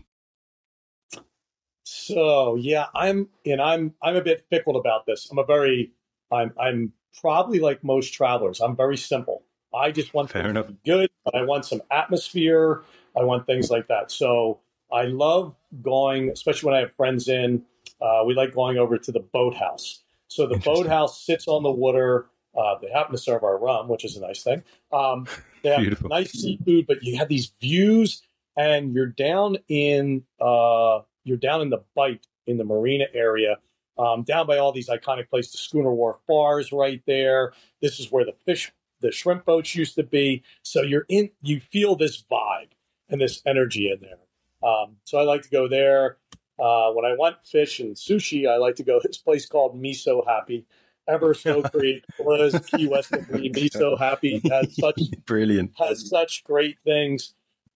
So 2.07 2.55
yeah, 2.55 2.85
I'm 2.95 3.27
and 3.45 3.61
I'm 3.61 3.93
I'm 4.01 4.15
a 4.15 4.21
bit 4.21 4.45
fickle 4.49 4.77
about 4.77 5.05
this. 5.05 5.29
I'm 5.29 5.37
a 5.37 5.45
very 5.45 5.91
I'm 6.31 6.53
I'm 6.59 6.93
probably 7.19 7.59
like 7.59 7.83
most 7.83 8.13
travelers. 8.13 8.59
I'm 8.61 8.75
very 8.75 8.97
simple. 8.97 9.43
I 9.73 9.91
just 9.91 10.13
want 10.13 10.29
Fair 10.29 10.49
enough. 10.49 10.67
good, 10.85 11.09
but 11.25 11.35
I 11.35 11.43
want 11.43 11.65
some 11.65 11.81
atmosphere. 11.91 12.83
I 13.19 13.23
want 13.23 13.45
things 13.45 13.69
like 13.69 13.87
that. 13.87 14.11
So 14.11 14.59
I 14.91 15.03
love 15.03 15.55
going, 15.81 16.29
especially 16.29 16.67
when 16.67 16.75
I 16.77 16.79
have 16.81 16.95
friends 16.95 17.27
in. 17.27 17.63
Uh, 18.01 18.23
we 18.25 18.33
like 18.33 18.53
going 18.53 18.77
over 18.77 18.97
to 18.97 19.11
the 19.11 19.19
boathouse. 19.19 20.01
So 20.27 20.47
the 20.47 20.57
boathouse 20.57 21.21
sits 21.25 21.47
on 21.47 21.63
the 21.63 21.71
water. 21.71 22.27
Uh, 22.57 22.75
they 22.81 22.89
happen 22.89 23.11
to 23.11 23.17
serve 23.17 23.43
our 23.43 23.57
rum, 23.57 23.87
which 23.87 24.05
is 24.05 24.15
a 24.17 24.21
nice 24.21 24.43
thing. 24.43 24.63
Um, 24.91 25.27
they 25.63 25.69
have 25.69 25.79
Beautiful. 25.79 26.09
nice 26.09 26.31
seafood, 26.31 26.87
but 26.87 27.03
you 27.03 27.17
have 27.17 27.27
these 27.27 27.51
views, 27.61 28.21
and 28.55 28.93
you're 28.93 29.05
down 29.07 29.57
in 29.67 30.23
uh, 30.39 30.99
you're 31.27 31.37
down 31.37 31.61
in 31.61 31.69
the 31.69 31.83
Bight 31.95 32.25
in 32.47 32.57
the 32.57 32.63
marina 32.63 33.05
area, 33.13 33.57
um, 33.97 34.23
down 34.23 34.47
by 34.47 34.57
all 34.57 34.71
these 34.71 34.89
iconic 34.89 35.29
places, 35.29 35.51
the 35.51 35.57
Schooner 35.57 35.93
Wharf 35.93 36.17
bars 36.27 36.71
right 36.71 37.01
there. 37.05 37.53
This 37.81 37.99
is 37.99 38.11
where 38.11 38.25
the 38.25 38.33
fish, 38.45 38.71
the 39.01 39.11
shrimp 39.11 39.45
boats 39.45 39.75
used 39.75 39.95
to 39.95 40.03
be. 40.03 40.43
So 40.63 40.81
you're 40.81 41.05
in, 41.09 41.29
you 41.41 41.59
feel 41.59 41.95
this 41.95 42.23
vibe 42.23 42.69
and 43.09 43.19
this 43.19 43.41
energy 43.45 43.91
in 43.91 43.99
there. 44.01 44.69
Um, 44.69 44.97
so 45.03 45.17
I 45.17 45.23
like 45.23 45.43
to 45.43 45.49
go 45.49 45.67
there. 45.67 46.17
Uh, 46.59 46.91
when 46.91 47.05
I 47.05 47.13
want 47.13 47.45
fish 47.45 47.79
and 47.79 47.95
sushi, 47.95 48.49
I 48.49 48.57
like 48.57 48.75
to 48.77 48.83
go 48.83 48.99
to 48.99 49.07
this 49.07 49.17
place 49.17 49.45
called 49.45 49.79
Miso 49.79 50.25
Happy. 50.25 50.65
Ever 51.07 51.33
so 51.33 51.61
great, 51.73 52.03
was 52.19 52.53
Key 52.67 52.87
West 52.87 53.11
Miso 53.11 53.97
Happy 53.97 54.41
has 54.49 54.75
such 54.79 54.99
brilliant, 55.25 55.71
has 55.77 56.09
such 56.09 56.43
great 56.43 56.77
things. 56.83 57.33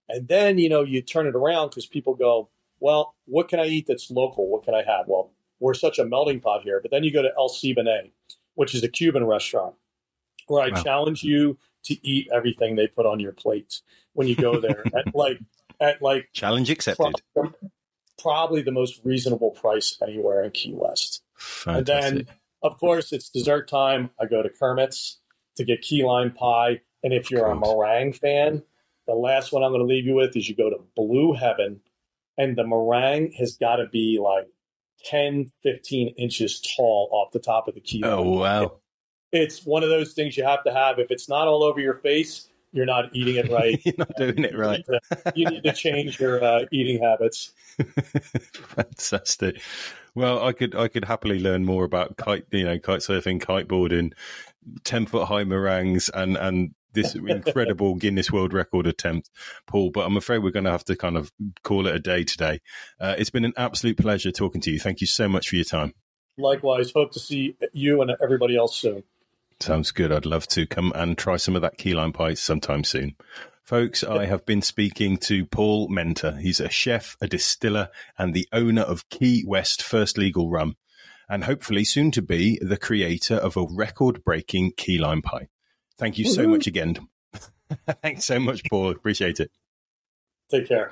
And 0.08 0.28
then 0.28 0.58
you 0.58 0.68
know 0.68 0.82
you 0.82 1.00
turn 1.00 1.26
it 1.26 1.34
around 1.34 1.70
because 1.70 1.86
people 1.86 2.14
go, 2.14 2.50
well, 2.82 3.14
what 3.26 3.48
can 3.48 3.60
I 3.60 3.66
eat 3.66 3.86
that's 3.86 4.10
local? 4.10 4.48
What 4.48 4.64
can 4.64 4.74
I 4.74 4.82
have? 4.82 5.06
Well, 5.06 5.30
we're 5.60 5.72
such 5.74 5.98
a 6.00 6.04
melting 6.04 6.40
pot 6.40 6.62
here. 6.64 6.80
But 6.82 6.90
then 6.90 7.04
you 7.04 7.12
go 7.12 7.22
to 7.22 7.32
El 7.38 7.48
Siboney, 7.48 8.10
which 8.54 8.74
is 8.74 8.82
a 8.82 8.88
Cuban 8.88 9.24
restaurant, 9.24 9.76
where 10.48 10.62
I 10.62 10.70
Wow. 10.70 10.82
challenge 10.82 11.22
you 11.22 11.56
to 11.84 11.94
eat 12.06 12.28
everything 12.32 12.74
they 12.74 12.88
put 12.88 13.06
on 13.06 13.20
your 13.20 13.32
plates 13.32 13.82
when 14.14 14.26
you 14.26 14.34
go 14.36 14.60
there 14.60 14.84
at 14.94 15.06
like 15.14 15.40
at 15.80 16.02
like 16.02 16.28
challenge 16.32 16.70
accepted. 16.70 17.22
pro- 17.34 17.52
probably 18.18 18.62
the 18.62 18.72
most 18.72 19.00
reasonable 19.04 19.50
price 19.50 19.96
anywhere 20.02 20.42
in 20.42 20.50
Key 20.50 20.72
West. 20.74 21.22
And 21.66 21.86
then, 21.86 22.26
of 22.62 22.78
course, 22.78 23.12
it's 23.12 23.28
dessert 23.30 23.68
time. 23.68 24.10
I 24.20 24.26
go 24.26 24.42
to 24.42 24.48
Kermit's 24.50 25.18
to 25.56 25.64
get 25.64 25.82
key 25.82 26.04
lime 26.04 26.32
pie. 26.32 26.80
And 27.04 27.12
if 27.12 27.30
you're 27.30 27.46
a 27.46 27.54
meringue 27.56 28.12
fan, 28.12 28.62
the 29.06 29.14
last 29.14 29.52
one 29.52 29.62
I'm 29.62 29.70
going 29.70 29.80
to 29.80 29.86
leave 29.86 30.06
you 30.06 30.14
with 30.14 30.36
is 30.36 30.48
you 30.48 30.54
go 30.56 30.70
to 30.70 30.78
Blue 30.96 31.32
Heaven, 31.32 31.80
and 32.38 32.56
the 32.56 32.66
meringue 32.66 33.32
has 33.38 33.56
got 33.56 33.76
to 33.76 33.86
be 33.86 34.18
like 34.22 34.46
10, 35.06 35.50
15 35.62 36.14
inches 36.18 36.60
tall 36.76 37.08
off 37.12 37.32
the 37.32 37.38
top 37.38 37.68
of 37.68 37.74
the 37.74 37.80
key. 37.80 38.02
oh 38.04 38.22
wow, 38.22 38.78
It's 39.32 39.64
one 39.64 39.82
of 39.82 39.88
those 39.88 40.12
things 40.14 40.36
you 40.36 40.44
have 40.44 40.64
to 40.64 40.72
have. 40.72 40.98
If 40.98 41.10
it's 41.10 41.28
not 41.28 41.48
all 41.48 41.62
over 41.62 41.80
your 41.80 41.96
face, 41.96 42.48
you're 42.72 42.86
not 42.86 43.14
eating 43.14 43.36
it 43.36 43.50
right. 43.50 43.80
you're 43.84 43.94
not 43.98 44.16
doing 44.16 44.44
it 44.44 44.56
right. 44.56 44.84
you 45.34 45.46
need 45.48 45.62
to 45.64 45.72
change 45.72 46.18
your 46.18 46.42
uh, 46.42 46.64
eating 46.72 47.02
habits. 47.02 47.52
Fantastic. 48.54 49.60
Well, 50.14 50.44
I 50.44 50.52
could 50.52 50.74
I 50.74 50.88
could 50.88 51.04
happily 51.04 51.38
learn 51.38 51.64
more 51.64 51.84
about 51.84 52.16
kite, 52.16 52.46
you 52.50 52.64
know, 52.64 52.78
kite 52.78 53.00
surfing, 53.00 53.40
kiteboarding, 53.40 54.12
ten 54.84 55.06
foot 55.06 55.26
high 55.26 55.44
meringues, 55.44 56.08
and 56.10 56.36
and 56.36 56.74
this 56.92 57.14
incredible 57.14 57.94
Guinness 57.94 58.30
World 58.30 58.52
Record 58.52 58.86
attempt, 58.86 59.30
Paul. 59.66 59.90
But 59.90 60.06
I'm 60.06 60.16
afraid 60.16 60.38
we're 60.38 60.50
going 60.50 60.64
to 60.64 60.70
have 60.70 60.84
to 60.86 60.96
kind 60.96 61.16
of 61.16 61.32
call 61.62 61.86
it 61.86 61.94
a 61.94 62.00
day 62.00 62.24
today. 62.24 62.60
Uh, 63.00 63.14
it's 63.18 63.30
been 63.30 63.44
an 63.44 63.54
absolute 63.56 63.98
pleasure 63.98 64.30
talking 64.30 64.60
to 64.62 64.70
you. 64.70 64.78
Thank 64.78 65.00
you 65.00 65.06
so 65.06 65.28
much 65.28 65.48
for 65.48 65.56
your 65.56 65.64
time. 65.64 65.94
Likewise, 66.38 66.92
hope 66.92 67.12
to 67.12 67.20
see 67.20 67.56
you 67.72 68.00
and 68.02 68.12
everybody 68.22 68.56
else 68.56 68.76
soon. 68.76 69.02
Sounds 69.60 69.92
good. 69.92 70.10
I'd 70.10 70.26
love 70.26 70.46
to 70.48 70.66
come 70.66 70.92
and 70.94 71.16
try 71.16 71.36
some 71.36 71.54
of 71.54 71.62
that 71.62 71.78
key 71.78 71.94
lime 71.94 72.12
pie 72.12 72.34
sometime 72.34 72.84
soon. 72.84 73.16
Folks, 73.62 74.02
I 74.02 74.26
have 74.26 74.44
been 74.44 74.60
speaking 74.60 75.16
to 75.18 75.46
Paul 75.46 75.88
Menta. 75.88 76.40
He's 76.40 76.58
a 76.58 76.68
chef, 76.68 77.16
a 77.20 77.28
distiller, 77.28 77.90
and 78.18 78.34
the 78.34 78.48
owner 78.52 78.82
of 78.82 79.08
Key 79.08 79.44
West 79.46 79.82
First 79.82 80.18
Legal 80.18 80.50
Rum, 80.50 80.76
and 81.28 81.44
hopefully 81.44 81.84
soon 81.84 82.10
to 82.10 82.22
be 82.22 82.58
the 82.60 82.76
creator 82.76 83.36
of 83.36 83.56
a 83.56 83.64
record 83.70 84.24
breaking 84.24 84.72
key 84.76 84.98
lime 84.98 85.22
pie. 85.22 85.46
Thank 86.02 86.18
you 86.18 86.24
so 86.24 86.48
much 86.48 86.66
again. 86.66 86.96
Thanks 88.02 88.24
so 88.24 88.40
much, 88.40 88.64
Paul. 88.68 88.90
Appreciate 88.90 89.38
it. 89.38 89.52
Take 90.50 90.66
care. 90.66 90.90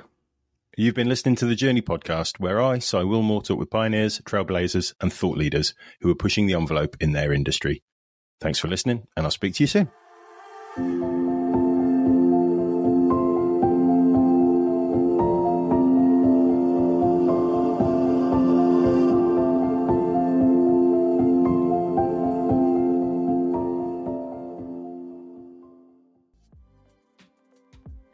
You've 0.77 0.95
been 0.95 1.09
listening 1.09 1.35
to 1.37 1.47
the 1.47 1.57
Journey 1.57 1.83
podcast, 1.83 2.39
where 2.39 2.63
I, 2.63 2.79
Si 2.79 2.97
Willmore, 2.97 3.43
talk 3.43 3.59
with 3.59 3.71
pioneers, 3.71 4.21
trailblazers, 4.21 4.95
and 5.01 5.13
thought 5.13 5.37
leaders 5.37 5.75
who 6.01 6.13
are 6.13 6.15
pushing 6.15 6.47
the 6.47 6.55
envelope 6.55 6.97
in 7.01 7.11
their 7.11 7.33
industry. 7.33 7.83
Thanks 8.41 8.61
for 8.61 8.69
listening, 8.69 9.09
and 9.17 9.27
I'll 9.27 9.33
speak 9.33 9.55
to 9.57 9.65
you 9.65 9.67
soon. 10.77 11.30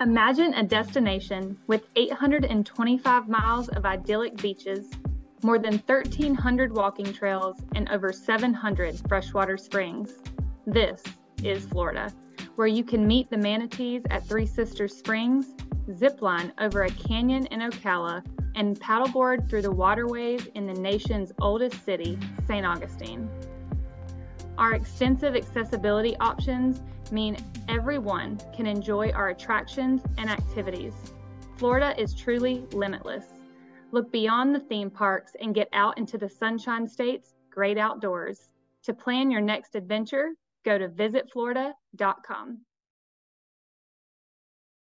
Imagine 0.06 0.54
a 0.54 0.62
destination 0.62 1.58
with 1.66 1.88
825 1.96 3.28
miles 3.28 3.68
of 3.70 3.84
idyllic 3.84 4.36
beaches, 4.36 4.88
more 5.42 5.58
than 5.58 5.78
1,300 5.78 6.72
walking 6.72 7.12
trails, 7.12 7.56
and 7.74 7.88
over 7.88 8.12
700 8.12 9.00
freshwater 9.08 9.56
springs. 9.56 10.14
This 10.64 11.02
is 11.42 11.66
Florida, 11.66 12.12
where 12.54 12.68
you 12.68 12.84
can 12.84 13.04
meet 13.04 13.28
the 13.30 13.36
manatees 13.36 14.04
at 14.10 14.24
Three 14.24 14.46
Sisters 14.46 14.96
Springs, 14.96 15.54
zipline 15.88 16.52
over 16.60 16.84
a 16.84 16.90
canyon 16.90 17.46
in 17.46 17.58
Ocala, 17.58 18.24
and 18.54 18.78
paddleboard 18.78 19.50
through 19.50 19.62
the 19.62 19.72
waterways 19.72 20.46
in 20.54 20.68
the 20.68 20.80
nation's 20.80 21.32
oldest 21.40 21.84
city, 21.84 22.16
St. 22.46 22.64
Augustine. 22.64 23.28
Our 24.58 24.74
extensive 24.74 25.36
accessibility 25.36 26.16
options 26.16 26.80
mean 27.12 27.36
everyone 27.68 28.40
can 28.54 28.66
enjoy 28.66 29.10
our 29.10 29.28
attractions 29.28 30.02
and 30.16 30.30
activities. 30.30 30.94
Florida 31.56 31.94
is 32.00 32.14
truly 32.14 32.64
limitless. 32.72 33.26
Look 33.92 34.10
beyond 34.10 34.54
the 34.54 34.60
theme 34.60 34.90
parks 34.90 35.36
and 35.40 35.54
get 35.54 35.68
out 35.72 35.98
into 35.98 36.18
the 36.18 36.28
Sunshine 36.28 36.88
State's 36.88 37.34
great 37.50 37.78
outdoors. 37.78 38.48
To 38.84 38.94
plan 38.94 39.30
your 39.30 39.40
next 39.40 39.74
adventure, 39.74 40.32
go 40.64 40.78
to 40.78 40.88
visitflorida.com. 40.88 42.60